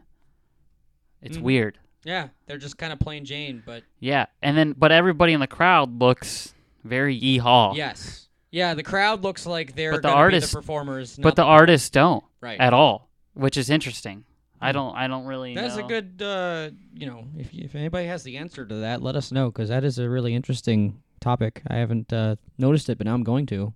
it's 1.22 1.36
Mhm. 1.38 1.42
weird. 1.42 1.78
Yeah, 2.04 2.28
they're 2.46 2.58
just 2.58 2.76
kind 2.76 2.92
of 2.92 2.98
plain 2.98 3.24
Jane, 3.24 3.62
but 3.64 3.82
Yeah, 4.00 4.26
and 4.42 4.56
then 4.56 4.72
but 4.76 4.92
everybody 4.92 5.32
in 5.32 5.40
the 5.40 5.46
crowd 5.46 5.98
looks 6.00 6.54
very 6.84 7.18
yeehaw. 7.18 7.74
yes, 7.76 8.28
yeah. 8.50 8.74
The 8.74 8.82
crowd 8.82 9.22
looks 9.22 9.46
like 9.46 9.74
they're 9.74 9.92
But 9.92 10.02
the 10.02 10.08
artists- 10.10 10.50
the 10.52 10.58
performers, 10.58 11.16
but 11.16 11.28
not 11.30 11.36
the 11.36 11.44
artists 11.44 11.88
don't 11.88 12.22
right. 12.42 12.60
at 12.60 12.74
all, 12.74 13.08
which 13.32 13.56
is 13.56 13.70
interesting. 13.70 14.24
I 14.60 14.70
Mhm. 14.70 14.74
don't, 14.74 14.96
I 14.96 15.06
don't 15.08 15.24
really. 15.26 15.54
That's 15.54 15.76
know. 15.76 15.84
a 15.84 15.88
good, 15.88 16.22
uh, 16.22 16.70
you 16.94 17.06
know, 17.06 17.26
if 17.38 17.52
if 17.54 17.74
anybody 17.74 18.06
has 18.06 18.22
the 18.22 18.36
answer 18.36 18.64
to 18.66 18.74
that, 18.76 19.02
let 19.02 19.16
us 19.16 19.32
know 19.32 19.50
because 19.50 19.68
that 19.70 19.82
is 19.84 19.98
a 19.98 20.08
really 20.08 20.34
interesting 20.34 21.02
topic. 21.24 21.62
I 21.68 21.76
haven't 21.76 22.12
uh, 22.12 22.36
noticed 22.58 22.88
it, 22.90 22.98
but 22.98 23.06
now 23.06 23.14
I'm 23.14 23.24
going 23.24 23.46
to. 23.46 23.72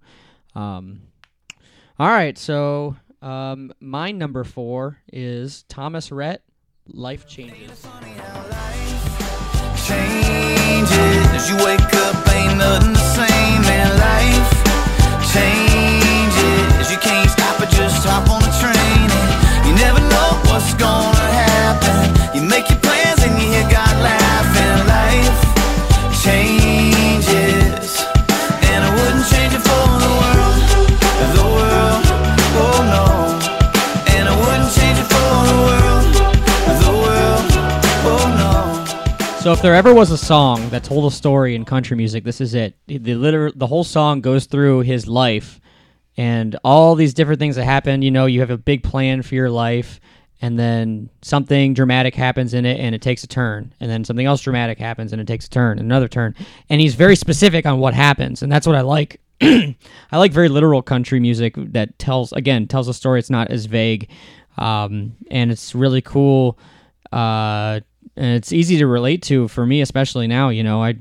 Um, 0.55 1.01
all 1.99 2.09
right, 2.09 2.37
so 2.37 2.97
um, 3.23 3.73
my 3.81 4.13
number 4.13 4.45
four 4.45 4.99
is 5.13 5.65
Thomas 5.69 6.13
Rhett, 6.13 6.43
"Life 6.87 7.27
Changes." 7.27 7.87
changes. 9.89 11.49
You 11.49 11.57
wake 11.65 11.81
up, 12.05 12.17
ain't 12.37 12.59
nothing 12.59 12.93
the 12.93 13.07
same, 13.17 13.63
and 13.65 13.91
life 13.97 14.53
changes. 15.33 16.91
You 16.93 16.99
can't 16.99 17.31
stop 17.31 17.57
it, 17.65 17.71
just 17.71 18.05
hop 18.05 18.29
on 18.29 18.43
the 18.45 18.53
train, 18.61 19.09
you 19.65 19.73
never 19.75 20.01
know 20.13 20.31
what's 20.53 20.75
gonna 20.75 21.29
happen. 21.33 22.37
You 22.37 22.43
make 22.43 22.68
So 39.41 39.53
if 39.53 39.63
there 39.63 39.75
ever 39.75 39.95
was 39.95 40.11
a 40.11 40.19
song 40.19 40.69
that 40.71 40.83
told 40.83 41.11
a 41.11 41.15
story 41.15 41.55
in 41.55 41.65
country 41.65 41.97
music, 41.97 42.25
this 42.25 42.41
is 42.41 42.55
it. 42.55 42.75
The 42.89 43.15
liter- 43.15 43.53
the 43.55 43.69
whole 43.69 43.85
song 43.85 44.21
goes 44.21 44.47
through 44.47 44.81
his 44.81 45.07
life 45.07 45.61
and 46.17 46.57
all 46.65 46.97
these 46.97 47.15
different 47.15 47.39
things 47.39 47.55
that 47.55 47.65
happen. 47.65 48.03
You 48.03 48.11
know, 48.11 48.27
you 48.27 48.41
have 48.41 48.51
a 48.51 48.59
big 48.59 48.83
plan 48.83 49.23
for 49.23 49.37
your 49.37 49.49
life, 49.49 50.01
and 50.43 50.59
then 50.59 51.09
something 51.23 51.73
dramatic 51.73 52.17
happens 52.17 52.53
in 52.53 52.67
it, 52.67 52.81
and 52.81 52.97
it 52.97 53.01
takes 53.01 53.23
a 53.23 53.29
turn, 53.29 53.73
and 53.81 53.89
then 53.89 54.05
something 54.05 54.27
else 54.27 54.43
dramatic 54.43 54.79
happens, 54.79 55.13
and 55.13 55.23
it 55.23 55.27
takes 55.29 55.47
a 55.47 55.51
turn, 55.51 55.79
another 55.79 56.09
turn, 56.09 56.35
and 56.69 56.81
he's 56.81 56.97
very 56.97 57.15
specific 57.17 57.65
on 57.65 57.79
what 57.79 57.95
happens, 57.95 58.43
and 58.43 58.51
that's 58.51 58.67
what 58.67 58.77
I 58.77 58.81
like. 58.81 59.21
I 59.41 59.77
like 60.13 60.33
very 60.33 60.49
literal 60.49 60.83
country 60.83 61.21
music 61.21 61.55
that 61.57 61.97
tells 62.01 62.33
again 62.33 62.67
tells 62.67 62.89
a 62.89 62.95
story. 62.95 63.21
It's 63.21 63.31
not 63.31 63.51
as 63.53 63.67
vague, 63.67 64.11
um, 64.59 65.17
and 65.31 65.53
it's 65.53 65.77
really 65.77 66.03
cool. 66.03 66.59
Uh, 67.13 67.81
and 68.17 68.35
it's 68.37 68.53
easy 68.53 68.79
to 68.79 68.87
relate 68.87 69.23
to 69.25 69.49
for 69.49 69.65
me, 69.65 69.81
especially 69.81 70.27
now. 70.27 70.49
You 70.49 70.63
know, 70.65 70.83
I 70.83 70.93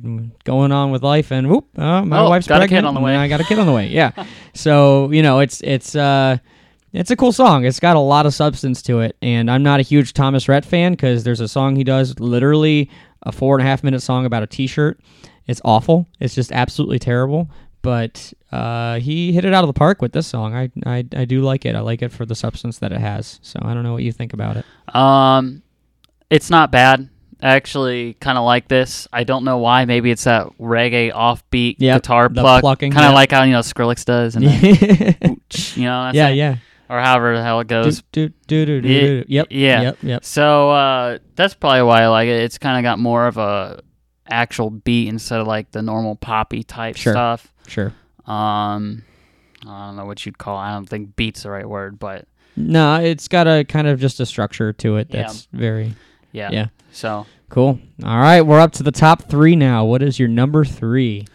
going 0.43 0.71
on 0.71 0.91
with 0.91 1.03
life, 1.03 1.31
and 1.31 1.49
whoop, 1.49 1.67
uh, 1.77 2.03
my 2.03 2.19
Oh, 2.19 2.29
wife's 2.29 2.47
got 2.47 2.62
a 2.62 2.65
kid 2.65 2.69
pregnant. 2.81 2.88
on 2.88 2.93
the 2.93 3.01
way. 3.01 3.15
I 3.15 3.27
got 3.27 3.41
a 3.41 3.43
kid 3.43 3.60
on 3.60 3.65
the 3.65 3.73
way. 3.73 3.88
Yeah, 3.88 4.12
so 4.53 5.10
you 5.12 5.21
know, 5.23 5.39
it's 5.39 5.62
it's 5.62 5.95
uh, 5.95 6.38
it's 6.93 7.12
a 7.12 7.15
cool 7.15 7.31
song. 7.31 7.65
It's 7.65 7.79
got 7.79 7.95
a 7.95 7.99
lot 7.99 8.25
of 8.25 8.33
substance 8.33 8.81
to 8.83 8.99
it, 9.01 9.15
and 9.21 9.49
I'm 9.49 9.63
not 9.63 9.79
a 9.79 9.83
huge 9.83 10.13
Thomas 10.13 10.47
Rhett 10.47 10.65
fan 10.65 10.93
because 10.93 11.23
there's 11.23 11.41
a 11.41 11.47
song 11.47 11.75
he 11.75 11.83
does, 11.83 12.19
literally 12.19 12.89
a 13.23 13.31
four 13.31 13.57
and 13.57 13.65
a 13.65 13.69
half 13.69 13.83
minute 13.83 14.01
song 14.01 14.25
about 14.25 14.43
a 14.43 14.47
T-shirt. 14.47 14.99
It's 15.47 15.62
awful. 15.65 16.07
It's 16.19 16.36
just 16.36 16.51
absolutely 16.51 16.99
terrible. 16.99 17.49
But 17.83 18.33
uh, 18.51 18.99
he 18.99 19.31
hit 19.31 19.45
it 19.45 19.53
out 19.53 19.63
of 19.63 19.67
the 19.67 19.73
park 19.73 20.01
with 20.01 20.12
this 20.12 20.27
song. 20.27 20.53
I, 20.53 20.69
I 20.86 21.05
I 21.15 21.25
do 21.25 21.41
like 21.41 21.65
it. 21.65 21.73
I 21.73 21.79
like 21.79 22.01
it 22.01 22.12
for 22.12 22.25
the 22.25 22.36
substance 22.36 22.79
that 22.79 22.91
it 22.91 22.99
has. 22.99 23.39
So 23.43 23.60
I 23.63 23.73
don't 23.73 23.83
know 23.83 23.93
what 23.93 24.03
you 24.03 24.12
think 24.12 24.33
about 24.33 24.57
it. 24.57 24.65
Um, 24.93 25.62
it's 26.29 26.49
not 26.49 26.71
bad. 26.71 27.09
I 27.41 27.49
actually 27.55 28.15
kind 28.15 28.37
of 28.37 28.45
like 28.45 28.67
this. 28.67 29.07
I 29.13 29.23
don't 29.23 29.43
know 29.43 29.59
why. 29.59 29.85
Maybe 29.85 30.09
it's 30.09 30.23
that 30.23 30.47
reggae 30.59 31.13
offbeat 31.13 31.75
Yep, 31.77 32.01
guitar 32.01 32.29
pluck, 32.29 32.61
plucking, 32.61 32.91
kind 32.91 33.05
of 33.05 33.11
yep. 33.11 33.15
like 33.15 33.31
how 33.31 33.43
you 33.43 33.51
know 33.51 33.59
Skrillex 33.59 34.05
does, 34.05 34.35
and 34.35 34.43
you 35.77 35.83
know, 35.83 36.11
yeah, 36.13 36.29
it. 36.29 36.35
yeah. 36.35 36.55
or 36.89 36.99
however 36.99 37.37
the 37.37 37.43
hell 37.43 37.59
it 37.59 37.67
goes. 37.67 38.01
Do, 38.11 38.29
do, 38.47 38.65
do, 38.65 38.81
do, 38.81 38.87
do. 38.87 39.25
Yep. 39.27 39.47
yeah. 39.51 39.81
Yep. 39.81 39.97
Yep. 40.01 40.25
So 40.25 40.71
uh, 40.71 41.17
that's 41.35 41.53
probably 41.53 41.83
why 41.83 42.01
I 42.03 42.07
like 42.07 42.27
it. 42.27 42.41
It's 42.41 42.57
kind 42.57 42.77
of 42.77 42.89
got 42.89 42.97
more 42.97 43.27
of 43.27 43.37
a 43.37 43.81
actual 44.27 44.71
beat 44.71 45.07
instead 45.07 45.39
of 45.39 45.45
like 45.45 45.71
the 45.71 45.81
normal 45.83 46.15
poppy 46.15 46.63
type 46.63 46.95
Sure. 46.97 47.13
stuff. 47.13 47.53
Sure. 47.67 47.93
Um, 48.25 49.03
I 49.65 49.87
don't 49.87 49.95
know 49.95 50.05
what 50.05 50.25
you'd 50.25 50.37
call. 50.39 50.57
I 50.57 50.71
don't 50.73 50.87
think 50.89 51.15
beat's 51.15 51.43
the 51.43 51.51
right 51.51 51.67
word, 51.69 51.99
but 51.99 52.27
No, 52.55 52.95
it's 52.95 53.27
got 53.27 53.47
a 53.47 53.63
kind 53.63 53.87
of 53.87 53.99
just 53.99 54.19
a 54.19 54.25
structure 54.25 54.73
to 54.73 54.97
it 54.97 55.07
Yeah. 55.11 55.21
that's 55.23 55.47
very 55.53 55.93
yeah. 56.31 56.49
Yeah. 56.51 56.67
So 56.91 57.25
cool. 57.49 57.79
All 58.03 58.17
right, 58.19 58.41
we're 58.41 58.59
up 58.59 58.71
to 58.73 58.83
the 58.83 58.91
top 58.91 59.23
three 59.29 59.55
now. 59.55 59.85
What 59.85 60.01
is 60.01 60.19
your 60.19 60.27
number 60.29 60.63
three? 60.65 61.25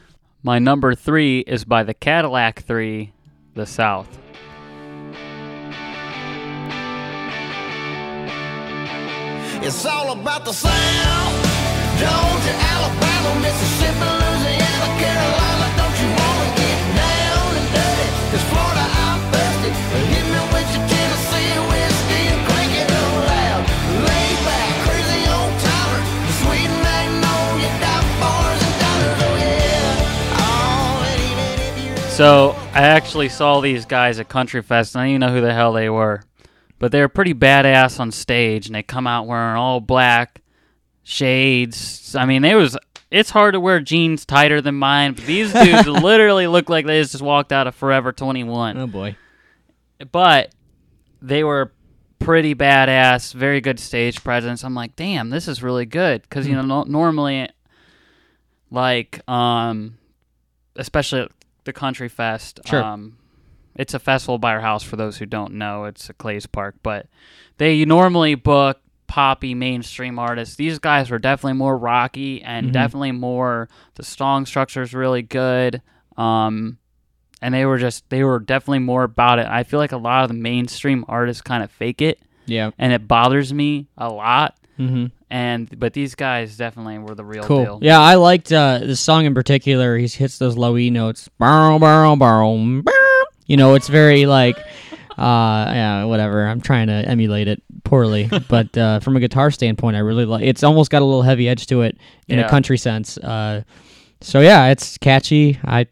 my 0.45 0.59
number 0.59 0.95
three 0.97 1.41
is 1.41 1.65
by 1.65 1.85
the 1.85 1.95
Cadillac 1.95 2.63
Three, 2.63 3.13
the 3.55 3.65
South. 3.65 4.09
It's 9.65 9.87
all 9.87 10.13
about 10.13 10.45
the 10.45 10.53
sound. 10.53 11.35
Georgia, 12.01 12.55
Alabama, 12.75 13.31
Mississippi, 13.41 14.03
Louisiana, 14.03 14.89
Carolina. 14.99 15.67
Don't 15.79 15.97
you 16.03 16.11
wanna 16.19 16.49
get 16.59 16.79
down 16.99 17.51
and 17.61 17.69
dirty? 17.77 18.09
'Cause 18.31 18.45
Florida, 18.51 18.85
I'm 19.05 19.21
thirsty. 19.33 19.71
So 32.23 32.51
I 32.73 32.83
actually 32.83 33.29
saw 33.29 33.61
these 33.61 33.85
guys 33.85 34.21
at 34.21 34.29
Country 34.29 34.63
Fest, 34.63 34.95
and 34.95 35.03
I 35.03 35.07
didn't 35.07 35.15
even 35.15 35.21
know 35.23 35.35
who 35.35 35.45
the 35.45 35.53
hell 35.53 35.73
they 35.73 35.91
were, 35.91 36.23
but 36.79 36.93
they 36.93 37.01
were 37.01 37.09
pretty 37.09 37.35
badass 37.35 37.99
on 37.99 38.13
stage, 38.13 38.67
and 38.67 38.77
they 38.77 38.85
come 38.85 39.09
out 39.09 39.27
wearing 39.27 39.57
all 39.57 39.81
black 39.81 40.41
shades. 41.03 42.15
I 42.15 42.25
mean, 42.27 42.45
it 42.45 42.55
was. 42.55 42.79
It's 43.11 43.31
hard 43.31 43.55
to 43.55 43.61
wear 43.61 43.81
jeans 43.81 44.25
tighter 44.25 44.61
than 44.61 44.77
mine, 44.77 45.15
but 45.15 45.25
these 45.25 45.53
dudes 45.53 45.89
literally 45.89 46.47
look 46.47 46.69
like 46.69 46.87
they 46.87 47.03
just 47.03 47.21
walked 47.21 47.51
out 47.51 47.67
of 47.67 47.75
Forever 47.75 48.13
Twenty 48.13 48.45
One. 48.45 48.79
Oh 48.79 48.87
boy. 48.87 49.17
but 50.13 50.55
they 51.21 51.43
were 51.43 51.73
pretty 52.21 52.55
badass, 52.55 53.35
very 53.35 53.61
good 53.61 53.81
stage 53.81 54.23
presence. 54.23 54.63
I'm 54.63 54.77
like, 54.77 54.95
damn, 54.95 55.31
this 55.31 55.49
is 55.49 55.61
really 55.61 55.87
good 55.87 56.23
because 56.23 56.47
you 56.47 56.55
know 56.55 56.63
no- 56.63 56.85
normally, 56.85 57.49
like, 58.71 59.29
um, 59.29 59.99
especially 60.77 61.23
at 61.23 61.33
the 61.65 61.73
country 61.73 62.09
fest, 62.09 62.61
Sure. 62.67 62.83
um, 62.83 63.17
it's 63.77 63.95
a 63.95 63.99
festival 63.99 64.39
by 64.39 64.53
our 64.53 64.61
house. 64.61 64.83
For 64.83 64.97
those 64.97 65.19
who 65.19 65.27
don't 65.27 65.55
know, 65.55 65.85
it's 65.85 66.09
a 66.11 66.15
Clay's 66.15 66.47
Park, 66.47 66.77
but 66.83 67.07
they 67.59 67.85
normally 67.85 68.35
book 68.35 68.81
poppy 69.07 69.55
mainstream 69.55 70.19
artists. 70.19 70.57
These 70.57 70.79
guys 70.79 71.11
were 71.11 71.19
definitely 71.19 71.59
more 71.59 71.77
rocky 71.77 72.43
and 72.43 72.69
Mhm. 72.69 72.73
definitely 72.73 73.13
more. 73.13 73.69
The 73.95 74.03
song 74.03 74.47
structure 74.47 74.83
is 74.83 74.95
really 74.95 75.23
good. 75.23 75.83
Um, 76.17 76.79
and 77.43 77.53
they 77.55 77.67
were 77.67 77.79
just 77.79 78.09
they 78.11 78.23
were 78.25 78.39
definitely 78.39 78.79
more 78.81 79.03
about 79.03 79.39
it. 79.39 79.47
I 79.47 79.65
feel 79.65 79.81
like 79.81 79.93
a 79.93 79.97
lot 79.97 80.23
of 80.23 80.29
the 80.29 80.35
mainstream 80.35 81.05
artists 81.09 81.43
kind 81.43 81.63
of 81.63 81.71
fake 81.71 82.01
it, 82.01 82.21
Yeah. 82.47 82.71
and 82.79 82.93
it 82.93 83.07
bothers 83.09 83.53
me 83.53 83.89
a 83.99 84.09
lot. 84.13 84.57
Mm-hmm. 84.79 85.07
And 85.33 85.79
but 85.81 85.95
these 85.95 86.15
guys 86.15 86.59
definitely 86.59 86.99
were 86.99 87.15
the 87.15 87.25
real 87.25 87.43
Cool. 87.45 87.65
deal. 87.65 87.79
Yeah, 87.81 87.99
I 87.99 88.17
liked 88.17 88.53
uh, 88.53 88.81
this 88.83 89.01
song 89.01 89.25
in 89.25 89.33
particular. 89.33 89.97
He 89.97 90.07
hits 90.07 90.37
those 90.37 90.59
low 90.59 90.77
E 90.77 90.91
notes. 90.91 91.31
You 93.47 93.57
know, 93.57 93.75
it's 93.75 93.89
very 93.89 94.27
like, 94.27 94.59
uh, 94.59 94.63
yeah, 95.17 96.05
whatever. 96.05 96.47
I'm 96.47 96.61
trying 96.61 96.89
to 96.89 96.93
emulate 96.93 97.49
it 97.49 97.63
poorly, 97.83 98.29
but 98.51 98.77
uh, 98.77 99.01
from 99.01 99.17
a 99.17 99.21
guitar 99.21 99.51
standpoint, 99.51 99.97
I 99.97 100.01
really 100.01 100.27
like. 100.27 100.45
It's 100.45 100.63
almost 100.63 100.91
got 100.91 101.01
a 101.01 101.05
little 101.07 101.23
heavy 101.23 101.49
edge 101.49 101.67
to 101.69 101.81
it 101.81 101.97
in 102.29 102.39
a 102.39 102.49
country 102.49 102.77
sense. 102.77 103.17
Uh, 103.17 103.63
so 104.21 104.41
yeah, 104.41 104.67
it's 104.69 104.99
catchy. 104.99 105.59
I, 105.65 105.87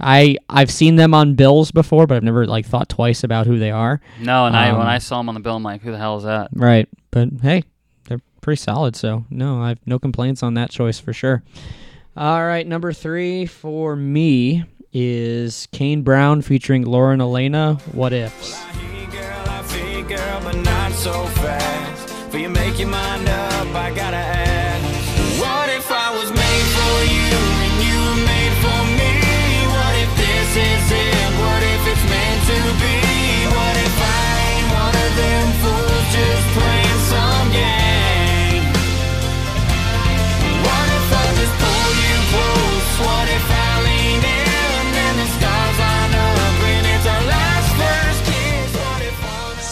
I, 0.00 0.36
I've 0.48 0.70
seen 0.70 0.96
them 0.96 1.12
on 1.12 1.34
bills 1.34 1.70
before, 1.72 2.06
but 2.06 2.16
I've 2.16 2.22
never 2.24 2.46
like 2.46 2.64
thought 2.64 2.88
twice 2.88 3.22
about 3.22 3.46
who 3.46 3.58
they 3.58 3.70
are. 3.70 4.00
No, 4.18 4.46
and 4.46 4.56
I 4.56 4.70
Um, 4.70 4.78
when 4.78 4.86
I 4.86 4.96
saw 4.98 5.18
them 5.18 5.28
on 5.28 5.34
the 5.34 5.40
bill, 5.40 5.56
I'm 5.56 5.62
like, 5.62 5.82
who 5.82 5.90
the 5.92 5.98
hell 5.98 6.16
is 6.16 6.24
that? 6.24 6.48
Right. 6.54 6.88
But 7.10 7.28
hey, 7.42 7.64
pretty 8.40 8.60
solid. 8.60 8.96
So 8.96 9.24
no, 9.30 9.62
I 9.62 9.68
have 9.70 9.78
no 9.86 9.98
complaints 9.98 10.42
on 10.42 10.54
that 10.54 10.70
choice 10.70 10.98
for 10.98 11.12
sure. 11.12 11.42
All 12.16 12.44
right, 12.44 12.66
number 12.66 12.92
three 12.92 13.46
for 13.46 13.94
me 13.94 14.64
is 14.92 15.68
Kane 15.70 16.02
Brown 16.02 16.42
featuring 16.42 16.84
Lauren 16.84 17.20
Alaina. 17.20 17.74
What 17.92 18.12
ifs? 18.12 18.54
Hey 24.02 24.47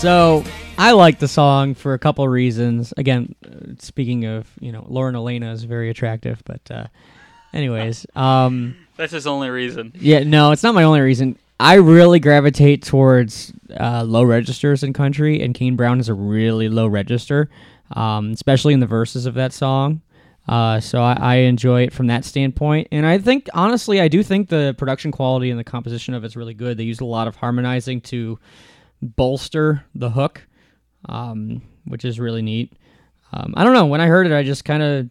So 0.07 0.45
I 0.79 0.93
like 0.93 1.19
the 1.19 1.27
song 1.27 1.75
for 1.75 1.93
a 1.93 1.99
couple 1.99 2.29
reasons. 2.29 2.95
Again, 2.97 3.35
speaking 3.81 4.25
of, 4.25 4.49
you 4.61 4.71
know, 4.71 4.87
Lauren 4.89 5.17
Alaina 5.17 5.51
is 5.51 5.65
very 5.65 5.91
attractive, 5.91 6.41
but 6.45 6.61
uh, 6.71 6.87
anyways, 7.53 8.07
um, 8.15 8.77
That's 8.97 9.11
his 9.11 9.27
only 9.27 9.51
reason. 9.51 9.91
Yeah, 9.97 10.21
no, 10.21 10.53
it's 10.53 10.63
not 10.63 10.77
my 10.77 10.85
only 10.85 11.01
reason. 11.01 11.37
I 11.59 11.75
really 11.75 12.21
gravitate 12.21 12.85
towards 12.85 13.53
uh, 13.81 14.05
low 14.05 14.23
registers 14.23 14.85
in 14.85 14.93
country, 14.93 15.43
and 15.43 15.57
Kane 15.57 15.75
Brown 15.75 15.99
is 15.99 16.09
a 16.09 16.15
really 16.15 16.69
low 16.69 16.87
register, 16.87 17.51
um, 17.91 18.31
especially 18.31 18.75
in 18.75 18.79
the 18.79 18.87
verses 18.87 19.27
of 19.27 19.35
that 19.35 19.53
song. 19.53 20.03
Uh, 20.47 20.79
so 20.79 21.03
I, 21.03 21.17
I 21.19 21.35
enjoy 21.39 21.83
it 21.83 21.93
from 21.93 22.07
that 22.07 22.25
standpoint, 22.25 22.87
and 22.93 23.05
I 23.05 23.19
think 23.19 23.49
honestly, 23.55 24.01
I 24.01 24.07
do 24.07 24.23
think 24.23 24.51
the 24.51 24.73
production 24.79 25.11
quality 25.11 25.51
and 25.51 25.59
the 25.59 25.65
composition 25.65 26.15
of 26.15 26.23
it's 26.23 26.37
really 26.37 26.55
good. 26.55 26.77
They 26.77 26.85
used 26.85 27.01
a 27.01 27.05
lot 27.05 27.27
of 27.27 27.35
harmonizing 27.35 28.03
to 28.03 28.39
bolster 29.07 29.85
the 29.95 30.11
hook, 30.11 30.47
um, 31.09 31.63
which 31.85 32.05
is 32.05 32.19
really 32.19 32.43
neat. 32.43 32.73
Um, 33.33 33.55
I 33.57 33.65
don't 33.65 33.75
know. 33.75 33.87
When 33.87 34.01
I 34.01 34.07
heard 34.07 34.27
it, 34.27 34.33
I 34.33 34.43
just 34.43 34.65
kind 34.65 34.83
of 34.83 35.11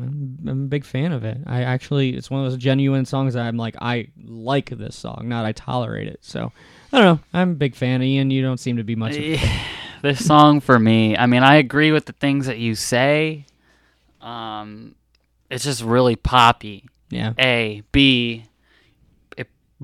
I'm, 0.00 0.38
I'm 0.46 0.62
a 0.64 0.68
big 0.68 0.84
fan 0.84 1.12
of 1.12 1.24
it. 1.24 1.38
I 1.46 1.62
actually, 1.62 2.10
it's 2.10 2.30
one 2.30 2.44
of 2.44 2.50
those 2.50 2.60
genuine 2.60 3.04
songs 3.04 3.34
that 3.34 3.44
I'm 3.44 3.56
like, 3.56 3.76
I 3.80 4.08
like 4.24 4.70
this 4.70 4.96
song, 4.96 5.24
not 5.28 5.44
I 5.44 5.52
tolerate 5.52 6.08
it. 6.08 6.20
So 6.22 6.52
I 6.92 6.98
don't 6.98 7.16
know. 7.16 7.20
I'm 7.32 7.50
a 7.50 7.54
big 7.54 7.74
fan. 7.74 8.02
Ian, 8.02 8.30
you 8.30 8.42
don't 8.42 8.58
seem 8.58 8.76
to 8.78 8.84
be 8.84 8.96
much. 8.96 9.16
Of 9.16 9.22
a 9.22 9.36
fan. 9.36 9.66
this 10.02 10.24
song 10.24 10.60
for 10.60 10.78
me, 10.78 11.16
I 11.16 11.26
mean, 11.26 11.42
I 11.42 11.56
agree 11.56 11.92
with 11.92 12.06
the 12.06 12.12
things 12.14 12.46
that 12.46 12.58
you 12.58 12.74
say. 12.74 13.46
Um, 14.20 14.94
it's 15.50 15.64
just 15.64 15.82
really 15.82 16.16
poppy. 16.16 16.88
Yeah. 17.10 17.34
A 17.38 17.82
B. 17.92 18.44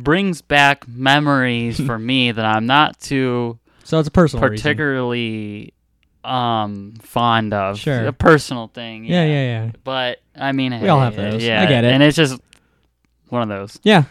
Brings 0.03 0.43
back 0.43 0.87
memories 0.87 1.81
for 1.81 1.99
me 2.11 2.31
that 2.33 2.45
I'm 2.45 2.67
not 2.67 3.01
too 3.01 3.59
So 3.85 3.99
it's 3.99 4.09
a 4.09 4.11
personal 4.13 4.49
reason. 4.49 4.63
particularly 4.63 5.75
um 6.25 6.95
fond 7.01 7.55
of. 7.55 7.79
Sure. 7.79 8.07
a 8.07 8.13
personal 8.13 8.69
thing. 8.69 9.05
Yeah, 9.05 9.25
yeah, 9.25 9.45
yeah. 9.65 9.71
But 9.85 10.19
I 10.37 10.53
mean, 10.53 10.79
We 10.81 10.89
all 10.89 11.01
have 11.01 11.17
those. 11.17 11.43
Yeah, 11.43 11.63
I 11.63 11.67
get 11.67 11.85
it. 11.85 11.93
and 11.93 12.03
it's 12.03 12.17
just 12.17 12.41
one 13.29 13.43
of 13.43 13.49
those. 13.49 13.79
Yeah. 13.83 14.05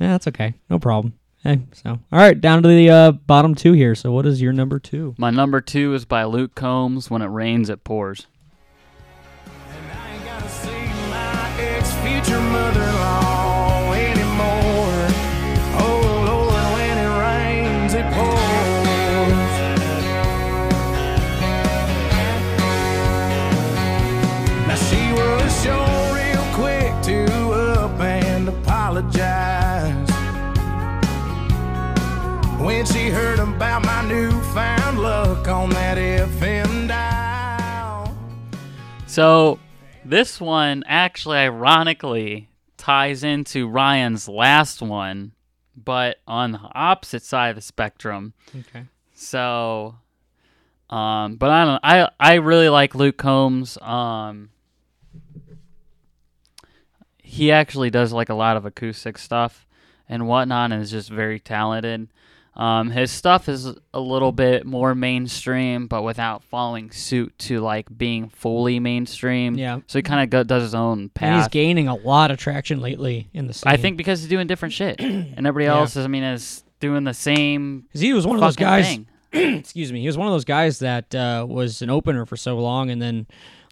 Yeah, 0.00 0.08
that's 0.12 0.26
okay. 0.28 0.54
No 0.70 0.78
problem. 0.78 1.14
Hey, 1.42 1.60
so 1.72 1.90
all 1.90 2.18
right, 2.18 2.38
down 2.40 2.62
to 2.62 2.68
the 2.68 2.90
uh, 2.90 3.12
bottom 3.12 3.54
two 3.54 3.72
here. 3.72 3.94
So 3.94 4.10
what 4.12 4.26
is 4.26 4.40
your 4.42 4.52
number 4.52 4.78
two? 4.80 5.14
My 5.18 5.30
number 5.30 5.60
two 5.60 5.94
is 5.94 6.04
by 6.04 6.24
Luke 6.24 6.54
Combs. 6.54 7.10
When 7.10 7.22
it 7.22 7.26
rains, 7.26 7.70
it 7.70 7.84
pours. 7.84 8.26
About 33.58 33.84
my 33.84 34.06
newfound 34.06 35.00
luck 35.00 35.48
on 35.48 35.68
that 35.70 35.98
FM 35.98 36.86
dial. 36.86 38.16
So 39.08 39.58
this 40.04 40.40
one 40.40 40.84
actually, 40.86 41.38
ironically, 41.38 42.50
ties 42.76 43.24
into 43.24 43.66
Ryan's 43.66 44.28
last 44.28 44.80
one, 44.80 45.32
but 45.74 46.18
on 46.24 46.52
the 46.52 46.60
opposite 46.72 47.24
side 47.24 47.48
of 47.48 47.56
the 47.56 47.60
spectrum. 47.60 48.32
Okay. 48.56 48.84
So, 49.12 49.96
um, 50.88 51.34
but 51.34 51.50
I 51.50 51.64
don't. 51.64 51.80
I 51.82 52.08
I 52.20 52.34
really 52.34 52.68
like 52.68 52.94
Luke 52.94 53.16
Combs. 53.16 53.76
Um, 53.82 54.50
he 57.20 57.50
actually 57.50 57.90
does 57.90 58.12
like 58.12 58.28
a 58.28 58.34
lot 58.34 58.56
of 58.56 58.64
acoustic 58.64 59.18
stuff 59.18 59.66
and 60.08 60.28
whatnot, 60.28 60.70
and 60.70 60.80
is 60.80 60.92
just 60.92 61.10
very 61.10 61.40
talented. 61.40 62.08
Um, 62.58 62.90
his 62.90 63.12
stuff 63.12 63.48
is 63.48 63.66
a 63.94 64.00
little 64.00 64.32
bit 64.32 64.66
more 64.66 64.94
mainstream, 64.94 65.86
but 65.86 66.02
without 66.02 66.42
following 66.42 66.90
suit 66.90 67.38
to 67.40 67.60
like 67.60 67.86
being 67.96 68.28
fully 68.28 68.80
mainstream. 68.80 69.54
Yeah. 69.56 69.78
So 69.86 69.98
he 70.00 70.02
kind 70.02 70.34
of 70.34 70.46
does 70.48 70.62
his 70.62 70.74
own 70.74 71.08
path. 71.10 71.28
And 71.28 71.36
he's 71.36 71.48
gaining 71.48 71.86
a 71.86 71.94
lot 71.94 72.32
of 72.32 72.38
traction 72.38 72.80
lately 72.80 73.28
in 73.32 73.46
the 73.46 73.52
scene. 73.54 73.72
I 73.72 73.76
think 73.76 73.96
because 73.96 74.20
he's 74.20 74.28
doing 74.28 74.48
different 74.48 74.74
shit, 74.74 75.00
and 75.00 75.46
everybody 75.46 75.66
Yeah. 75.66 75.78
else 75.78 75.94
is. 75.94 76.04
I 76.04 76.08
mean, 76.08 76.24
is 76.24 76.64
doing 76.80 77.04
the 77.04 77.14
same. 77.14 77.84
'Cause 77.92 78.00
he 78.00 78.12
was 78.12 78.26
one 78.26 78.34
of 78.36 78.40
those 78.40 78.56
guys. 78.56 78.98
excuse 79.32 79.92
me. 79.92 80.00
He 80.00 80.06
was 80.08 80.18
one 80.18 80.26
of 80.26 80.32
those 80.32 80.44
guys 80.44 80.80
that 80.80 81.14
uh, 81.14 81.46
was 81.48 81.80
an 81.82 81.90
opener 81.90 82.26
for 82.26 82.36
so 82.36 82.56
long, 82.58 82.90
and 82.90 83.00
then 83.00 83.26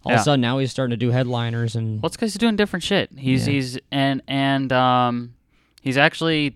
all 0.05 0.13
of 0.13 0.19
a 0.21 0.23
sudden 0.23 0.39
now 0.39 0.59
he's 0.59 0.71
starting 0.71 0.91
to 0.91 0.97
do 0.97 1.11
headliners 1.11 1.75
and 1.75 2.01
Well, 2.01 2.07
it's 2.07 2.15
because 2.15 2.31
he's 2.31 2.39
doing 2.39 2.55
different 2.55 2.83
shit. 2.83 3.09
He's 3.17 3.45
Yeah. 3.47 3.53
he's 3.53 3.79
and 3.91 4.21
and 4.29 4.71
um, 4.71 5.33
he's 5.81 5.97
actually 5.97 6.55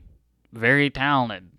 very 0.54 0.90
talented 0.90 1.50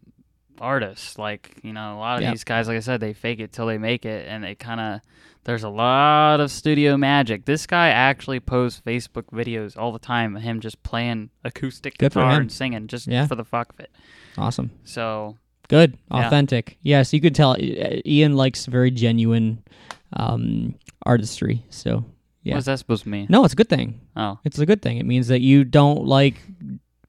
artist. 0.63 1.19
Like 1.19 1.59
you 1.63 1.73
know, 1.73 1.97
a 1.97 1.99
lot 1.99 2.17
of 2.17 2.23
Yeah. 2.23 2.31
these 2.31 2.45
guys, 2.45 2.69
like 2.69 2.77
I 2.79 2.81
said, 2.81 3.01
they 3.01 3.13
fake 3.13 3.41
it 3.41 3.53
till 3.53 3.67
they 3.67 3.79
make 3.79 4.05
it, 4.07 4.27
and 4.29 4.43
they 4.45 4.55
kind 4.55 4.81
of. 4.81 5.01
There's 5.45 5.65
a 5.65 5.69
lot 5.69 6.39
of 6.39 6.53
studio 6.53 6.97
magic. 6.97 7.47
This 7.47 7.67
guy 7.67 7.89
actually 7.89 8.39
posts 8.39 8.81
Facebook 8.87 9.25
videos 9.33 9.77
all 9.77 9.91
the 9.91 9.99
time 9.99 10.37
of 10.37 10.43
him 10.43 10.61
just 10.61 10.81
playing 10.85 11.31
acoustic 11.43 11.99
Good 11.99 12.13
guitar 12.13 12.41
and 12.41 12.53
singing 12.53 12.87
just 12.87 13.09
Yeah. 13.09 13.27
for 13.27 13.35
the 13.35 13.45
fuck 13.45 13.73
of 13.73 13.81
it. 13.81 13.91
awesome. 14.39 14.71
So 14.85 15.37
Good, 15.69 15.99
Yeah. 16.13 16.27
authentic. 16.29 16.79
Yes, 16.83 17.13
you 17.13 17.21
could 17.21 17.35
tell. 17.35 17.57
Ian 17.59 18.37
likes 18.37 18.67
very 18.67 18.93
genuine 18.93 19.65
um, 20.13 20.77
artistry. 21.05 21.65
So 21.71 22.05
yeah, 22.45 22.55
what 22.55 22.59
is 22.61 22.65
that 22.67 22.79
supposed 22.79 23.03
to 23.03 23.09
mean? 23.09 23.27
no, 23.29 23.45
it's 23.45 23.55
a 23.55 23.57
good 23.57 23.69
thing. 23.69 24.01
Oh, 24.15 24.39
It's 24.45 24.61
a 24.61 24.67
good 24.67 24.81
thing. 24.81 24.99
It 24.99 25.07
means 25.07 25.27
that 25.27 25.41
you 25.41 25.65
don't 25.65 26.05
like 26.07 26.37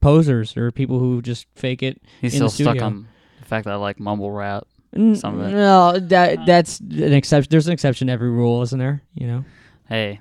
posers 0.00 0.56
or 0.56 0.70
people 0.72 0.98
who 0.98 1.22
just 1.22 1.46
fake 1.54 1.82
it. 1.84 2.02
he's 2.20 2.34
in 2.34 2.40
the 2.42 2.48
still 2.50 2.64
stuck 2.64 2.74
studio. 2.76 2.86
on 2.86 3.08
the 3.44 3.48
fact 3.48 3.66
that 3.66 3.72
I 3.72 3.76
like 3.76 4.00
mumble 4.00 4.30
rap. 4.30 4.66
Some 4.94 5.40
of 5.40 5.48
it. 5.48 5.52
No, 5.52 5.98
that 5.98 6.46
that's 6.46 6.78
an 6.80 7.12
exception. 7.12 7.48
There's 7.50 7.66
an 7.66 7.72
exception 7.72 8.06
to 8.06 8.12
every 8.12 8.30
rule, 8.30 8.62
isn't 8.62 8.78
there? 8.78 9.02
You 9.14 9.26
know. 9.26 9.44
Hey, 9.88 10.20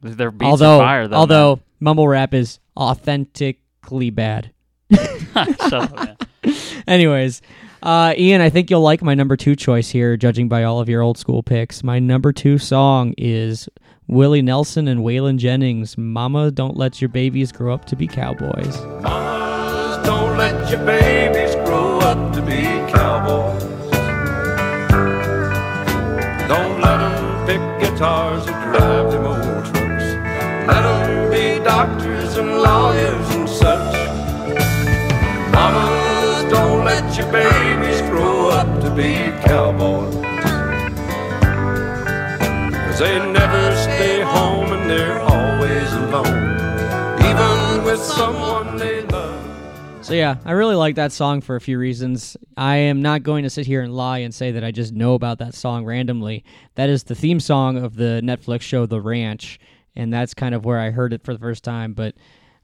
their 0.00 0.30
beats 0.30 0.48
although, 0.48 0.76
are 0.76 0.86
fire 0.86 1.08
though. 1.08 1.16
although 1.16 1.60
mumble 1.80 2.06
rap 2.06 2.32
is 2.32 2.60
authentically 2.76 4.10
bad. 4.10 4.52
man. 4.90 5.06
shut 5.34 5.72
up, 5.72 5.94
man. 5.96 6.16
Anyways, 6.86 7.42
uh, 7.82 8.14
Ian, 8.16 8.40
I 8.40 8.48
think 8.48 8.70
you'll 8.70 8.80
like 8.80 9.02
my 9.02 9.14
number 9.14 9.36
two 9.36 9.56
choice 9.56 9.90
here, 9.90 10.16
judging 10.16 10.48
by 10.48 10.62
all 10.62 10.80
of 10.80 10.88
your 10.88 11.02
old 11.02 11.18
school 11.18 11.42
picks. 11.42 11.82
My 11.82 11.98
number 11.98 12.32
two 12.32 12.58
song 12.58 13.12
is 13.18 13.68
Willie 14.06 14.42
Nelson 14.42 14.86
and 14.86 15.00
Waylon 15.00 15.38
Jennings. 15.38 15.98
Mama, 15.98 16.52
don't 16.52 16.76
let 16.76 17.02
your 17.02 17.08
babies 17.08 17.50
grow 17.50 17.74
up 17.74 17.86
to 17.86 17.96
be 17.96 18.06
cowboys. 18.06 18.80
Mamas, 19.02 20.06
don't 20.06 20.38
let 20.38 20.70
your 20.70 20.84
babies 20.86 21.56
grow 21.56 21.65
up 22.06 22.32
to 22.32 22.40
be 22.40 22.62
cowboys. 22.92 23.64
Don't 26.52 26.80
let 26.80 26.98
them 27.02 27.46
pick 27.48 27.62
guitars 27.80 28.44
or 28.46 28.58
drive 28.66 29.10
them 29.10 29.26
old 29.26 29.64
trucks. 29.66 30.06
Let 30.70 30.82
them 30.86 31.30
be 31.32 31.64
doctors 31.64 32.36
and 32.36 32.50
lawyers 32.66 33.28
and 33.34 33.48
such. 33.48 33.96
Mamas, 35.52 36.44
don't 36.54 36.84
let 36.84 37.06
your 37.18 37.28
babies 37.32 38.00
grow 38.02 38.50
up 38.50 38.70
to 38.84 38.90
be 39.00 39.12
cowboys. 39.48 40.14
Cause 42.84 42.98
they 43.00 43.18
never 43.40 43.62
stay 43.86 44.20
home 44.20 44.68
and 44.76 44.88
they're 44.88 45.20
always 45.34 45.88
alone. 46.02 46.44
Even 47.30 47.84
with 47.84 48.00
someone 48.00 48.76
they. 48.76 49.05
So 50.06 50.14
yeah, 50.14 50.36
I 50.44 50.52
really 50.52 50.76
like 50.76 50.94
that 50.94 51.10
song 51.10 51.40
for 51.40 51.56
a 51.56 51.60
few 51.60 51.80
reasons. 51.80 52.36
I 52.56 52.76
am 52.76 53.02
not 53.02 53.24
going 53.24 53.42
to 53.42 53.50
sit 53.50 53.66
here 53.66 53.82
and 53.82 53.92
lie 53.92 54.18
and 54.18 54.32
say 54.32 54.52
that 54.52 54.62
I 54.62 54.70
just 54.70 54.92
know 54.92 55.14
about 55.14 55.40
that 55.40 55.52
song 55.52 55.84
randomly. 55.84 56.44
That 56.76 56.88
is 56.88 57.02
the 57.02 57.16
theme 57.16 57.40
song 57.40 57.76
of 57.76 57.96
the 57.96 58.20
Netflix 58.22 58.60
show 58.60 58.86
The 58.86 59.00
Ranch, 59.00 59.58
and 59.96 60.12
that's 60.12 60.32
kind 60.32 60.54
of 60.54 60.64
where 60.64 60.78
I 60.78 60.90
heard 60.90 61.12
it 61.12 61.24
for 61.24 61.32
the 61.32 61.40
first 61.40 61.64
time. 61.64 61.92
But 61.92 62.14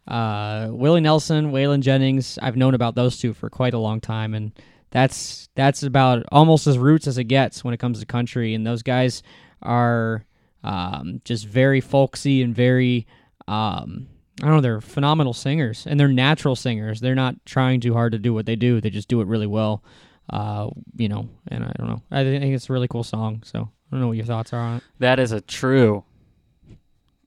uh, 0.07 0.69
Willie 0.71 1.01
Nelson, 1.01 1.51
Waylon 1.51 1.81
Jennings, 1.81 2.39
I've 2.41 2.57
known 2.57 2.75
about 2.75 2.95
those 2.95 3.19
two 3.19 3.33
for 3.33 3.51
quite 3.51 3.75
a 3.75 3.79
long 3.79 4.01
time, 4.01 4.35
and 4.35 4.53
that's 4.93 5.49
that's 5.57 5.83
about 5.83 6.25
almost 6.31 6.69
as 6.69 6.79
roots 6.79 7.09
as 7.09 7.19
it 7.19 7.25
gets 7.25 7.65
when 7.65 7.75
it 7.75 7.81
comes 7.81 7.99
to 7.99 8.07
country. 8.07 8.55
And 8.55 8.65
those 8.65 8.85
guys 8.85 9.25
are 9.63 10.25
um, 10.63 11.21
just 11.25 11.49
very 11.49 11.81
folksy 11.81 12.41
and 12.41 12.55
very 12.55 13.09
um, 13.49 14.07
I 14.43 14.47
don't 14.47 14.57
know, 14.57 14.61
they're 14.61 14.81
phenomenal 14.81 15.33
singers 15.33 15.87
and 15.87 15.99
they're 16.01 16.09
natural 16.09 16.57
singers. 16.57 17.01
They're 17.01 17.15
not 17.15 17.37
trying 17.47 17.81
too 17.81 17.93
hard 17.95 18.11
to 18.13 18.19
do 18.19 18.35
what 18.35 18.45
they 18.45 18.57
do. 18.57 18.81
They 18.81 18.91
just 18.91 19.07
do 19.09 19.21
it 19.21 19.29
really 19.29 19.47
well. 19.47 19.83
Uh, 20.29 20.69
you 20.97 21.09
know, 21.09 21.29
and 21.49 21.65
I 21.65 21.73
don't 21.79 21.89
know. 21.89 22.03
I 22.11 22.25
think 22.25 22.45
it's 22.55 22.69
a 22.69 22.73
really 22.73 22.89
cool 22.89 23.05
song. 23.05 23.43
So 23.45 23.61
I 23.61 23.91
don't 23.93 24.01
know 24.01 24.09
what 24.09 24.17
your 24.17 24.27
thoughts 24.27 24.53
are 24.53 24.59
on 24.61 24.77
it. 24.79 24.83
That 24.99 25.19
is 25.21 25.31
a 25.33 25.41
true 25.41 26.05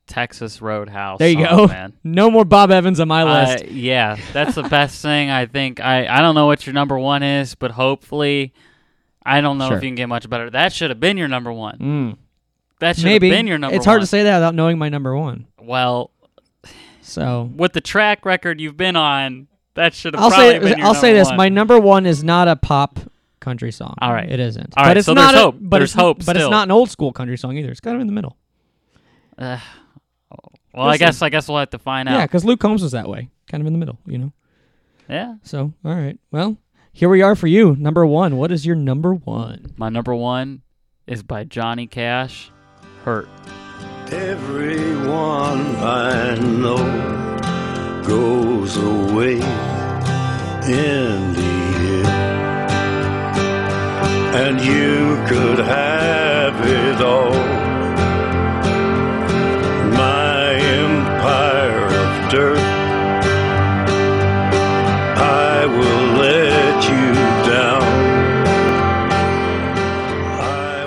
Texas 0.08 0.62
Roadhouse. 0.62 1.20
There 1.20 1.30
you 1.30 1.46
song, 1.46 1.58
go. 1.58 1.68
man. 1.74 1.94
No 2.04 2.30
more 2.30 2.46
Bob 2.46 2.72
Evans 2.72 3.00
on 3.00 3.08
my 3.08 3.24
list. 3.24 3.64
Uh, 3.64 3.68
yeah, 3.70 4.18
that's 4.34 4.56
the 4.56 4.64
best 4.64 5.02
thing. 5.02 5.30
I 5.30 5.46
think. 5.46 5.80
I 5.80 6.08
I 6.08 6.22
don't 6.22 6.36
know 6.36 6.46
what 6.46 6.66
your 6.66 6.74
number 6.74 6.98
one 7.00 7.24
is, 7.24 7.56
but 7.56 7.72
hopefully, 7.72 8.54
I 9.26 9.42
don't 9.42 9.58
know 9.58 9.70
Sure. 9.70 9.78
if 9.78 9.84
you 9.84 9.90
can 9.90 9.96
get 9.96 10.08
much 10.08 10.30
better. 10.30 10.50
That 10.50 10.74
should 10.74 10.90
have 10.92 11.00
been 11.00 11.18
your 11.18 11.28
number 11.28 11.52
one. 11.52 11.78
Mm, 11.80 12.18
That 12.80 12.96
should 12.98 13.06
maybe 13.06 13.30
have 13.30 13.38
been 13.38 13.48
your 13.48 13.58
number. 13.58 13.74
One. 13.74 13.78
It's 13.78 13.86
hard 13.86 13.98
one. 13.98 14.02
to 14.04 14.08
say 14.08 14.24
that 14.24 14.36
without 14.38 14.54
knowing 14.56 14.78
my 14.78 14.90
number 14.90 15.16
one. 15.18 15.48
Well, 15.60 16.12
So 17.06 17.52
with 17.56 17.74
the 17.74 17.82
track 17.82 18.26
record 18.26 18.60
you've 18.60 18.78
been 18.78 18.96
on, 18.96 19.48
that 19.76 19.94
should 19.94 20.16
have. 20.16 20.24
I'll 20.24 20.30
probably 20.32 20.72
say 20.74 20.82
I'll 20.82 20.96
say 20.96 21.14
this: 21.14 21.28
one. 21.28 21.38
my 21.38 21.50
number 21.50 21.80
one 21.80 22.06
is 22.06 22.24
not 22.24 22.48
a 22.48 22.56
pop 22.56 23.00
country 23.40 23.72
song. 23.72 23.96
All 24.02 24.12
right. 24.12 24.30
it 24.30 24.40
isn't. 24.40 24.74
All 24.76 24.84
but 24.84 24.88
right, 24.88 24.98
it's 24.98 25.06
so 25.06 25.14
not. 25.14 25.32
there's 25.32 25.40
a- 25.40 25.44
hope. 25.44 25.56
But 25.62 25.78
There's 25.78 25.92
it's, 25.92 26.02
hope 26.02 26.26
But 26.26 26.36
it's 26.36 26.50
not 26.50 26.64
an 26.68 26.72
old 26.72 26.90
school 26.90 27.14
country 27.14 27.38
song 27.38 27.56
either. 27.58 27.70
It's 27.70 27.80
kind 27.80 27.96
of 27.96 28.02
in 28.02 28.08
the 28.08 28.14
middle. 28.14 28.38
Uh, 29.38 29.60
well, 30.74 30.88
I 30.88 30.98
guess 30.98 31.22
I 31.22 31.30
guess 31.30 31.48
we'll 31.48 31.60
have 31.60 31.70
to 31.70 31.80
find 31.80 32.10
out. 32.10 32.16
Yeah, 32.16 32.26
because 32.26 32.44
Luke 32.44 32.60
Combs 32.60 32.82
was 32.82 32.94
that 32.94 33.08
way, 33.08 33.30
kind 33.50 33.62
of 33.62 33.68
in 33.68 33.74
the 33.74 33.80
middle. 33.80 34.00
You 34.08 34.18
know. 34.18 34.34
Yeah. 35.08 35.36
So 35.44 35.74
all 35.86 35.96
right. 35.96 36.18
Well, 36.32 36.58
here 36.92 37.10
we 37.10 37.22
are 37.22 37.36
for 37.36 37.48
you. 37.48 37.76
Number 37.78 38.06
one. 38.06 38.38
What 38.38 38.52
is 38.52 38.66
your 38.66 38.76
number 38.76 39.14
one? 39.14 39.74
My 39.78 39.90
number 39.90 40.16
one 40.16 40.64
is 41.06 41.22
by 41.22 41.44
Johnny 41.44 41.86
Cash. 41.86 42.52
Hurt. 43.04 43.30
Everyone 44.12 45.78
I 45.78 46.36
know 46.36 46.78
goes 48.06 48.78
away 48.78 49.34
in 49.34 49.40
the 51.34 51.42
end, 51.90 52.08
and 54.36 54.62
you 54.62 55.18
could 55.28 55.58
have 55.58 56.64
it 56.68 57.02
all. 57.02 57.34
My 59.98 60.54
empire 60.54 61.88
of 61.88 62.30
dirt, 62.30 62.60
I 65.18 65.66
will 65.66 66.06
let 66.22 66.84
you 66.84 67.14
down. 67.50 67.82
I. 70.42 70.86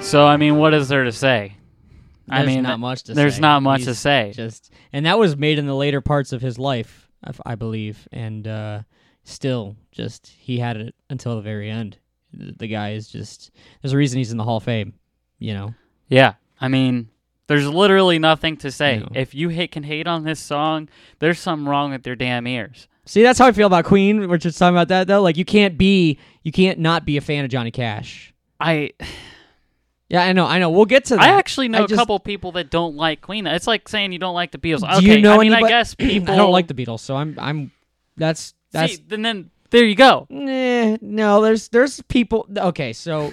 So 0.00 0.24
I 0.24 0.38
mean, 0.38 0.56
what 0.56 0.72
is 0.72 0.88
there 0.88 1.04
to 1.04 1.12
say? 1.12 1.55
I 2.28 2.44
mean, 2.44 2.62
not 2.62 2.80
much 2.80 3.04
to 3.04 3.14
say. 3.14 3.14
there's 3.14 3.36
say. 3.36 3.40
not 3.40 3.62
much 3.62 3.84
to 3.84 3.94
say. 3.94 4.32
Just 4.34 4.72
and 4.92 5.06
that 5.06 5.18
was 5.18 5.36
made 5.36 5.58
in 5.58 5.66
the 5.66 5.74
later 5.74 6.00
parts 6.00 6.32
of 6.32 6.42
his 6.42 6.58
life, 6.58 7.08
I 7.44 7.54
believe, 7.54 8.08
and 8.12 8.46
uh, 8.46 8.82
still, 9.24 9.76
just 9.92 10.28
he 10.38 10.58
had 10.58 10.76
it 10.76 10.94
until 11.10 11.36
the 11.36 11.42
very 11.42 11.70
end. 11.70 11.98
The 12.32 12.52
the 12.52 12.68
guy 12.68 12.92
is 12.92 13.08
just 13.08 13.50
there's 13.82 13.92
a 13.92 13.96
reason 13.96 14.18
he's 14.18 14.32
in 14.32 14.38
the 14.38 14.44
Hall 14.44 14.58
of 14.58 14.64
Fame. 14.64 14.94
You 15.38 15.54
know. 15.54 15.74
Yeah, 16.08 16.34
I 16.60 16.68
mean, 16.68 17.10
there's 17.46 17.66
literally 17.66 18.18
nothing 18.18 18.56
to 18.58 18.70
say. 18.70 18.98
No. 18.98 19.08
If 19.14 19.34
you 19.34 19.48
hate, 19.48 19.72
can 19.72 19.82
hate 19.82 20.06
on 20.06 20.24
this 20.24 20.40
song, 20.40 20.88
there's 21.18 21.38
something 21.38 21.66
wrong 21.66 21.92
with 21.92 22.06
your 22.06 22.16
damn 22.16 22.46
ears. 22.46 22.88
See, 23.04 23.22
that's 23.22 23.38
how 23.38 23.46
I 23.46 23.52
feel 23.52 23.68
about 23.68 23.84
Queen. 23.84 24.28
We're 24.28 24.36
just 24.36 24.58
talking 24.58 24.74
about 24.74 24.88
that 24.88 25.06
though. 25.06 25.22
Like 25.22 25.36
you 25.36 25.44
can't 25.44 25.78
be, 25.78 26.18
you 26.42 26.50
can't 26.50 26.78
not 26.80 27.04
be 27.04 27.16
a 27.16 27.20
fan 27.20 27.44
of 27.44 27.50
Johnny 27.50 27.70
Cash. 27.70 28.34
I 28.58 28.90
Yeah, 30.08 30.22
I 30.22 30.32
know, 30.32 30.46
I 30.46 30.58
know. 30.60 30.70
We'll 30.70 30.84
get 30.84 31.06
to 31.06 31.16
that. 31.16 31.22
I 31.22 31.36
actually 31.38 31.68
know 31.68 31.80
I 31.80 31.84
a 31.84 31.86
just- 31.88 31.98
couple 31.98 32.18
people 32.20 32.52
that 32.52 32.70
don't 32.70 32.94
like 32.94 33.20
Queen. 33.20 33.46
It's 33.46 33.66
like 33.66 33.88
saying 33.88 34.12
you 34.12 34.18
don't 34.20 34.34
like 34.34 34.52
the 34.52 34.58
Beatles. 34.58 34.80
Do 34.80 34.98
Okay, 34.98 35.16
you 35.16 35.20
know 35.20 35.34
I 35.34 35.38
mean, 35.38 35.52
anybody? 35.52 35.64
I 35.74 35.78
guess 35.78 35.94
people. 35.94 36.32
I 36.34 36.36
don't 36.36 36.52
like 36.52 36.68
the 36.68 36.74
Beatles, 36.74 37.00
so 37.00 37.16
I'm, 37.16 37.36
I'm. 37.38 37.72
That's 38.16 38.54
that's. 38.70 38.94
See, 38.96 39.02
then, 39.08 39.22
then 39.22 39.50
there 39.70 39.84
you 39.84 39.96
go. 39.96 40.26
Nah, 40.30 40.96
no, 41.00 41.42
there's 41.42 41.68
there's 41.68 42.00
people. 42.02 42.46
Okay, 42.56 42.92
so 42.92 43.32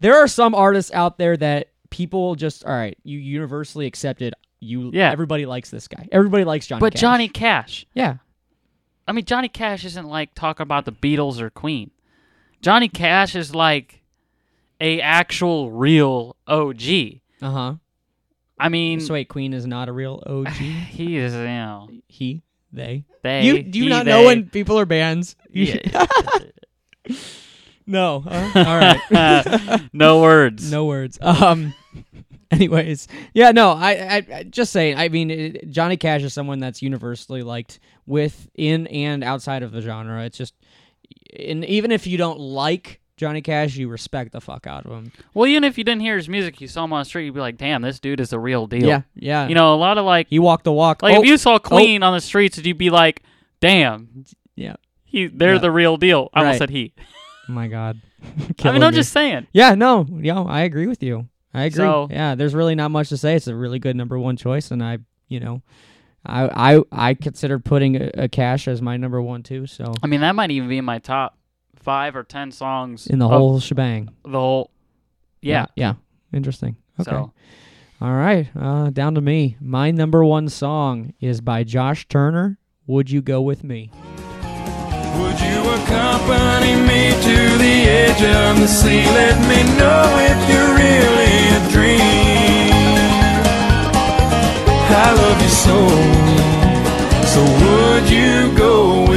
there 0.00 0.16
are 0.16 0.28
some 0.28 0.54
artists 0.54 0.92
out 0.92 1.16
there 1.16 1.36
that 1.38 1.68
people 1.88 2.34
just 2.34 2.64
all 2.64 2.72
right. 2.74 2.96
You 3.04 3.18
universally 3.18 3.86
accepted. 3.86 4.34
You 4.60 4.90
Yeah. 4.92 5.10
Everybody 5.10 5.46
likes 5.46 5.70
this 5.70 5.88
guy. 5.88 6.08
Everybody 6.12 6.44
likes 6.44 6.66
Johnny. 6.66 6.78
Cash. 6.78 6.84
But 6.86 6.92
Cash. 6.92 7.00
Johnny 7.00 7.28
Cash, 7.28 7.86
Yeah. 7.94 8.16
I 9.08 9.12
mean, 9.12 9.24
Johnny 9.24 9.48
Cash 9.48 9.84
isn't 9.86 10.06
like 10.06 10.34
talking 10.34 10.62
about 10.62 10.84
the 10.84 10.92
Beatles 10.92 11.40
or 11.40 11.50
Queen. 11.50 11.90
Johnny 12.60 12.88
Cash 12.88 13.34
is 13.34 13.54
like 13.54 14.01
a 14.82 15.00
actual 15.00 15.70
real 15.70 16.36
OG. 16.46 16.82
Uh 17.40 17.50
huh. 17.50 17.74
I 18.58 18.68
mean, 18.68 19.00
So 19.00 19.14
wait, 19.14 19.28
Queen 19.28 19.54
is 19.54 19.66
not 19.66 19.88
a 19.88 19.92
real 19.92 20.22
OG. 20.26 20.48
he 20.48 21.16
is, 21.16 21.32
you 21.32 21.40
know, 21.40 21.88
he, 22.08 22.42
they. 22.72 23.04
they. 23.22 23.44
you 23.44 23.62
do 23.62 23.78
you 23.78 23.84
he, 23.84 23.90
not 23.90 24.04
they. 24.04 24.10
know 24.10 24.26
when 24.26 24.50
people 24.50 24.78
are 24.78 24.86
bands? 24.86 25.36
Yeah. 25.54 26.06
no. 27.86 28.20
huh? 28.20 28.50
All 28.54 28.78
right. 28.78 29.80
no 29.92 30.20
words. 30.20 30.70
No 30.70 30.84
words. 30.86 31.18
Um. 31.20 31.74
Anyways, 32.50 33.08
yeah, 33.32 33.50
no, 33.50 33.70
I, 33.70 33.92
I, 33.92 34.26
I 34.34 34.42
just 34.44 34.72
saying. 34.72 34.98
I 34.98 35.08
mean, 35.08 35.30
it, 35.30 35.70
Johnny 35.70 35.96
Cash 35.96 36.22
is 36.22 36.34
someone 36.34 36.58
that's 36.58 36.82
universally 36.82 37.42
liked 37.42 37.80
within 38.06 38.86
and 38.88 39.24
outside 39.24 39.62
of 39.62 39.72
the 39.72 39.80
genre. 39.80 40.22
It's 40.24 40.36
just, 40.36 40.54
and 41.34 41.64
even 41.64 41.90
if 41.90 42.06
you 42.06 42.18
don't 42.18 42.38
like 42.38 43.00
Johnny 43.22 43.40
Cash, 43.40 43.76
you 43.76 43.88
respect 43.88 44.32
the 44.32 44.40
fuck 44.40 44.66
out 44.66 44.84
of 44.84 44.90
him. 44.90 45.12
Well, 45.32 45.46
even 45.46 45.62
if 45.62 45.78
you 45.78 45.84
didn't 45.84 46.00
hear 46.02 46.16
his 46.16 46.28
music, 46.28 46.60
you 46.60 46.66
saw 46.66 46.82
him 46.82 46.92
on 46.92 47.02
the 47.02 47.04
street, 47.04 47.26
you'd 47.26 47.34
be 47.34 47.40
like, 47.40 47.56
"Damn, 47.56 47.80
this 47.82 48.00
dude 48.00 48.18
is 48.18 48.30
the 48.30 48.38
real 48.40 48.66
deal." 48.66 48.84
Yeah, 48.84 49.02
yeah. 49.14 49.46
You 49.46 49.54
know, 49.54 49.72
a 49.72 49.76
lot 49.76 49.96
of 49.96 50.04
like, 50.04 50.26
he 50.28 50.40
walked 50.40 50.64
the 50.64 50.72
walk. 50.72 51.04
like 51.04 51.16
Oh, 51.16 51.20
if 51.22 51.26
you 51.28 51.36
saw 51.36 51.54
oh. 51.54 51.58
Queen 51.60 52.02
on 52.02 52.12
the 52.14 52.20
streets, 52.20 52.58
you'd 52.58 52.76
be 52.78 52.90
like, 52.90 53.22
"Damn, 53.60 54.24
yeah. 54.56 54.74
he, 55.04 55.28
they're 55.28 55.54
Yeah. 55.54 55.58
the 55.60 55.70
real 55.70 55.96
deal." 55.96 56.30
I 56.34 56.40
almost 56.40 56.58
said 56.58 56.70
he. 56.70 56.94
Oh 57.48 57.52
my 57.52 57.68
God. 57.68 58.00
I 58.64 58.72
mean, 58.72 58.82
I'm 58.82 58.90
me. 58.90 58.96
just 58.96 59.12
saying. 59.12 59.46
Yeah, 59.52 59.76
no, 59.76 60.04
yo, 60.10 60.44
I 60.44 60.62
agree 60.62 60.88
with 60.88 61.00
you. 61.02 61.28
I 61.54 61.64
agree. 61.66 61.76
So- 61.84 62.08
yeah, 62.10 62.34
there's 62.34 62.54
really 62.56 62.74
not 62.74 62.90
much 62.90 63.08
to 63.10 63.16
say. 63.16 63.36
It's 63.36 63.46
a 63.46 63.54
really 63.54 63.78
good 63.78 63.94
number 63.94 64.18
one 64.18 64.36
choice, 64.36 64.72
and 64.72 64.82
I, 64.82 64.98
you 65.28 65.38
know, 65.38 65.62
I 66.26 66.74
I 66.76 66.82
I 67.10 67.14
considered 67.14 67.64
putting 67.64 67.94
a, 67.96 68.10
a 68.14 68.28
Cash 68.28 68.66
as 68.66 68.82
my 68.82 68.96
number 68.96 69.22
one 69.22 69.44
too. 69.44 69.66
So 69.68 69.92
I 70.02 70.08
mean, 70.08 70.22
that 70.22 70.34
might 70.34 70.50
even 70.50 70.68
be 70.68 70.78
in 70.78 70.84
my 70.84 70.98
top 70.98 71.36
five 71.82 72.16
or 72.16 72.22
ten 72.22 72.50
songs 72.50 73.06
in 73.06 73.18
the 73.18 73.28
whole 73.28 73.60
shebang. 73.60 74.08
the 74.24 74.30
whole. 74.38 74.70
Yeah. 75.40 75.66
yeah, 75.76 75.94
interesting. 76.32 76.76
Okay, 77.00 77.10
So 77.10 77.32
all 78.00 78.12
right, 78.14 78.48
uh, 78.56 78.90
down 78.90 79.14
to 79.16 79.20
me. 79.20 79.56
My 79.60 79.90
number 79.90 80.24
one 80.24 80.48
song 80.48 81.14
is 81.20 81.40
by 81.40 81.64
Josh 81.64 82.06
Turner. 82.08 82.58
Would 82.86 83.10
you 83.10 83.22
go 83.22 83.40
with 83.42 83.62
me? 83.64 83.90
Would 83.94 85.40
you 85.40 85.60
accompany 85.60 86.74
me 86.76 87.10
to 87.10 87.58
the 87.58 87.76
edge 87.88 88.22
of 88.22 88.60
the 88.60 88.66
sea? 88.66 89.04
Let 89.04 89.38
me 89.50 89.62
know 89.78 90.04
if 90.30 90.38
you're 90.50 90.74
really 90.74 91.34
a 91.58 91.60
dream. 91.70 92.72
I 94.94 95.12
love 95.14 95.40
you 95.42 95.48
so, 95.48 95.78
so 97.32 97.40
would 97.64 98.10
you 98.10 98.56
go 98.58 99.11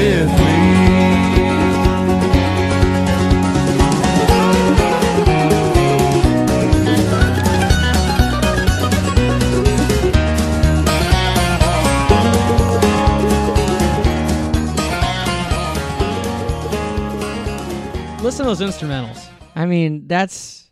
those 18.43 18.59
instrumentals. 18.61 19.25
I 19.55 19.65
mean, 19.65 20.07
that's 20.07 20.69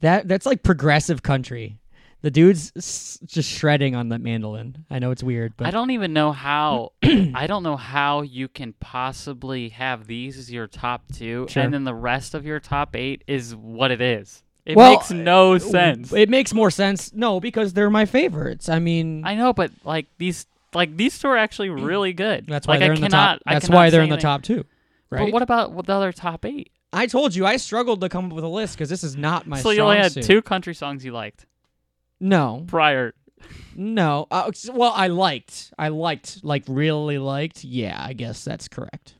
that 0.00 0.28
that's 0.28 0.44
like 0.46 0.62
progressive 0.62 1.22
country. 1.22 1.78
The 2.22 2.30
dude's 2.30 2.72
s- 2.76 3.18
just 3.24 3.48
shredding 3.48 3.94
on 3.94 4.08
the 4.08 4.18
mandolin. 4.18 4.84
I 4.90 4.98
know 4.98 5.10
it's 5.12 5.22
weird, 5.22 5.54
but 5.56 5.66
I 5.66 5.70
don't 5.70 5.90
even 5.92 6.12
know 6.12 6.32
how. 6.32 6.92
I 7.02 7.46
don't 7.46 7.62
know 7.62 7.76
how 7.76 8.22
you 8.22 8.48
can 8.48 8.72
possibly 8.80 9.68
have 9.70 10.06
these 10.06 10.36
as 10.36 10.50
your 10.50 10.66
top 10.66 11.04
two, 11.12 11.46
Sure. 11.48 11.62
and 11.62 11.72
then 11.72 11.84
the 11.84 11.94
rest 11.94 12.34
of 12.34 12.44
your 12.44 12.58
top 12.60 12.96
eight 12.96 13.22
is 13.26 13.54
what 13.54 13.90
it 13.90 14.00
is. 14.00 14.42
It 14.64 14.76
Well, 14.76 14.90
makes 14.92 15.10
no 15.12 15.54
uh, 15.54 15.58
sense. 15.60 16.12
It 16.12 16.28
makes 16.28 16.52
more 16.52 16.72
sense. 16.72 17.12
No, 17.12 17.38
because 17.38 17.72
they're 17.74 17.90
my 17.90 18.04
favorites. 18.06 18.68
I 18.68 18.80
mean, 18.80 19.24
I 19.24 19.36
know, 19.36 19.52
but 19.52 19.70
like 19.84 20.06
these, 20.18 20.46
like 20.74 20.96
these 20.96 21.16
two 21.18 21.28
are 21.28 21.36
actually 21.36 21.68
really 21.70 22.12
good. 22.12 22.46
that's 22.48 22.66
why 22.66 22.72
like, 22.74 22.80
they're 22.80 22.90
I 22.92 22.94
in 22.96 23.00
the 23.02 23.08
cannot, 23.08 23.32
top. 23.34 23.42
I 23.46 23.54
That's 23.54 23.66
cannot 23.66 23.76
why 23.78 23.90
they're 23.90 24.00
say 24.00 24.04
in 24.04 24.08
the 24.10 24.14
anything. 24.14 24.22
top 24.22 24.42
two. 24.42 24.64
Right. 25.08 25.20
But 25.26 25.32
what 25.32 25.42
about 25.42 25.86
the 25.86 25.92
other 25.92 26.10
top 26.12 26.44
eight? 26.44 26.72
I 26.96 27.06
told 27.06 27.34
you 27.34 27.44
I 27.46 27.56
struggled 27.58 28.00
to 28.00 28.08
come 28.08 28.26
up 28.26 28.32
with 28.32 28.44
a 28.44 28.48
list 28.48 28.74
because 28.76 28.88
this 28.88 29.04
is 29.04 29.16
not 29.16 29.46
my 29.46 29.60
so 29.60 29.70
you 29.70 29.82
only 29.82 29.98
had 29.98 30.12
suit. 30.12 30.24
two 30.24 30.42
country 30.42 30.74
songs 30.74 31.04
you 31.04 31.12
liked 31.12 31.46
No, 32.20 32.64
prior. 32.66 33.14
no. 33.74 34.26
Uh, 34.30 34.50
well, 34.72 34.92
I 34.94 35.08
liked. 35.08 35.72
I 35.78 35.88
liked. 35.88 36.42
Like 36.42 36.64
really 36.68 37.18
liked. 37.18 37.64
Yeah, 37.64 37.96
I 38.02 38.12
guess 38.14 38.44
that's 38.44 38.66
correct. 38.68 39.14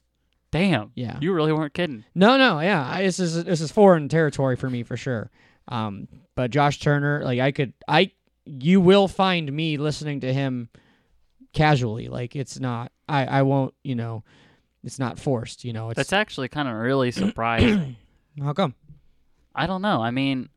Damn. 0.51 0.91
Yeah. 0.95 1.19
You 1.21 1.33
really 1.35 1.53
weren't 1.53 1.75
kidding. 1.75 2.05
No, 2.15 2.37
no, 2.39 2.61
yeah. 2.61 2.83
I, 2.89 3.03
this 3.03 3.19
is 3.21 3.45
this 3.45 3.61
is 3.61 3.71
foreign 3.71 4.09
territory 4.09 4.57
for 4.57 4.71
me 4.71 4.83
for 4.83 4.97
sure. 4.97 5.31
Um, 5.69 6.09
but 6.35 6.51
Josh 6.51 6.79
Turner, 6.81 7.23
like 7.25 7.41
I 7.41 7.53
could, 7.53 7.75
I 7.87 8.13
you 8.47 8.81
will 8.81 9.09
find 9.09 9.53
me 9.53 9.77
listening 9.77 10.21
to 10.21 10.33
him 10.33 10.71
casually. 11.53 12.09
Like 12.09 12.35
it's 12.37 12.59
not. 12.59 12.93
I 13.09 13.27
I 13.27 13.43
won't. 13.43 13.75
You 13.85 13.97
know, 13.97 14.25
it's 14.87 14.99
not 14.99 15.19
forced. 15.19 15.65
You 15.65 15.75
know, 15.75 15.91
it's 15.91 15.97
That's 15.99 16.13
actually 16.15 16.49
kind 16.49 16.69
of 16.69 16.75
really 16.77 17.11
surprising. 17.11 17.97
how 18.43 18.55
come. 18.55 18.75
I 19.55 19.67
don't 19.67 19.83
know. 19.83 20.01
I 20.01 20.11
mean, 20.11 20.49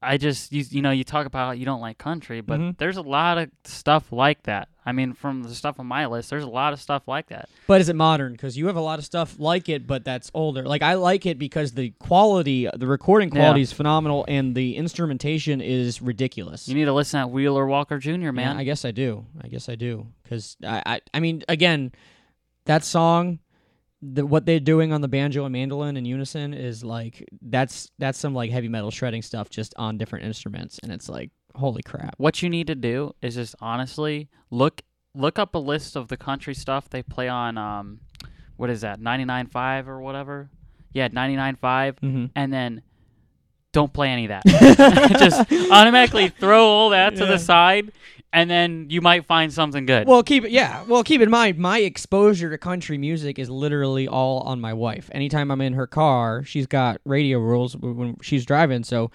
I 0.00 0.16
just 0.16 0.52
you, 0.52 0.64
you 0.70 0.80
know 0.82 0.92
you 0.92 1.02
talk 1.02 1.26
about 1.26 1.58
you 1.58 1.64
don't 1.64 1.80
like 1.80 1.98
country, 1.98 2.40
but 2.40 2.60
Mhm. 2.60 2.78
there's 2.78 2.96
a 2.96 3.02
lot 3.02 3.36
of 3.38 3.50
stuff 3.64 4.12
like 4.12 4.44
that. 4.44 4.68
I 4.86 4.92
mean, 4.92 5.12
from 5.12 5.42
the 5.42 5.54
stuff 5.54 5.78
on 5.80 5.86
my 5.86 6.06
list, 6.06 6.30
there's 6.30 6.44
a 6.44 6.48
lot 6.48 6.72
of 6.72 6.80
stuff 6.80 7.08
like 7.08 7.26
that. 7.28 7.48
But 7.66 7.80
is 7.80 7.88
it 7.90 7.96
modern? 7.96 8.32
Because 8.32 8.56
you 8.56 8.68
have 8.68 8.76
a 8.76 8.80
lot 8.80 8.98
of 9.00 9.04
stuff 9.04 9.34
like 9.40 9.68
it, 9.68 9.86
but 9.88 10.04
that's 10.04 10.30
older. 10.34 10.62
Like 10.62 10.82
I 10.82 10.94
like 10.94 11.26
it 11.26 11.36
because 11.38 11.72
the 11.72 11.90
quality, 11.98 12.68
the 12.74 12.86
recording 12.86 13.28
Yeah. 13.30 13.40
quality 13.40 13.60
is 13.62 13.72
phenomenal, 13.72 14.24
and 14.28 14.54
the 14.54 14.76
instrumentation 14.76 15.60
is 15.60 16.00
ridiculous. 16.00 16.68
You 16.68 16.76
need 16.76 16.84
to 16.86 16.92
listen 16.94 17.20
to 17.20 17.26
Wheeler 17.26 17.66
Walker 17.66 17.98
Jr. 17.98 18.30
Man. 18.30 18.54
Yeah, 18.54 18.56
I 18.56 18.62
guess 18.64 18.84
I 18.84 18.92
do. 18.92 19.26
I 19.42 19.48
guess 19.48 19.68
I 19.68 19.74
do. 19.74 20.06
Because 20.22 20.56
I, 20.64 20.82
I, 20.86 21.00
I 21.12 21.18
mean, 21.20 21.42
again, 21.48 21.90
that 22.68 22.84
song, 22.84 23.40
the, 24.00 24.24
what 24.24 24.46
they're 24.46 24.60
doing 24.60 24.92
on 24.92 25.00
the 25.00 25.08
banjo 25.08 25.44
and 25.44 25.52
mandolin 25.52 25.96
in 25.96 26.04
unison 26.04 26.54
is 26.54 26.84
like 26.84 27.28
that's 27.42 27.90
that's 27.98 28.18
some 28.18 28.32
like 28.32 28.50
heavy 28.50 28.68
metal 28.68 28.90
shredding 28.92 29.22
stuff 29.22 29.50
just 29.50 29.74
on 29.76 29.98
different 29.98 30.24
instruments, 30.24 30.78
and 30.82 30.92
it's 30.92 31.08
like 31.08 31.30
holy 31.56 31.82
crap. 31.82 32.14
what 32.18 32.40
you 32.42 32.48
need 32.48 32.68
to 32.68 32.74
do 32.76 33.12
is 33.20 33.34
just 33.34 33.56
honestly 33.60 34.28
look 34.50 34.82
look 35.14 35.38
up 35.40 35.54
a 35.56 35.58
list 35.58 35.96
of 35.96 36.06
the 36.06 36.16
country 36.16 36.54
stuff 36.54 36.88
they 36.88 37.02
play 37.02 37.26
on 37.28 37.58
um 37.58 37.98
what 38.56 38.70
is 38.70 38.82
that 38.82 39.00
99.5 39.00 39.88
or 39.88 40.00
whatever 40.00 40.50
yeah 40.92 41.08
99.5 41.08 41.58
Mm-hmm. 42.00 42.26
and 42.36 42.52
then 42.52 42.82
don't 43.78 43.92
play 43.92 44.08
any 44.10 44.24
of 44.26 44.30
that 44.34 44.42
just 45.18 45.40
automatically 45.70 46.28
throw 46.28 46.64
all 46.66 46.90
that 46.90 47.10
to 47.16 47.24
Yeah. 47.24 47.30
the 47.32 47.38
side 47.38 47.92
and 48.32 48.50
then 48.50 48.88
you 48.90 49.00
might 49.00 49.24
find 49.26 49.50
something 49.52 49.86
good 49.86 50.06
Well, 50.06 50.22
keep 50.22 50.44
it. 50.44 50.50
Yeah. 50.50 50.84
Well, 50.86 51.02
keep 51.02 51.22
in 51.22 51.30
mind, 51.30 51.56
my 51.58 51.78
exposure 51.78 52.50
to 52.50 52.58
country 52.58 52.98
music 52.98 53.38
is 53.38 53.48
literally 53.48 54.06
all 54.06 54.40
on 54.40 54.60
my 54.60 54.74
wife. 54.74 55.08
Anytime 55.12 55.50
I'm 55.50 55.62
in 55.62 55.72
her 55.72 55.86
car, 55.86 56.44
she's 56.44 56.66
got 56.66 57.00
radio 57.06 57.38
rules 57.38 57.74
when 57.74 58.16
she's 58.20 58.44
driving, 58.44 58.84
so 58.84 59.10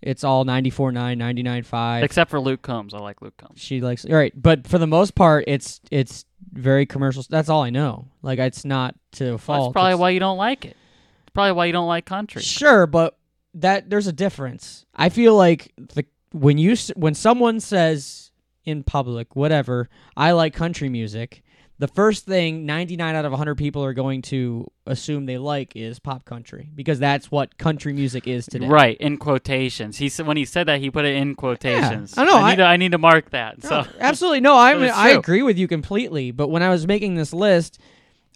it's 0.00 0.24
all 0.24 0.46
94.9, 0.46 0.94
99.5. 1.18 2.02
except 2.04 2.30
for 2.30 2.38
luke 2.40 2.60
combs 2.62 2.92
i 2.94 2.98
like 2.98 3.20
luke 3.22 3.36
combs 3.38 3.58
she 3.60 3.80
likes 3.80 4.04
all 4.04 4.14
right 4.16 4.32
but 4.36 4.66
for 4.66 4.76
the 4.78 4.86
most 4.86 5.14
part 5.14 5.44
it's 5.46 5.80
it's 5.90 6.24
very 6.52 6.84
commercial 6.86 7.22
that's 7.30 7.48
all 7.48 7.62
i 7.62 7.70
know 7.70 8.06
like 8.22 8.38
it's 8.38 8.64
not 8.66 8.94
to 9.12 9.24
Well, 9.24 9.36
that's 9.36 9.72
probably 9.72 9.90
It's- 9.92 9.98
why 9.98 10.10
you 10.10 10.20
don't 10.20 10.36
like 10.36 10.64
it 10.66 10.76
it's 11.22 11.32
probably 11.32 11.52
why 11.52 11.64
you 11.66 11.72
don't 11.72 11.86
like 11.88 12.04
country 12.04 12.42
sure 12.42 12.86
but 12.86 13.16
that 13.54 13.88
there's 13.90 14.06
a 14.06 14.12
difference 14.12 14.84
i 14.94 15.08
feel 15.08 15.34
like 15.36 15.72
the 15.76 16.04
when 16.32 16.58
you 16.58 16.76
when 16.96 17.14
someone 17.14 17.60
says 17.60 18.30
in 18.64 18.82
public 18.82 19.36
whatever 19.36 19.88
i 20.16 20.32
like 20.32 20.52
country 20.54 20.88
music 20.88 21.42
the 21.78 21.88
first 21.88 22.24
thing 22.24 22.66
99 22.66 23.14
out 23.16 23.24
of 23.24 23.32
100 23.32 23.56
people 23.56 23.84
are 23.84 23.92
going 23.94 24.22
to 24.22 24.70
assume 24.86 25.26
they 25.26 25.38
like 25.38 25.74
is 25.74 25.98
pop 25.98 26.24
country 26.24 26.70
because 26.74 27.00
that's 27.00 27.32
what 27.32 27.58
country 27.58 27.92
music 27.92 28.28
is 28.28 28.46
today 28.46 28.68
Right 28.68 28.96
in 28.98 29.16
quotations. 29.18 29.96
He 29.98 30.08
said 30.08 30.24
when 30.24 30.36
he 30.36 30.44
said 30.44 30.68
that 30.68 30.78
he 30.78 30.90
put 30.92 31.04
it 31.04 31.16
in 31.16 31.34
quotations. 31.34 32.14
Yeah, 32.16 32.22
I 32.22 32.26
know, 32.26 32.36
I 32.36 32.40
I- 32.42 32.50
need, 32.50 32.56
to, 32.56 32.62
I 32.64 32.76
need 32.76 32.92
to 32.92 32.98
mark 32.98 33.30
that. 33.30 33.60
No, 33.64 33.68
So 33.68 33.86
absolutely 33.98 34.40
no. 34.40 34.54
I 34.68 34.70
I 34.86 35.08
agree 35.10 35.42
with 35.42 35.58
you 35.58 35.66
completely. 35.66 36.30
But 36.30 36.46
when 36.48 36.62
I 36.62 36.68
was 36.68 36.86
making 36.86 37.16
this 37.16 37.32
list, 37.32 37.80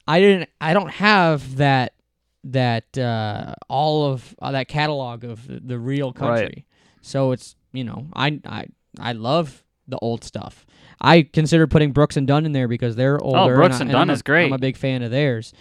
I 0.07 0.19
didn't. 0.19 0.51
I 0.61 0.75
don't 0.75 0.91
have 0.91 1.57
that 1.59 1.93
that 2.53 2.97
uh, 2.99 3.55
all 3.69 4.07
of 4.13 4.35
uh, 4.41 4.53
that 4.53 4.69
catalog 4.69 5.25
of 5.25 5.47
the, 5.47 5.61
the 5.61 5.79
real 5.79 6.13
country. 6.13 6.67
So 7.01 7.33
it's 7.33 7.55
you 7.73 7.85
know 7.85 8.07
I 8.15 8.41
I 8.47 8.67
I 8.99 9.13
love 9.13 9.63
the 9.87 9.99
old 9.99 10.25
stuff. 10.25 10.67
I 11.01 11.23
consider 11.23 11.67
putting 11.67 11.93
Brooks 11.93 12.17
and 12.17 12.27
Dunn 12.27 12.45
in 12.45 12.53
there 12.53 12.69
because 12.69 12.97
they're 12.97 13.21
older. 13.23 13.55
Oh, 13.55 13.57
Brooks 13.57 13.81
and 13.81 13.91
I'm 13.91 13.93
Dunn 13.93 14.11
a- 14.11 14.15
is 14.15 14.23
great. 14.23 14.47
I'm 14.47 14.53
a 14.53 14.59
big 14.59 14.77
fan 14.77 15.03
of 15.03 15.11
theirs. 15.11 15.53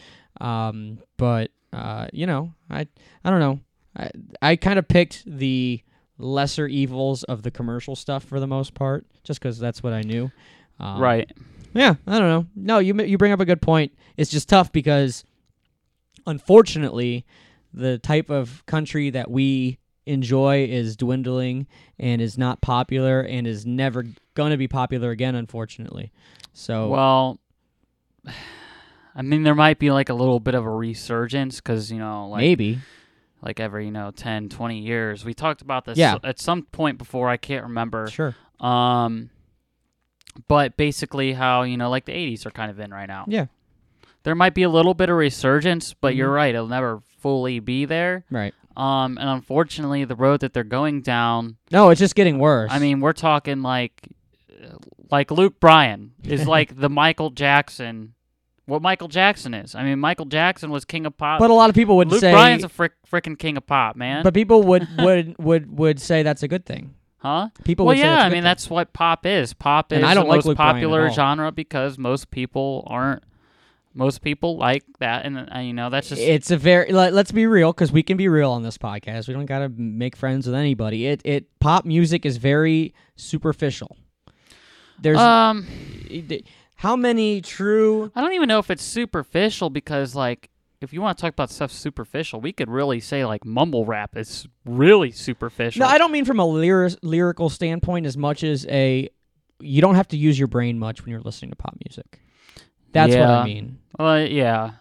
Um, 0.41 0.99
but 1.17 1.51
uh, 1.73 2.07
you 2.13 2.25
know, 2.25 2.53
I 2.69 2.87
I 3.23 3.29
don't 3.29 3.39
know. 3.39 3.59
I 3.95 4.09
I 4.41 4.55
kind 4.55 4.79
of 4.79 4.87
picked 4.87 5.23
the 5.25 5.81
lesser 6.17 6.67
evils 6.67 7.23
of 7.23 7.43
the 7.43 7.51
commercial 7.51 7.95
stuff 7.95 8.23
for 8.23 8.39
the 8.39 8.47
most 8.47 8.73
part, 8.73 9.05
just 9.23 9.39
because 9.39 9.59
that's 9.59 9.83
what 9.83 9.93
I 9.93 10.01
knew. 10.01 10.31
Um, 10.79 10.99
right. 10.99 11.31
Yeah, 11.73 11.95
I 12.07 12.17
don't 12.19 12.29
know. 12.29 12.45
No, 12.55 12.79
you 12.79 12.99
you 13.03 13.17
bring 13.17 13.31
up 13.31 13.39
a 13.39 13.45
good 13.45 13.61
point. 13.61 13.91
It's 14.15 14.31
just 14.31 14.49
tough 14.49 14.71
because, 14.71 15.23
unfortunately, 16.27 17.25
the 17.73 17.97
type 17.97 18.29
of 18.29 18.63
country 18.67 19.09
that 19.09 19.31
we 19.31 19.79
enjoy 20.05 20.65
is 20.65 20.95
dwindling 20.95 21.67
and 21.99 22.21
is 22.21 22.37
not 22.37 22.61
popular 22.61 23.21
and 23.21 23.45
is 23.47 23.65
never 23.65 24.05
going 24.35 24.51
to 24.51 24.57
be 24.57 24.67
popular 24.67 25.09
again. 25.11 25.33
Unfortunately, 25.35 26.11
so 26.53 26.89
Well, 26.89 27.39
I 29.15 29.23
mean, 29.23 29.41
there 29.43 29.55
might 29.55 29.79
be 29.79 29.89
like 29.89 30.09
a 30.09 30.13
little 30.13 30.39
bit 30.39 30.53
of 30.53 30.63
a 30.65 30.69
resurgence 30.69 31.55
because 31.57 31.91
you 31.91 31.97
know, 31.97 32.27
like 32.29 32.41
maybe 32.41 32.79
like 33.41 33.59
every 33.59 33.85
you 33.85 33.91
know 33.91 34.11
10, 34.11 34.49
20 34.49 34.79
years. 34.79 35.25
We 35.25 35.33
talked 35.33 35.61
about 35.61 35.85
this 35.85 35.97
Yeah. 35.97 36.17
at 36.23 36.39
some 36.39 36.63
point 36.63 36.97
before. 36.99 37.29
I 37.29 37.37
can't 37.37 37.63
remember. 37.63 38.07
sure. 38.07 38.35
Um, 38.59 39.29
but 40.47 40.77
basically, 40.77 41.33
how 41.33 41.63
you 41.63 41.77
know, 41.77 41.89
like 41.89 42.05
the 42.05 42.11
'80s 42.13 42.45
are 42.45 42.51
kind 42.51 42.69
of 42.69 42.79
in 42.79 42.91
right 42.91 43.07
now. 43.07 43.25
Yeah, 43.27 43.47
There 44.27 44.35
might 44.35 44.53
be 44.53 44.63
a 44.63 44.69
little 44.69 44.93
bit 44.93 45.07
of 45.09 45.15
resurgence, 45.15 45.93
but 45.93 46.13
Mhm. 46.13 46.17
you're 46.17 46.29
right; 46.31 46.53
it'll 46.53 46.67
never 46.67 46.99
fully 47.19 47.59
be 47.61 47.85
there. 47.85 48.25
right. 48.29 48.53
Um, 48.75 49.17
and 49.17 49.27
unfortunately, 49.29 50.03
the 50.05 50.15
road 50.15 50.41
that 50.41 50.53
they're 50.53 50.63
going 50.63 51.01
down 51.01 51.55
No, 51.71 51.89
it's 51.89 51.99
just 51.99 52.13
getting 52.13 52.37
worse. 52.37 52.69
I 52.71 52.77
mean, 52.77 52.99
we're 52.99 53.13
talking 53.13 53.61
like 53.63 53.93
like 55.09 55.31
Luke 55.31 55.59
Bryan 55.59 56.11
is 56.23 56.45
like 56.55 56.75
the 56.79 56.89
Michael 56.89 57.29
Jackson. 57.29 58.13
What 58.65 58.81
Michael 58.81 59.07
Jackson 59.07 59.53
is. 59.53 59.75
I 59.75 59.83
mean, 59.83 59.97
Michael 59.97 60.25
Jackson 60.25 60.69
was 60.71 60.83
king 60.83 61.05
of 61.05 61.17
pop. 61.17 61.39
but 61.39 61.49
a 61.49 61.53
lot 61.53 61.69
of 61.69 61.75
people 61.75 61.95
would 61.97 62.09
Luke 62.11 62.19
say, 62.19 62.31
Luke 62.33 62.37
Bryan's 62.41 62.63
a 62.65 62.69
frick, 62.69 62.91
freaking 63.09 63.39
king 63.39 63.55
of 63.55 63.65
pop, 63.65 63.95
man. 63.95 64.23
but 64.23 64.33
people 64.33 64.61
would 64.63 64.85
would 64.99 65.35
would 65.39 65.77
would 65.77 66.01
say 66.01 66.21
that's 66.21 66.43
a 66.43 66.49
good 66.49 66.65
thing. 66.65 66.93
huh? 67.19 67.47
People 67.63 67.85
Well, 67.85 67.95
would 67.95 68.01
say 68.01 68.05
yeah. 68.07 68.19
I 68.19 68.23
mean, 68.25 68.31
thing. 68.33 68.43
that's 68.43 68.69
what 68.69 68.91
pop 68.91 69.25
is. 69.25 69.53
Pop 69.53 69.93
is 69.93 69.97
And 69.97 70.05
I 70.05 70.13
don't 70.13 70.25
the 70.25 70.29
like 70.31 70.37
most 70.39 70.45
Luke 70.47 70.57
popular 70.57 71.09
genre 71.11 71.51
because 71.53 71.97
most 71.97 72.29
people 72.29 72.83
aren't. 72.87 73.23
Most 73.97 74.21
people 74.21 74.57
like 74.57 74.83
that, 74.99 75.25
and 75.25 75.49
uh, 75.53 75.59
you 75.59 75.73
know 75.73 75.89
that's 75.89 76.09
just 76.09 76.21
it's 76.21 76.51
a 76.51 76.57
very 76.57 76.91
let, 76.91 77.13
let's 77.13 77.31
be 77.31 77.47
real 77.47 77.73
because 77.73 77.91
we 77.91 78.03
can 78.03 78.15
be 78.15 78.27
real 78.27 78.51
on 78.51 78.61
this 78.61 78.77
podcast 78.77 79.27
we 79.27 79.33
don't 79.33 79.47
gotta 79.47 79.69
make 79.69 80.15
friends 80.15 80.45
with 80.45 80.53
anybody 80.55 81.07
it 81.07 81.19
it 81.25 81.59
pop 81.59 81.83
music 81.83 82.23
is 82.23 82.37
very 82.37 82.93
superficial 83.15 83.97
there's 85.01 85.17
um. 85.17 85.65
how 86.75 86.95
many 86.95 87.41
true 87.41 88.11
I 88.15 88.21
don't 88.21 88.33
even 88.33 88.47
know 88.47 88.59
if 88.59 88.69
it's 88.69 88.83
superficial 88.83 89.71
because 89.71 90.13
like 90.13 90.49
if 90.79 90.93
you 90.93 91.01
want 91.01 91.17
to 91.17 91.21
talk 91.21 91.33
about 91.33 91.49
stuff 91.49 91.71
superficial, 91.71 92.39
we 92.39 92.51
could 92.51 92.69
really 92.69 92.99
say 92.99 93.25
like 93.25 93.43
mumble 93.43 93.83
rap 93.83 94.15
is 94.15 94.47
really 94.63 95.09
superficial. 95.09 95.79
no 95.79 95.87
i 95.87 95.97
don't 95.97 96.11
mean 96.11 96.23
from 96.25 96.39
a 96.39 96.45
lyric, 96.45 96.93
lyrical 97.01 97.49
standpoint 97.49 98.05
as 98.05 98.15
much 98.15 98.43
as 98.43 98.65
a 98.67 99.09
you 99.59 99.81
don't 99.81 99.95
have 99.95 100.07
to 100.09 100.17
use 100.17 100.37
your 100.37 100.47
brain 100.47 100.77
much 100.77 101.01
when 101.03 101.09
you're 101.09 101.21
listening 101.21 101.49
to 101.49 101.55
pop 101.55 101.75
music 101.83 102.19
that's 103.05 103.15
what 103.15 103.29
i 103.29 103.45
mean 103.45 103.77
Well, 103.99 104.25
yeah, 104.25 104.71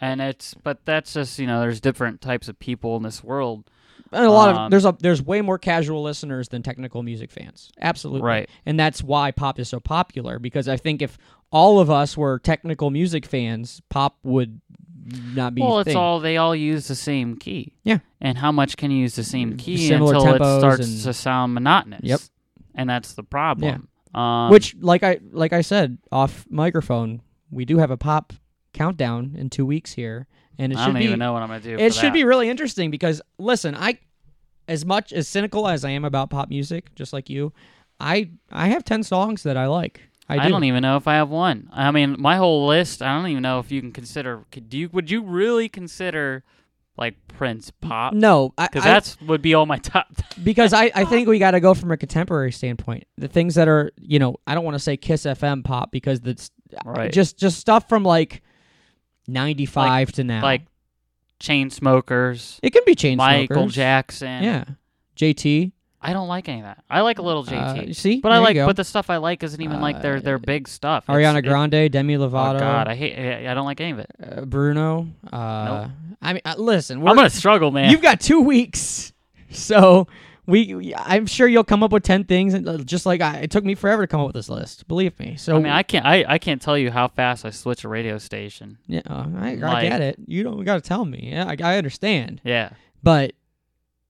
and 0.00 0.20
it's 0.20 0.54
but 0.54 0.84
that's 0.84 1.12
just 1.14 1.38
you 1.38 1.46
know 1.46 1.60
there's 1.60 1.80
different 1.80 2.20
types 2.20 2.48
of 2.48 2.58
people 2.58 2.96
in 2.96 3.02
this 3.02 3.22
world. 3.24 3.70
and 4.12 4.24
a 4.24 4.30
lot 4.30 4.50
of 4.50 4.56
Um, 4.56 4.70
there's 4.70 4.84
a 4.84 4.96
there's 4.98 5.22
way 5.22 5.40
more 5.42 5.58
casual 5.58 6.02
listeners 6.02 6.48
than 6.48 6.62
technical 6.62 7.02
music 7.02 7.30
fans 7.30 7.70
absolutely 7.80 8.26
Right. 8.28 8.50
and 8.66 8.78
that's 8.78 9.02
why 9.02 9.30
pop 9.30 9.58
is 9.58 9.68
so 9.68 9.80
popular 9.80 10.38
because 10.38 10.68
i 10.68 10.76
think 10.76 11.02
if 11.02 11.18
all 11.50 11.80
of 11.80 11.90
us 11.90 12.16
were 12.16 12.38
technical 12.38 12.90
music 12.90 13.26
fans 13.26 13.80
pop 13.90 14.16
would 14.22 14.60
not 15.34 15.54
be. 15.54 15.60
well, 15.60 15.78
a 15.78 15.80
it's 15.80 15.94
all 15.96 16.20
they 16.20 16.36
all 16.36 16.54
use 16.54 16.86
the 16.86 16.94
same 16.94 17.36
key. 17.36 17.72
Yeah. 17.82 17.98
And 18.20 18.38
how 18.38 18.52
much 18.52 18.76
can 18.76 18.92
you 18.92 18.98
use 18.98 19.16
the 19.16 19.24
same 19.24 19.56
key 19.56 19.88
Similar 19.88 20.14
until 20.14 20.34
it 20.36 20.60
starts 20.60 20.86
and- 20.86 21.02
to 21.02 21.12
sound 21.12 21.54
monotonous? 21.54 22.02
Yep. 22.04 22.20
And 22.76 22.88
that's 22.88 23.14
the 23.14 23.24
problem. 23.24 23.88
Um, 24.14 24.50
Which, 24.52 24.76
like 24.80 25.02
I 25.02 25.18
like 25.32 25.52
I 25.52 25.62
said 25.62 25.98
off 26.12 26.46
microphone, 26.48 27.20
we 27.52 27.64
do 27.64 27.78
have 27.78 27.90
a 27.90 27.96
pop 27.96 28.32
countdown 28.72 29.34
in 29.36 29.50
two 29.50 29.64
weeks 29.66 29.92
here, 29.92 30.26
and 30.58 30.72
it 30.72 30.78
I 30.78 30.84
should 30.86 30.92
don't 30.92 30.98
be 31.00 31.04
even 31.04 31.18
know 31.18 31.32
what 31.32 31.42
I'm 31.42 31.48
gonna 31.48 31.60
do. 31.60 31.76
it 31.78 31.94
should 31.94 32.06
that. 32.06 32.12
be 32.14 32.24
really 32.24 32.48
interesting 32.48 32.90
because 32.90 33.22
listen, 33.38 33.76
I 33.76 33.98
as 34.66 34.84
much 34.84 35.12
as 35.12 35.28
cynical 35.28 35.68
as 35.68 35.84
I 35.84 35.90
am 35.90 36.04
about 36.04 36.30
pop 36.30 36.48
music, 36.48 36.94
just 36.94 37.12
like 37.12 37.28
you, 37.30 37.52
I 38.00 38.30
I 38.50 38.68
have 38.68 38.84
ten 38.84 39.02
songs 39.02 39.42
that 39.44 39.56
I 39.56 39.66
like. 39.66 40.00
I, 40.28 40.36
I, 40.36 40.44
do. 40.44 40.50
don't 40.50 40.64
even 40.64 40.82
know 40.82 40.96
if 40.96 41.06
I 41.06 41.14
have 41.14 41.28
one. 41.28 41.68
I 41.72 41.90
mean, 41.90 42.16
my 42.18 42.36
whole 42.36 42.66
list. 42.66 43.02
I 43.02 43.14
don't 43.14 43.26
even 43.28 43.42
know 43.42 43.58
if 43.58 43.70
you 43.70 43.80
can 43.80 43.92
consider. 43.92 44.44
Could 44.50 44.72
you? 44.72 44.88
Would 44.92 45.10
you 45.10 45.22
really 45.22 45.68
consider 45.68 46.44
like 46.96 47.16
Prince 47.28 47.70
pop? 47.70 48.14
No, 48.14 48.54
I, 48.56 48.68
because 48.68 48.84
I- 48.86 48.88
that's 48.88 49.20
would 49.20 49.42
be 49.42 49.52
all 49.52 49.66
my 49.66 49.78
top. 49.78 50.06
because 50.42 50.72
I, 50.72 50.90
I 50.94 51.04
think 51.04 51.28
we 51.28 51.38
got 51.38 51.50
to 51.50 51.60
go 51.60 51.74
from 51.74 51.90
a 51.90 51.96
contemporary 51.96 52.52
standpoint. 52.52 53.04
The 53.18 53.28
things 53.28 53.56
that 53.56 53.68
are, 53.68 53.90
you 54.00 54.18
know, 54.18 54.36
I 54.46 54.54
don't 54.54 54.64
want 54.64 54.76
to 54.76 54.78
say 54.78 54.96
Kiss 54.96 55.24
FM 55.24 55.64
pop 55.64 55.90
because 55.90 56.20
that's 56.20 56.50
Right. 56.84 57.12
just 57.12 57.38
just 57.38 57.58
stuff 57.58 57.88
from 57.88 58.02
like 58.04 58.42
95 59.28 60.12
to 60.12 60.24
now. 60.24 60.42
like 60.42 60.62
Chainsmokers. 61.40 62.58
it 62.62 62.70
can 62.70 62.82
be 62.86 62.94
Chainsmokers. 62.94 63.16
Michael 63.16 63.68
Jackson. 63.68 64.42
Yeah. 64.44 64.64
JT. 65.16 65.72
I 66.04 66.12
don't 66.12 66.26
like 66.26 66.48
any 66.48 66.58
of 66.58 66.64
that. 66.64 66.82
I 66.90 67.02
like 67.02 67.18
a 67.18 67.22
little 67.22 67.44
JT. 67.44 67.90
Uh, 67.90 67.92
see? 67.92 68.20
but 68.20 68.32
I 68.32 68.40
There 68.40 68.52
you 68.54 68.60
like, 68.60 68.66
but 68.68 68.76
the 68.76 68.84
stuff 68.84 69.08
I 69.08 69.18
like 69.18 69.42
isn't 69.44 69.60
even 69.60 69.80
like 69.80 70.02
their 70.02 70.20
their 70.20 70.38
big 70.38 70.66
stuff. 70.66 71.04
It's- 71.04 71.16
Ariana 71.16 71.38
it- 71.38 71.42
Grande, 71.42 71.90
Demi 71.92 72.16
Lovato. 72.16 72.56
Oh 72.56 72.58
God, 72.58 72.88
I 72.88 72.94
hate. 72.96 73.16
I 73.46 73.50
I 73.50 73.54
don't 73.54 73.66
like 73.66 73.80
any 73.80 73.92
of 73.92 73.98
it. 74.00 74.10
uh, 74.20 74.40
Bruno. 74.44 75.06
Uh, 75.32 75.88
I 76.20 76.32
mean, 76.32 76.42
uh, 76.44 76.54
listen, 76.58 76.98
I'm 77.06 77.14
gonna 77.14 77.30
struggle, 77.30 77.70
man. 77.70 77.90
you've 77.92 78.02
got 78.02 78.20
two 78.20 78.40
weeks, 78.40 79.12
so 79.50 80.08
we. 80.46 80.94
I'm 80.96 81.26
sure 81.26 81.46
you'll 81.46 81.64
come 81.64 81.82
up 81.82 81.92
with 81.92 82.02
ten 82.02 82.24
things, 82.24 82.54
and 82.54 82.68
uh, 82.68 82.78
just 82.78 83.06
like 83.06 83.20
I, 83.20 83.38
it 83.38 83.50
took 83.50 83.64
me 83.64 83.74
forever 83.74 84.02
to 84.02 84.06
come 84.06 84.20
up 84.20 84.26
with 84.26 84.34
this 84.34 84.48
list. 84.48 84.88
Believe 84.88 85.18
me. 85.18 85.36
So 85.36 85.56
I 85.56 85.58
mean, 85.58 85.72
I 85.72 85.82
can't. 85.82 86.04
I, 86.04 86.24
I 86.28 86.38
can't 86.38 86.60
tell 86.60 86.76
you 86.76 86.90
how 86.90 87.08
fast 87.08 87.44
I 87.44 87.50
switch 87.50 87.84
a 87.84 87.88
radio 87.88 88.18
station. 88.18 88.78
yeah, 88.86 89.02
uh, 89.08 89.26
I, 89.36 89.58
I 89.62 89.82
get 89.82 90.00
it. 90.00 90.16
You 90.26 90.42
don't 90.42 90.62
got 90.64 90.74
to 90.74 90.80
tell 90.80 91.04
me. 91.04 91.30
Yeah, 91.32 91.46
I, 91.46 91.56
I 91.74 91.78
understand. 91.78 92.40
Yeah, 92.44 92.70
But 93.02 93.34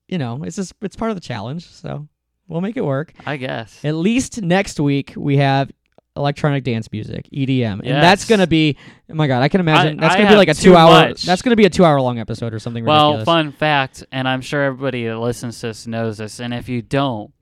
you 0.09 0.19
know, 0.19 0.43
it's 0.45 0.57
just 0.57 0.75
it's 0.81 0.97
part 0.97 1.11
of 1.11 1.17
the 1.17 1.21
challenge. 1.21 1.67
So 1.67 2.09
we'll 2.49 2.61
make 2.61 2.77
it 2.77 2.85
work. 2.85 3.13
I 3.27 3.37
guess. 3.37 3.85
At 3.85 3.95
least 3.95 4.41
next 4.43 4.81
week 4.81 5.13
we 5.17 5.37
have 5.39 5.71
electronic 6.17 6.63
dance 6.65 6.91
music, 6.93 7.29
EDM, 7.33 7.81
and 7.85 8.03
that's 8.03 8.25
gonna 8.27 8.47
be. 8.47 8.77
Oh 9.11 9.15
my 9.15 9.27
god, 9.27 9.43
I 9.43 9.49
can 9.49 9.61
imagine 9.61 9.99
I- 9.99 10.01
that's 10.03 10.15
I 10.15 10.19
gonna 10.19 10.29
be 10.29 10.35
have 10.35 10.39
like 10.39 10.49
a 10.49 10.55
too 10.55 10.71
two-hour. 10.73 10.91
much. 11.09 11.23
That's 11.23 11.43
gonna 11.43 11.57
be 11.57 11.65
a 11.65 11.71
two-hour 11.71 12.01
long 12.01 12.19
episode 12.19 12.53
or 12.55 12.59
something 12.59 12.85
really. 12.85 12.95
Well, 12.97 13.13
ridiculous. 13.13 13.25
fun 13.25 13.53
fact, 13.53 14.05
and 14.13 14.29
I'm 14.29 14.41
sure 14.41 14.63
everybody 14.63 15.07
that 15.07 15.19
listens 15.19 15.61
to 15.61 15.69
this 15.69 15.87
knows 15.87 16.19
this, 16.19 16.41
and 16.41 16.53
if 16.53 16.69
you 16.69 16.83
don't, 16.83 17.33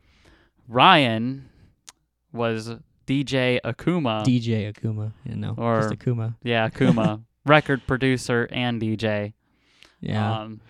Ryan 0.69 1.49
was 2.33 2.71
DJ 3.07 3.61
Akuma. 3.65 4.23
DJ 4.25 4.73
Akuma, 4.73 5.13
you 5.25 5.37
know, 5.37 5.55
Or- 5.59 5.81
just 5.83 5.95
Akuma. 5.95 6.37
yeah, 6.43 6.69
Akuma, 6.69 7.23
record 7.47 7.83
producer 7.87 8.49
and 8.53 8.81
DJ. 8.81 9.33
Yeah, 10.01 10.43
Um, 10.43 10.61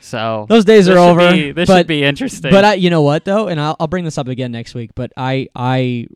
so 0.00 0.46
those 0.48 0.64
days 0.64 0.86
this 0.86 0.94
are 0.94 0.98
should 0.98 1.10
over. 1.10 1.32
be- 1.32 1.52
this 1.52 1.66
but, 1.66 1.78
should 1.78 1.86
be 1.88 2.04
interesting. 2.04 2.50
But 2.50 2.64
I, 2.64 2.74
you 2.74 2.88
know 2.88 3.02
what 3.02 3.24
though, 3.24 3.48
and 3.48 3.60
I'll, 3.60 3.76
I'll 3.80 3.88
bring 3.88 4.04
this 4.04 4.16
up 4.16 4.28
again 4.28 4.52
next 4.52 4.74
week. 4.74 4.92
But 4.94 5.12
I, 5.16 5.48
I, 5.54 6.06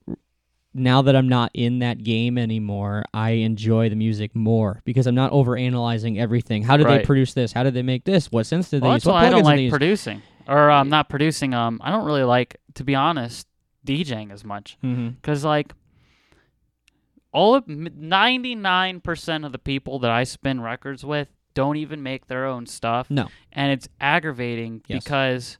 now 0.74 1.02
that 1.02 1.14
I'm 1.14 1.28
not 1.28 1.50
in 1.54 1.80
that 1.80 2.02
game 2.02 2.38
anymore, 2.38 3.04
I 3.12 3.30
enjoy 3.30 3.88
the 3.90 3.96
music 3.96 4.34
more 4.34 4.80
because 4.84 5.06
I'm 5.06 5.14
not 5.14 5.30
over 5.32 5.56
analyzing 5.56 6.18
everything. 6.18 6.62
How 6.62 6.76
did 6.76 6.86
they 6.86 7.04
produce 7.04 7.34
this? 7.34 7.52
How 7.52 7.62
did 7.62 7.74
they 7.74 7.82
make 7.82 8.04
this? 8.04 8.32
What 8.32 8.46
sense 8.46 8.70
did 8.70 8.82
they 8.82 8.86
well, 8.86 8.94
use? 8.96 9.04
that's 9.04 9.12
What 9.12 9.24
I 9.24 9.30
don't 9.30 9.42
like 9.44 9.56
they 9.56 9.62
use? 9.64 9.70
producing, 9.70 10.22
or 10.48 10.70
um, 10.70 10.88
not 10.88 11.08
producing. 11.08 11.52
Um, 11.54 11.80
I 11.84 11.90
don't 11.90 12.04
really 12.04 12.24
like, 12.24 12.56
to 12.74 12.84
be 12.84 12.94
honest, 12.94 13.46
DJing 13.86 14.32
as 14.32 14.44
much. 14.44 14.78
Because 14.80 15.44
like 15.44 15.72
all 17.32 17.54
of 17.54 17.66
ninety 17.68 18.54
nine 18.54 19.00
percent 19.00 19.44
of 19.44 19.52
the 19.52 19.58
people 19.58 19.98
that 20.00 20.10
I 20.10 20.24
spin 20.24 20.60
records 20.60 21.04
with 21.04 21.28
don't 21.54 21.76
even 21.76 22.02
make 22.02 22.26
their 22.28 22.46
own 22.46 22.66
stuff. 22.66 23.10
No. 23.10 23.28
and 23.52 23.72
it's 23.72 23.88
aggravating 24.00 24.82
Yes. 24.86 25.04
because 25.04 25.58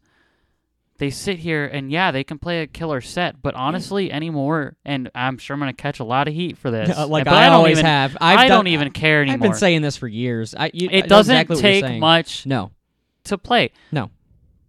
they 1.03 1.11
sit 1.11 1.40
here 1.40 1.64
and 1.66 1.90
yeah, 1.90 2.12
they 2.12 2.22
can 2.22 2.38
play 2.38 2.62
a 2.62 2.66
killer 2.68 3.00
set, 3.00 3.42
but 3.42 3.57
honestly, 3.57 4.12
anymore, 4.12 4.76
and 4.84 5.11
I'm 5.16 5.36
sure 5.36 5.55
I'm 5.55 5.59
gonna 5.59 5.72
catch 5.72 5.98
a 5.98 6.05
lot 6.05 6.28
of 6.28 6.34
heat 6.34 6.57
for 6.57 6.70
this. 6.70 6.96
like 7.09 7.24
but 7.24 7.34
I, 7.34 7.46
don't 7.46 7.57
always 7.57 7.72
even, 7.78 7.86
have. 7.86 8.16
I've 8.20 8.38
I 8.38 8.46
done- 8.46 8.59
don't 8.59 8.66
even 8.68 8.92
care 8.92 9.20
anymore. 9.20 9.34
I've 9.34 9.40
been 9.40 9.55
saying 9.59 9.82
this 9.82 9.96
for 9.96 10.07
years. 10.07 10.55
I, 10.57 10.70
you, 10.72 10.88
it 10.92 11.09
doesn't 11.09 11.34
exactly 11.34 11.57
take 11.57 11.98
much 11.98 12.46
No, 12.46 12.70
to 13.24 13.36
play. 13.36 13.72
no. 13.90 14.11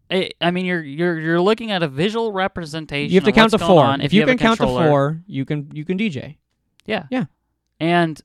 It, 0.10 0.34
I 0.42 0.50
mean, 0.50 0.66
you're 0.66 0.82
you're 0.82 1.20
you're 1.20 1.40
looking 1.42 1.70
at 1.70 1.84
a 1.84 1.88
visual 1.88 2.32
representation. 2.32 3.14
You 3.14 3.18
have 3.20 3.26
to 3.26 3.30
of 3.30 3.36
count 3.36 3.52
to 3.52 3.60
four. 3.60 3.84
on 3.86 4.02
If 4.02 4.12
you, 4.12 4.22
have 4.22 4.30
can 4.30 4.40
count 4.40 4.60
to 4.60 4.66
four, 4.66 5.22
you 5.28 5.46
can 5.46 5.70
you 5.72 5.86
can 5.86 6.00
DJ. 6.00 6.38
Yeah. 6.88 7.04
Yeah. 7.12 7.26
And 7.80 8.20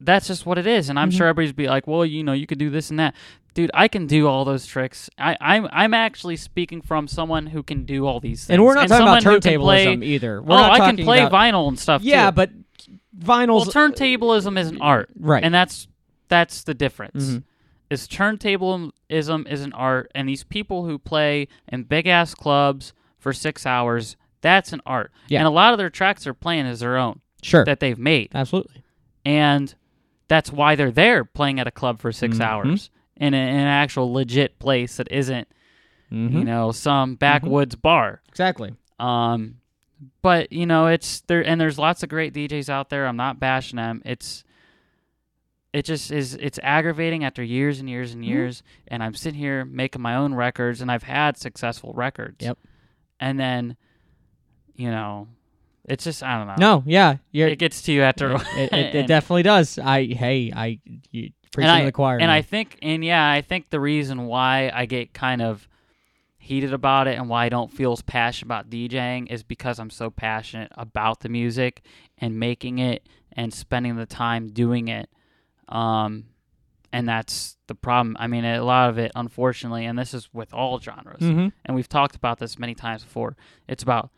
that's 0.00 0.28
just 0.28 0.46
what 0.46 0.56
it 0.56 0.68
is. 0.68 0.88
And 0.88 1.00
I'm 1.00 1.10
Mhm. 1.10 1.16
sure 1.16 1.26
everybody's 1.26 1.52
be 1.52 1.66
like, 1.66 1.88
well, 1.88 2.06
you 2.06 2.22
know, 2.22 2.32
you 2.32 2.46
could 2.46 2.58
do 2.58 2.70
this 2.70 2.90
and 2.90 3.00
that. 3.00 3.16
Dude, 3.58 3.72
I 3.74 3.88
can 3.88 4.06
do 4.06 4.28
all 4.28 4.44
those 4.44 4.66
tricks. 4.66 5.10
I, 5.18 5.36
I'm 5.40 5.66
I'm 5.72 5.92
actually 5.92 6.36
speaking 6.36 6.80
from 6.80 7.08
someone 7.08 7.46
who 7.46 7.64
can 7.64 7.84
do 7.84 8.06
all 8.06 8.20
these 8.20 8.44
things. 8.46 8.54
And 8.54 8.64
we're 8.64 8.74
not 8.74 8.86
talking 8.86 9.02
about 9.02 9.22
someone 9.22 9.34
who 9.34 9.40
can 9.40 9.52
turntablism 9.60 9.98
play- 9.98 10.06
either. 10.06 10.40
We're 10.40 10.54
oh, 10.54 10.62
I 10.62 10.78
can 10.78 10.96
play 10.96 11.18
about- 11.24 11.32
vinyl 11.32 11.66
and 11.66 11.76
stuff 11.76 12.02
Yeah, 12.02 12.30
too. 12.30 12.36
but 12.36 12.50
well, 13.26 13.46
vinyls. 13.46 13.66
turntablism 13.72 14.56
is 14.56 14.68
an 14.68 14.80
art, 14.80 15.08
Right. 15.18 15.42
And 15.42 15.52
that's 15.52 15.88
that's 16.28 16.62
the 16.62 16.72
difference. 16.74 17.24
Mhm. 17.30 17.42
Is 17.90 18.06
turntablism 18.06 18.92
is 19.10 19.60
an 19.62 19.72
art, 19.72 20.12
and 20.14 20.28
these 20.28 20.44
people 20.44 20.84
who 20.86 20.96
play 20.98 21.48
in 21.66 21.82
big 21.82 22.06
ass 22.06 22.34
clubs 22.36 22.92
for 23.18 23.32
six 23.32 23.66
hours, 23.66 24.16
that's 24.40 24.72
an 24.72 24.80
art. 24.86 25.10
Yeah. 25.26 25.40
And 25.40 25.48
a 25.48 25.50
lot 25.50 25.72
of 25.72 25.78
their 25.78 25.90
tracks 25.90 26.22
they're 26.24 26.32
playing 26.34 26.66
is 26.66 26.78
their 26.78 26.96
own 26.96 27.20
sure, 27.42 27.64
that 27.64 27.80
they've 27.80 27.98
made 27.98 28.30
absolutely. 28.34 28.84
and 29.24 29.74
that's 30.28 30.52
why 30.52 30.76
they're 30.76 30.92
there 30.92 31.24
playing 31.24 31.58
at 31.58 31.66
a 31.66 31.70
club 31.72 31.98
for 31.98 32.12
6 32.12 32.36
Mhm. 32.38 32.40
hours 32.42 32.90
in, 33.18 33.34
a, 33.34 33.36
in 33.36 33.56
an 33.56 33.66
actual 33.66 34.12
legit 34.12 34.58
place 34.58 34.96
that 34.96 35.10
isn't 35.12 35.48
Mm-hmm. 36.10 36.38
you 36.38 36.44
know 36.46 36.72
some 36.72 37.16
backwoods 37.16 37.74
bar 37.76 38.22
exactly. 38.30 38.74
um 38.98 39.56
but 40.22 40.50
you 40.50 40.64
know 40.64 40.86
it's 40.86 41.20
there 41.26 41.44
and 41.46 41.60
there's 41.60 41.78
lots 41.78 42.02
of 42.02 42.08
great 42.08 42.32
DJs 42.32 42.70
out 42.70 42.88
there 42.88 43.06
I'm 43.06 43.18
not 43.18 43.38
bashing 43.38 43.76
them 43.76 44.00
it's 44.06 44.42
it 45.74 45.84
just 45.84 46.10
is 46.10 46.32
it's 46.36 46.58
aggravating 46.62 47.24
after 47.24 47.42
years 47.42 47.78
and 47.78 47.90
years 47.90 48.14
and 48.14 48.22
Mm-hmm. 48.22 48.32
years 48.32 48.62
and 48.86 49.02
I'm 49.02 49.12
sitting 49.14 49.38
here 49.38 49.66
making 49.66 50.00
my 50.00 50.14
own 50.14 50.32
records 50.32 50.80
and 50.80 50.90
I've 50.90 51.02
had 51.02 51.36
successful 51.36 51.92
records 51.92 52.42
Yep. 52.42 52.56
and 53.20 53.38
then 53.38 53.76
you 54.76 54.90
know 54.90 55.28
it's 55.84 56.04
just 56.04 56.22
I 56.22 56.38
don't 56.38 56.46
know 56.46 56.54
No, 56.58 56.82
yeah, 56.86 57.16
it 57.32 57.58
gets 57.58 57.82
to 57.82 57.92
you 57.92 58.00
after 58.00 58.30
a 58.32 58.40
it, 58.56 58.72
it, 58.72 58.94
it 58.94 59.06
definitely 59.08 59.42
does. 59.42 59.78
I 59.78 60.06
hey, 60.06 60.52
I 60.56 60.78
you, 61.10 61.32
preaching 61.48 61.70
and 61.70 61.82
I, 61.82 61.84
the 61.86 61.92
choir. 61.92 62.18
And 62.18 62.28
now. 62.28 62.34
I 62.34 62.42
think, 62.42 62.78
and 62.82 63.04
yeah, 63.04 63.30
I 63.30 63.40
think 63.40 63.70
the 63.70 63.80
reason 63.80 64.26
why 64.26 64.70
I 64.74 64.86
get 64.86 65.12
kind 65.12 65.42
of 65.42 65.68
heated 66.38 66.72
about 66.72 67.06
it 67.08 67.18
and 67.18 67.28
why 67.28 67.44
I 67.44 67.48
don't 67.48 67.70
feel 67.72 67.92
as 67.92 68.00
passionate 68.02 68.46
about 68.46 68.70
DJing 68.70 69.30
is 69.30 69.42
because 69.42 69.78
I'm 69.78 69.90
so 69.90 70.08
passionate 70.10 70.72
about 70.76 71.20
the 71.20 71.28
music 71.28 71.82
and 72.16 72.38
making 72.40 72.78
it 72.78 73.06
and 73.32 73.52
spending 73.52 73.96
the 73.96 74.06
time 74.06 74.48
doing 74.48 74.88
it. 74.88 75.10
Um, 75.68 76.24
and 76.90 77.06
that's 77.06 77.58
the 77.66 77.74
problem. 77.74 78.16
I 78.18 78.28
mean, 78.28 78.46
a 78.46 78.62
lot 78.62 78.88
of 78.88 78.96
it, 78.98 79.12
unfortunately, 79.14 79.84
and 79.84 79.98
this 79.98 80.14
is 80.14 80.30
with 80.32 80.54
all 80.54 80.80
genres, 80.80 81.20
Mhm. 81.20 81.52
and 81.66 81.74
we've 81.76 81.88
talked 81.88 82.16
about 82.16 82.38
this 82.38 82.58
many 82.58 82.74
times 82.74 83.04
before. 83.04 83.36
It's 83.68 83.82
about 83.82 84.10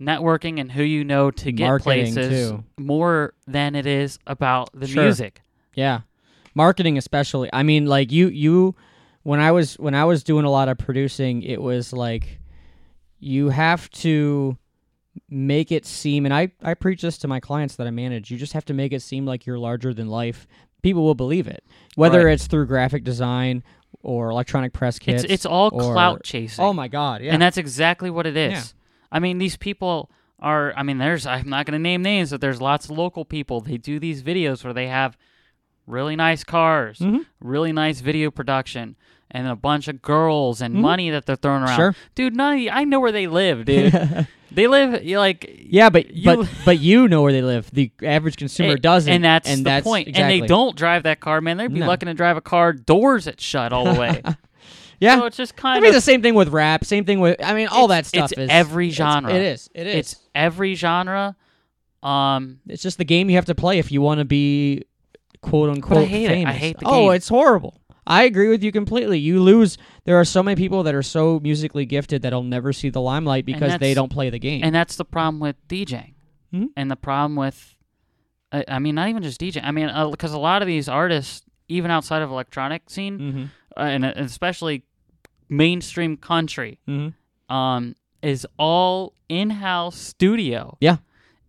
networking 0.00 0.60
and 0.60 0.72
who 0.72 0.82
you 0.82 1.04
know 1.04 1.30
to 1.30 1.52
get 1.52 1.66
Marketing, 1.66 2.14
places 2.14 2.50
too. 2.50 2.64
more 2.78 3.34
than 3.46 3.74
it 3.74 3.86
is 3.86 4.18
about 4.26 4.70
the 4.74 4.86
Sure. 4.86 5.04
music. 5.04 5.40
Yeah. 5.74 6.00
Marketing 6.54 6.96
especially. 6.98 7.48
I 7.52 7.62
mean 7.62 7.86
like 7.86 8.12
you 8.12 8.28
you 8.28 8.74
when 9.22 9.40
I 9.40 9.50
was 9.52 9.74
when 9.74 9.94
I 9.94 10.04
was 10.04 10.22
doing 10.22 10.44
a 10.44 10.50
lot 10.50 10.68
of 10.68 10.78
producing, 10.78 11.42
it 11.42 11.60
was 11.60 11.92
like 11.92 12.38
you 13.18 13.48
have 13.48 13.90
to 13.90 14.56
make 15.30 15.70
it 15.72 15.86
seem 15.86 16.24
and 16.26 16.34
I 16.34 16.52
I 16.62 16.74
preach 16.74 17.02
this 17.02 17.18
to 17.18 17.28
my 17.28 17.40
clients 17.40 17.76
that 17.76 17.86
I 17.86 17.90
manage. 17.90 18.30
You 18.30 18.36
just 18.38 18.52
have 18.52 18.64
to 18.66 18.74
make 18.74 18.92
it 18.92 19.02
seem 19.02 19.26
like 19.26 19.46
you're 19.46 19.58
larger 19.58 19.94
than 19.94 20.08
life. 20.08 20.46
People 20.82 21.02
will 21.04 21.14
believe 21.14 21.46
it. 21.48 21.64
Whether 21.94 22.26
Right. 22.26 22.34
it's 22.34 22.46
through 22.46 22.66
graphic 22.66 23.04
design 23.04 23.62
or 24.02 24.28
electronic 24.30 24.72
press 24.72 24.98
kits. 24.98 25.24
It's 25.24 25.32
it's 25.32 25.46
all 25.46 25.70
or- 25.72 25.92
clout 25.92 26.22
chasing. 26.24 26.64
Oh 26.64 26.72
my 26.72 26.88
god, 26.88 27.22
yeah. 27.22 27.32
And 27.32 27.40
that's 27.40 27.56
exactly 27.56 28.10
what 28.10 28.26
it 28.26 28.36
is. 28.36 28.52
Yeah. 28.52 28.62
I 29.10 29.18
mean, 29.20 29.38
these 29.38 29.56
people 29.56 30.10
are. 30.40 30.74
I 30.76 30.82
mean, 30.82 30.98
there's. 30.98 31.24
I'm 31.24 31.48
not 31.48 31.64
going 31.66 31.72
to 31.72 31.78
name 31.78 32.02
names, 32.02 32.30
but 32.32 32.40
there's 32.40 32.60
lots 32.60 32.86
of 32.86 32.90
local 32.98 33.24
people. 33.24 33.60
They 33.60 33.78
do 33.78 33.98
these 34.00 34.22
videos 34.22 34.62
where 34.64 34.74
they 34.74 34.88
have 34.88 35.16
really 35.86 36.16
nice 36.16 36.44
cars, 36.44 36.98
Mhm. 36.98 37.26
really 37.40 37.72
nice 37.72 38.00
video 38.00 38.30
production, 38.30 38.96
and 39.30 39.46
a 39.48 39.56
bunch 39.56 39.88
of 39.88 40.00
girls 40.02 40.60
and 40.60 40.74
money 40.74 41.10
that 41.10 41.26
they're 41.26 41.36
throwing 41.36 41.62
around. 41.62 41.70
Mm-hmm. 41.70 41.76
Sure. 41.76 41.94
Dude, 42.14 42.36
none 42.36 42.58
you, 42.58 42.70
I 42.70 42.84
know 42.84 43.00
where 43.00 43.12
they 43.12 43.26
live, 43.26 43.64
dude. 43.66 44.26
they 44.52 44.66
live 44.68 45.02
like 45.04 45.50
Yeah, 45.68 45.90
but 45.90 46.14
You- 46.14 46.24
but 46.36 46.48
but 46.64 46.78
you 46.78 47.08
know 47.08 47.22
where 47.22 47.32
they 47.32 47.42
live. 47.42 47.70
The 47.72 47.90
average 48.02 48.36
consumer 48.36 48.72
and- 48.72 48.82
doesn't, 48.82 49.12
and 49.12 49.24
that's 49.24 49.48
and 49.48 49.60
the 49.60 49.64
that's 49.64 49.84
point. 49.84 50.08
Exactly. 50.08 50.34
And 50.34 50.42
they 50.42 50.46
don't 50.46 50.76
drive 50.76 51.02
that 51.02 51.20
car, 51.20 51.40
man. 51.40 51.56
They'd 51.56 51.72
be 51.72 51.80
No. 51.80 51.86
lucky 51.86 52.06
to 52.06 52.14
drive 52.14 52.36
a 52.36 52.40
car 52.40 52.72
doors 52.72 53.24
that 53.24 53.40
shut 53.40 53.72
all 53.72 53.92
the 53.92 53.98
way. 54.00 54.22
Yeah, 55.00 55.18
So 55.18 55.26
it's 55.26 55.36
just 55.36 55.54
I 55.58 55.60
kind 55.60 55.82
mean 55.82 55.88
of 55.90 55.94
the 55.96 56.00
same 56.00 56.22
thing 56.22 56.34
with 56.36 56.48
rap. 56.50 56.84
Same 56.84 57.04
thing 57.04 57.18
with. 57.18 57.44
I 57.44 57.52
mean, 57.52 57.66
all 57.66 57.88
that 57.88 58.06
stuff 58.06 58.30
it's 58.30 58.40
is 58.40 58.48
every 58.48 58.86
it's- 58.88 58.96
genre. 58.96 59.34
it 59.34 59.42
is. 59.42 59.68
It 59.74 59.86
is. 59.88 59.94
it's 59.96 60.16
every 60.36 60.76
genre. 60.76 61.34
Um, 62.02 62.60
It's 62.68 62.82
just 62.82 62.96
the 62.98 63.04
game 63.04 63.28
you 63.28 63.34
have 63.36 63.44
to 63.46 63.56
play 63.56 63.78
if 63.80 63.90
you 63.90 64.00
want 64.00 64.20
to 64.20 64.24
be 64.24 64.84
quote 65.44 65.70
unquote 65.70 65.98
i 65.98 66.04
hate 66.04 66.24
it. 66.26 66.30
I 66.30 66.34
famous. 66.34 66.56
hate 66.56 66.78
the 66.78 66.86
oh, 66.86 67.06
game. 67.08 67.12
it's 67.16 67.28
horrible. 67.28 67.80
I 68.06 68.24
agree 68.24 68.48
with 68.48 68.62
you 68.62 68.70
completely. 68.70 69.18
You 69.18 69.40
lose. 69.42 69.78
There 70.04 70.18
are 70.20 70.24
so 70.26 70.42
many 70.42 70.56
people 70.56 70.82
that 70.82 70.94
are 70.94 71.02
so 71.02 71.40
musically 71.40 71.86
gifted 71.86 72.20
that'll 72.22 72.42
never 72.42 72.72
see 72.72 72.90
the 72.90 73.00
limelight 73.00 73.46
because 73.46 73.78
they 73.78 73.94
don't 73.94 74.10
play 74.12 74.28
the 74.30 74.38
game. 74.38 74.60
and 74.62 74.74
that's 74.74 74.96
the 74.96 75.04
problem 75.06 75.40
with 75.40 75.56
DJing, 75.68 76.12
Mhm. 76.52 76.68
and 76.76 76.90
the 76.90 76.96
problem 76.96 77.34
with, 77.36 77.76
I, 78.52 78.64
I 78.68 78.78
mean, 78.78 78.94
not 78.96 79.08
even 79.08 79.22
just 79.22 79.40
DJing. 79.40 79.64
I 79.64 79.70
mean, 79.70 79.88
because 80.10 80.32
a 80.34 80.38
lot 80.38 80.60
of 80.60 80.68
these 80.68 80.86
artists, 80.88 81.42
even 81.68 81.90
outside 81.90 82.20
of 82.20 82.30
electronic 82.30 82.90
scene, 82.90 83.18
Mhm. 83.18 83.48
uh, 83.76 83.80
and 83.80 84.04
especially 84.04 84.82
mainstream 85.48 86.16
country, 86.16 86.78
Mhm. 86.88 87.14
um, 87.48 87.94
is 88.22 88.46
all 88.58 89.14
in-house 89.28 89.96
studio. 89.96 90.76
Yeah. 90.80 90.98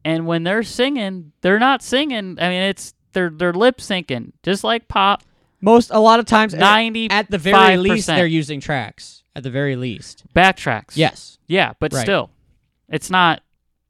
And 0.03 0.25
when 0.27 0.43
they're 0.43 0.63
singing, 0.63 1.31
they're 1.41 1.59
not 1.59 1.81
singing. 1.81 2.37
I 2.39 2.49
mean, 2.49 2.61
it's 2.61 2.93
they're 3.15 3.31
they're 3.31 3.53
lip 3.53 3.77
syncing, 3.79 4.33
just 4.43 4.63
like 4.63 4.87
pop. 4.87 5.23
Most 5.61 5.89
a 5.89 5.97
lot 5.99 6.19
of 6.19 6.27
times, 6.27 6.53
Ninety 6.53 7.09
at 7.09 7.31
the 7.31 7.39
very 7.39 7.77
least, 7.77 8.05
they're 8.05 8.27
using 8.27 8.59
tracks. 8.59 9.23
At 9.35 9.41
the 9.43 9.49
very 9.49 9.75
least, 9.75 10.23
backtracks. 10.35 10.91
yes. 10.95 11.39
Yeah, 11.47 11.73
but 11.79 11.91
Right. 11.93 12.03
still, 12.03 12.29
it's 12.87 13.09
not. 13.09 13.41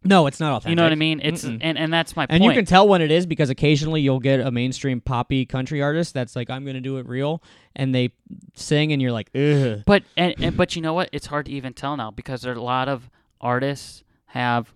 No, 0.07 0.27
it's 0.27 0.39
not 0.39 0.51
authentic. 0.57 0.69
You 0.69 0.75
know 0.75 0.83
what 0.83 0.91
I 0.91 0.95
mean? 0.95 1.19
It's 1.23 1.43
Mm-mm. 1.43 1.57
and, 1.61 1.77
and 1.79 1.91
that's 1.91 2.15
my 2.15 2.27
And 2.29 2.43
you 2.43 2.51
can 2.53 2.63
tell 2.65 2.87
when 2.87 3.01
it 3.01 3.09
is 3.09 3.25
because 3.25 3.49
occasionally 3.49 4.01
you'll 4.01 4.19
get 4.19 4.39
a 4.39 4.51
mainstream 4.51 5.01
poppy 5.01 5.47
country 5.47 5.81
artist 5.81 6.13
that's 6.13 6.35
like, 6.35 6.51
I'm 6.51 6.63
going 6.63 6.75
to 6.75 6.81
do 6.81 6.97
it 6.97 7.07
real. 7.07 7.41
And 7.75 7.93
they 7.93 8.11
sing, 8.53 8.91
and 8.93 9.01
you're 9.01 9.11
like, 9.11 9.29
ugh. 9.35 9.81
But 9.85 10.03
and, 10.15 10.35
and 10.39 10.55
but 10.55 10.75
you 10.75 10.81
know 10.83 10.93
what? 10.93 11.09
It's 11.11 11.25
hard 11.25 11.47
to 11.47 11.51
even 11.51 11.73
tell 11.73 11.97
now 11.97 12.11
because 12.11 12.43
there 12.43 12.53
are 12.53 12.55
a 12.55 12.61
lot 12.61 12.87
of 12.87 13.09
artists 13.41 14.03
have. 14.27 14.71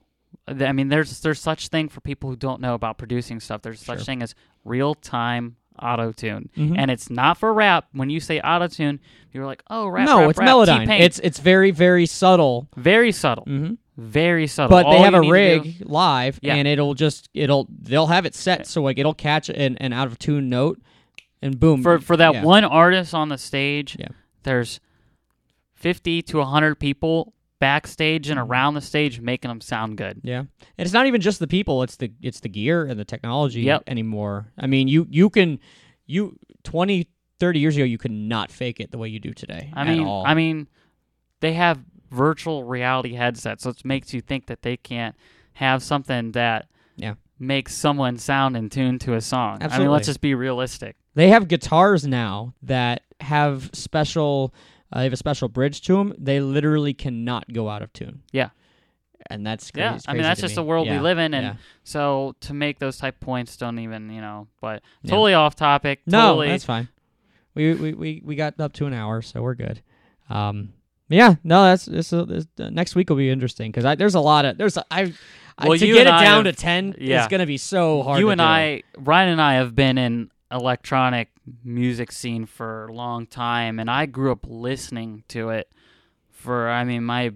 I 0.49 0.71
mean, 0.71 0.89
there's 0.89 1.19
there's 1.21 1.39
such 1.39 1.67
thing 1.69 1.89
for 1.89 2.01
people 2.01 2.29
who 2.29 2.35
don't 2.35 2.61
know 2.61 2.73
about 2.73 2.97
producing 2.97 3.39
stuff. 3.39 3.61
There's 3.61 3.79
such 3.79 3.99
Sure. 3.99 4.05
thing 4.05 4.21
as 4.23 4.35
real 4.65 4.93
time 4.95 5.55
auto 5.81 6.11
tune, 6.11 6.49
Mhm. 6.57 6.75
and 6.77 6.91
it's 6.91 7.09
not 7.09 7.37
for 7.37 7.53
rap. 7.53 7.87
When 7.93 8.09
you 8.09 8.19
say 8.19 8.39
auto 8.41 8.67
tune, 8.67 8.99
you're 9.31 9.45
like, 9.45 9.63
oh, 9.69 9.87
rap. 9.87 10.05
no, 10.07 10.21
rap, 10.21 10.29
it's 10.31 10.39
rap, 10.39 10.49
Melodyne. 10.49 10.79
T-Pain. 10.81 11.01
It's 11.01 11.19
it's 11.19 11.39
very 11.39 11.71
very 11.71 12.05
subtle, 12.05 12.67
very 12.75 13.11
subtle, 13.13 13.45
Mm-hmm. 13.45 13.73
very 13.97 14.45
subtle. 14.47 14.69
but 14.77 14.89
they 14.91 14.99
have 14.99 15.13
a 15.13 15.21
rig 15.21 15.79
do- 15.79 15.85
live, 15.85 16.39
Yeah. 16.41 16.55
and 16.55 16.67
it'll 16.67 16.95
just 16.95 17.29
it'll 17.33 17.67
they'll 17.69 18.07
have 18.07 18.25
it 18.25 18.35
set 18.35 18.67
so 18.67 18.81
like 18.83 18.97
it'll 18.97 19.13
catch 19.13 19.49
an, 19.49 19.77
an 19.77 19.93
out 19.93 20.07
of 20.07 20.19
tune 20.19 20.49
note, 20.49 20.81
and 21.41 21.59
boom 21.59 21.81
for 21.81 21.99
for 21.99 22.17
that 22.17 22.33
yeah. 22.33 22.43
one 22.43 22.65
artist 22.65 23.13
on 23.13 23.29
the 23.29 23.37
stage. 23.37 23.95
Yeah. 23.97 24.07
There's 24.43 24.79
fifty 25.73 26.21
to 26.23 26.43
hundred 26.43 26.75
people 26.75 27.33
backstage 27.59 28.29
and 28.29 28.39
around 28.39 28.73
the 28.73 28.81
stage 28.81 29.19
making 29.21 29.49
them 29.49 29.61
sound 29.61 29.97
good. 29.97 30.21
Yeah, 30.23 30.39
and 30.39 30.47
it's 30.77 30.93
not 30.93 31.07
even 31.07 31.21
just 31.21 31.39
the 31.39 31.47
people; 31.47 31.83
it's 31.83 31.97
the 31.97 32.11
it's 32.21 32.39
the 32.39 32.49
gear 32.49 32.85
and 32.85 32.99
the 32.99 33.05
technology 33.05 33.61
Yep. 33.61 33.83
anymore. 33.87 34.51
I 34.57 34.67
mean, 34.67 34.87
you 34.87 35.07
you 35.09 35.29
can 35.29 35.59
you 36.05 36.37
20, 36.63 37.07
30 37.39 37.59
years 37.59 37.75
ago 37.75 37.85
you 37.85 37.97
could 37.97 38.11
not 38.11 38.51
fake 38.51 38.79
it 38.79 38.91
the 38.91 38.97
way 38.97 39.07
you 39.09 39.19
do 39.19 39.33
today. 39.33 39.71
I 39.73 39.81
at 39.81 39.87
mean, 39.87 40.05
all. 40.07 40.25
I 40.25 40.33
mean, 40.33 40.67
they 41.41 41.53
have 41.53 41.79
virtual 42.11 42.63
reality 42.63 43.13
headsets, 43.13 43.63
so 43.63 43.69
it 43.69 43.85
makes 43.85 44.13
you 44.13 44.21
think 44.21 44.47
that 44.47 44.61
they 44.63 44.75
can't 44.77 45.15
have 45.53 45.83
something 45.83 46.31
that 46.31 46.67
Yeah. 46.97 47.13
makes 47.37 47.75
someone 47.75 48.17
sound 48.17 48.57
in 48.57 48.69
tune 48.69 48.97
to 48.99 49.13
a 49.13 49.21
song. 49.21 49.59
I 49.61 49.77
mean, 49.79 49.89
let's 49.89 50.07
just 50.07 50.21
be 50.21 50.33
realistic. 50.33 50.95
They 51.15 51.29
have 51.29 51.47
guitars 51.47 52.07
now 52.07 52.53
that 52.63 53.03
have 53.21 53.69
special. 53.73 54.53
Uh, 54.91 54.99
they 54.99 55.03
have 55.05 55.13
a 55.13 55.17
special 55.17 55.47
bridge 55.47 55.81
to 55.81 55.93
them. 55.97 56.13
They 56.17 56.39
literally 56.39 56.93
cannot 56.93 57.51
go 57.53 57.69
out 57.69 57.81
of 57.81 57.93
tune. 57.93 58.23
Yeah. 58.31 58.49
and 59.29 59.45
that's 59.45 59.69
crazy. 59.69 59.83
Yeah, 59.83 59.95
it's 59.95 60.05
I 60.07 60.13
mean 60.13 60.23
that's 60.23 60.41
just 60.41 60.53
me. 60.53 60.55
the 60.55 60.63
world 60.63 60.87
we 60.89 60.97
live 60.97 61.17
in, 61.19 61.33
and 61.33 61.45
yeah. 61.45 61.53
so 61.83 62.35
to 62.41 62.53
make 62.53 62.79
those 62.79 62.97
type 62.97 63.19
points 63.19 63.57
don't 63.57 63.77
even 63.79 64.09
you 64.09 64.21
know. 64.21 64.47
But 64.61 64.81
Yeah. 65.03 65.11
totally 65.11 65.33
off 65.33 65.55
topic. 65.55 65.99
No, 66.07 66.29
totally, 66.29 66.47
that's 66.47 66.63
fine. 66.63 66.87
We, 67.53 67.73
we 67.73 67.93
we 67.93 68.21
we 68.25 68.35
got 68.35 68.59
up 68.59 68.73
to 68.73 68.85
an 68.85 68.93
hour, 68.93 69.21
so 69.21 69.41
we're 69.41 69.55
good. 69.55 69.81
Um, 70.29 70.73
yeah, 71.09 71.35
no, 71.43 71.63
that's 71.63 71.85
this, 71.85 72.13
uh, 72.13 72.23
this 72.25 72.47
uh, 72.59 72.69
next 72.69 72.95
week 72.95 73.09
will 73.09 73.17
be 73.17 73.29
interesting 73.29 73.71
because 73.71 73.97
there's 73.97 74.15
a 74.15 74.19
lot 74.19 74.45
of 74.45 74.57
there's 74.57 74.77
a, 74.77 74.85
I, 74.91 75.13
I 75.57 75.67
Well, 75.67 75.77
to 75.77 75.85
you 75.85 75.95
get 75.95 76.07
it 76.07 76.11
down 76.11 76.45
have- 76.45 76.55
to 76.55 76.61
ten 76.61 76.95
yeah. 76.99 77.21
is 77.21 77.27
gonna 77.27 77.47
be 77.47 77.57
so 77.57 78.03
hard. 78.03 78.19
you 78.19 78.27
to 78.27 78.31
and 78.31 78.39
do. 78.39 78.43
I, 78.45 78.83
Ryan 78.97 79.29
and 79.29 79.41
I, 79.41 79.55
have 79.55 79.75
been 79.75 79.97
in 79.97 80.31
electronic 80.51 81.29
music 81.63 82.11
scene 82.11 82.45
for 82.45 82.85
a 82.87 82.93
long 82.93 83.25
time, 83.25 83.79
and 83.79 83.89
I 83.89 84.05
grew 84.05 84.31
up 84.31 84.45
listening 84.47 85.23
to 85.29 85.49
it 85.49 85.71
for, 86.31 86.69
I 86.69 86.83
mean, 86.83 87.03
my 87.03 87.33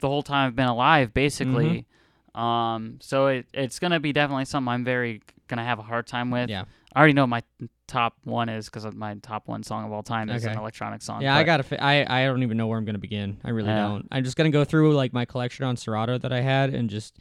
the 0.00 0.08
whole 0.08 0.22
time 0.22 0.48
I've 0.48 0.56
been 0.56 0.66
alive, 0.68 1.14
basically. 1.14 1.86
Mm-hmm. 2.34 2.40
Um, 2.40 2.98
so 3.00 3.28
it, 3.28 3.46
it's 3.54 3.78
gonna 3.78 4.00
be 4.00 4.12
definitely 4.12 4.44
something 4.44 4.68
I'm 4.72 4.84
very 4.84 5.22
gonna 5.48 5.64
have 5.64 5.78
a 5.78 5.82
hard 5.82 6.06
time 6.06 6.30
with. 6.30 6.50
Yeah, 6.50 6.64
I 6.94 6.98
already 6.98 7.12
know 7.14 7.26
my 7.26 7.42
top 7.86 8.16
one 8.24 8.48
is 8.48 8.64
because 8.66 8.86
my 8.94 9.14
top 9.22 9.46
one 9.46 9.62
song 9.62 9.84
of 9.84 9.92
all 9.92 10.02
time 10.02 10.28
is 10.30 10.44
Okay. 10.44 10.52
an 10.52 10.58
electronic 10.58 11.00
song. 11.02 11.22
yeah, 11.22 11.36
I 11.36 11.44
gotta. 11.44 11.62
Fi- 11.62 11.76
I 11.76 12.22
I 12.22 12.26
don't 12.26 12.42
even 12.42 12.56
know 12.56 12.66
where 12.66 12.76
I'm 12.78 12.84
gonna 12.84 12.98
begin. 12.98 13.38
I 13.44 13.50
really 13.50 13.68
Yeah. 13.68 13.82
don't. 13.88 14.08
I'm 14.10 14.24
just 14.24 14.36
gonna 14.36 14.50
go 14.50 14.64
through 14.64 14.94
like 14.94 15.12
my 15.12 15.24
collection 15.24 15.64
on 15.64 15.76
Serato 15.76 16.18
that 16.18 16.32
I 16.32 16.40
had 16.40 16.74
and 16.74 16.90
just 16.90 17.18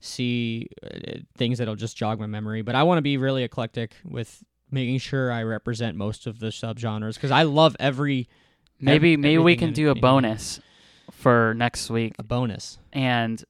see 0.00 0.68
uh, 0.82 1.18
things 1.36 1.58
that'll 1.58 1.74
just 1.76 1.96
jog 1.96 2.18
my 2.18 2.26
memory. 2.26 2.62
But 2.62 2.74
I 2.76 2.82
want 2.84 2.98
to 2.98 3.02
be 3.02 3.16
really 3.18 3.42
eclectic 3.42 3.94
with 4.04 4.42
making 4.70 4.98
sure 4.98 5.30
I 5.30 5.42
represent 5.42 5.96
most 5.96 6.26
of 6.26 6.38
the 6.40 6.48
subgenres 6.48 7.14
because 7.14 7.30
I 7.30 7.42
love 7.44 7.76
every 7.78 8.28
maybe 8.80 9.14
ev- 9.14 9.20
maybe 9.20 9.38
we 9.38 9.56
can 9.56 9.72
do 9.72 9.90
a 9.90 9.94
bonus 9.94 10.60
for 11.12 11.54
next 11.56 11.88
week, 11.90 12.14
a 12.18 12.22
bonus. 12.22 12.78
and 12.92 13.44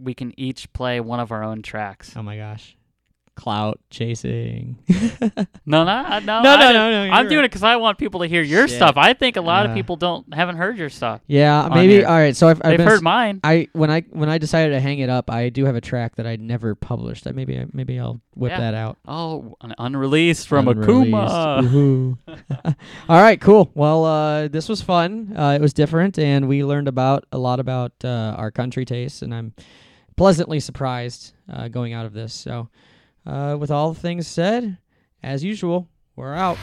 we 0.00 0.14
can 0.14 0.32
each 0.38 0.72
play 0.72 1.00
one 1.00 1.18
of 1.18 1.32
our 1.32 1.42
own 1.42 1.60
tracks. 1.60 2.14
Oh 2.16 2.22
my 2.22 2.36
gosh. 2.36 2.76
Clout 3.38 3.78
chasing. 3.88 4.76
No, 5.64 5.84
no, 5.84 5.84
no, 5.84 5.84
No, 5.84 5.94
I 6.02 6.18
no, 6.18 6.18
didn't- 6.18 6.42
no, 6.74 7.06
no, 7.06 7.12
I'm 7.12 7.28
doing 7.28 7.36
right. 7.38 7.44
it 7.44 7.50
because 7.50 7.62
I 7.62 7.76
want 7.76 7.96
people 7.96 8.18
to 8.20 8.26
hear 8.26 8.42
your 8.42 8.66
Shit. 8.66 8.76
stuff. 8.78 8.94
I 8.96 9.12
think 9.12 9.36
a 9.36 9.40
lot 9.40 9.64
of 9.64 9.70
Uh, 9.70 9.74
people 9.74 9.94
don't 9.94 10.34
haven't 10.34 10.56
heard 10.56 10.76
your 10.76 10.90
stuff. 10.90 11.20
yeah, 11.28 11.68
maybe. 11.72 11.92
here. 11.92 12.06
All 12.08 12.16
right. 12.18 12.34
So 12.34 12.48
I've, 12.48 12.58
I've 12.64 12.70
They've 12.70 12.78
been 12.78 12.88
heard 12.88 13.00
mine. 13.02 13.38
I 13.44 13.68
when 13.74 13.92
I 13.92 14.00
when 14.10 14.28
I 14.28 14.38
decided 14.38 14.70
to 14.72 14.80
hang 14.80 14.98
it 14.98 15.08
up, 15.08 15.30
I 15.30 15.50
do 15.50 15.66
have 15.66 15.76
a 15.76 15.80
track 15.80 16.16
that 16.16 16.26
I 16.26 16.34
never 16.34 16.74
published. 16.74 17.24
That 17.24 17.36
maybe 17.36 17.56
I- 17.60 17.66
maybe 17.72 17.96
I'll 18.00 18.20
whip 18.34 18.50
Yeah. 18.50 18.58
that 18.58 18.74
out. 18.74 18.98
Oh, 19.06 19.56
an 19.60 19.72
unreleased 19.78 20.48
from 20.48 20.66
Unreleased. 20.66 21.12
Akuma. 21.14 22.18
All 23.08 23.22
right, 23.22 23.40
cool. 23.40 23.70
Well, 23.74 24.04
uh, 24.04 24.48
this 24.48 24.68
was 24.68 24.82
fun. 24.82 25.32
Uh, 25.36 25.52
it 25.52 25.60
was 25.60 25.72
different, 25.72 26.18
and 26.18 26.48
we 26.48 26.64
learned 26.64 26.88
about 26.88 27.24
a 27.30 27.38
lot 27.38 27.60
about 27.60 27.92
uh, 28.04 28.34
our 28.36 28.50
country 28.50 28.84
tastes, 28.84 29.22
and 29.22 29.32
I'm 29.32 29.52
pleasantly 30.16 30.58
surprised 30.58 31.34
uh, 31.52 31.68
going 31.68 31.92
out 31.92 32.04
of 32.04 32.12
this. 32.12 32.34
So, 32.34 32.68
uh, 33.28 33.56
with 33.58 33.70
all 33.70 33.94
things 33.94 34.26
said, 34.26 34.78
as 35.22 35.44
usual, 35.44 35.88
we're 36.16 36.34
out. 36.34 36.58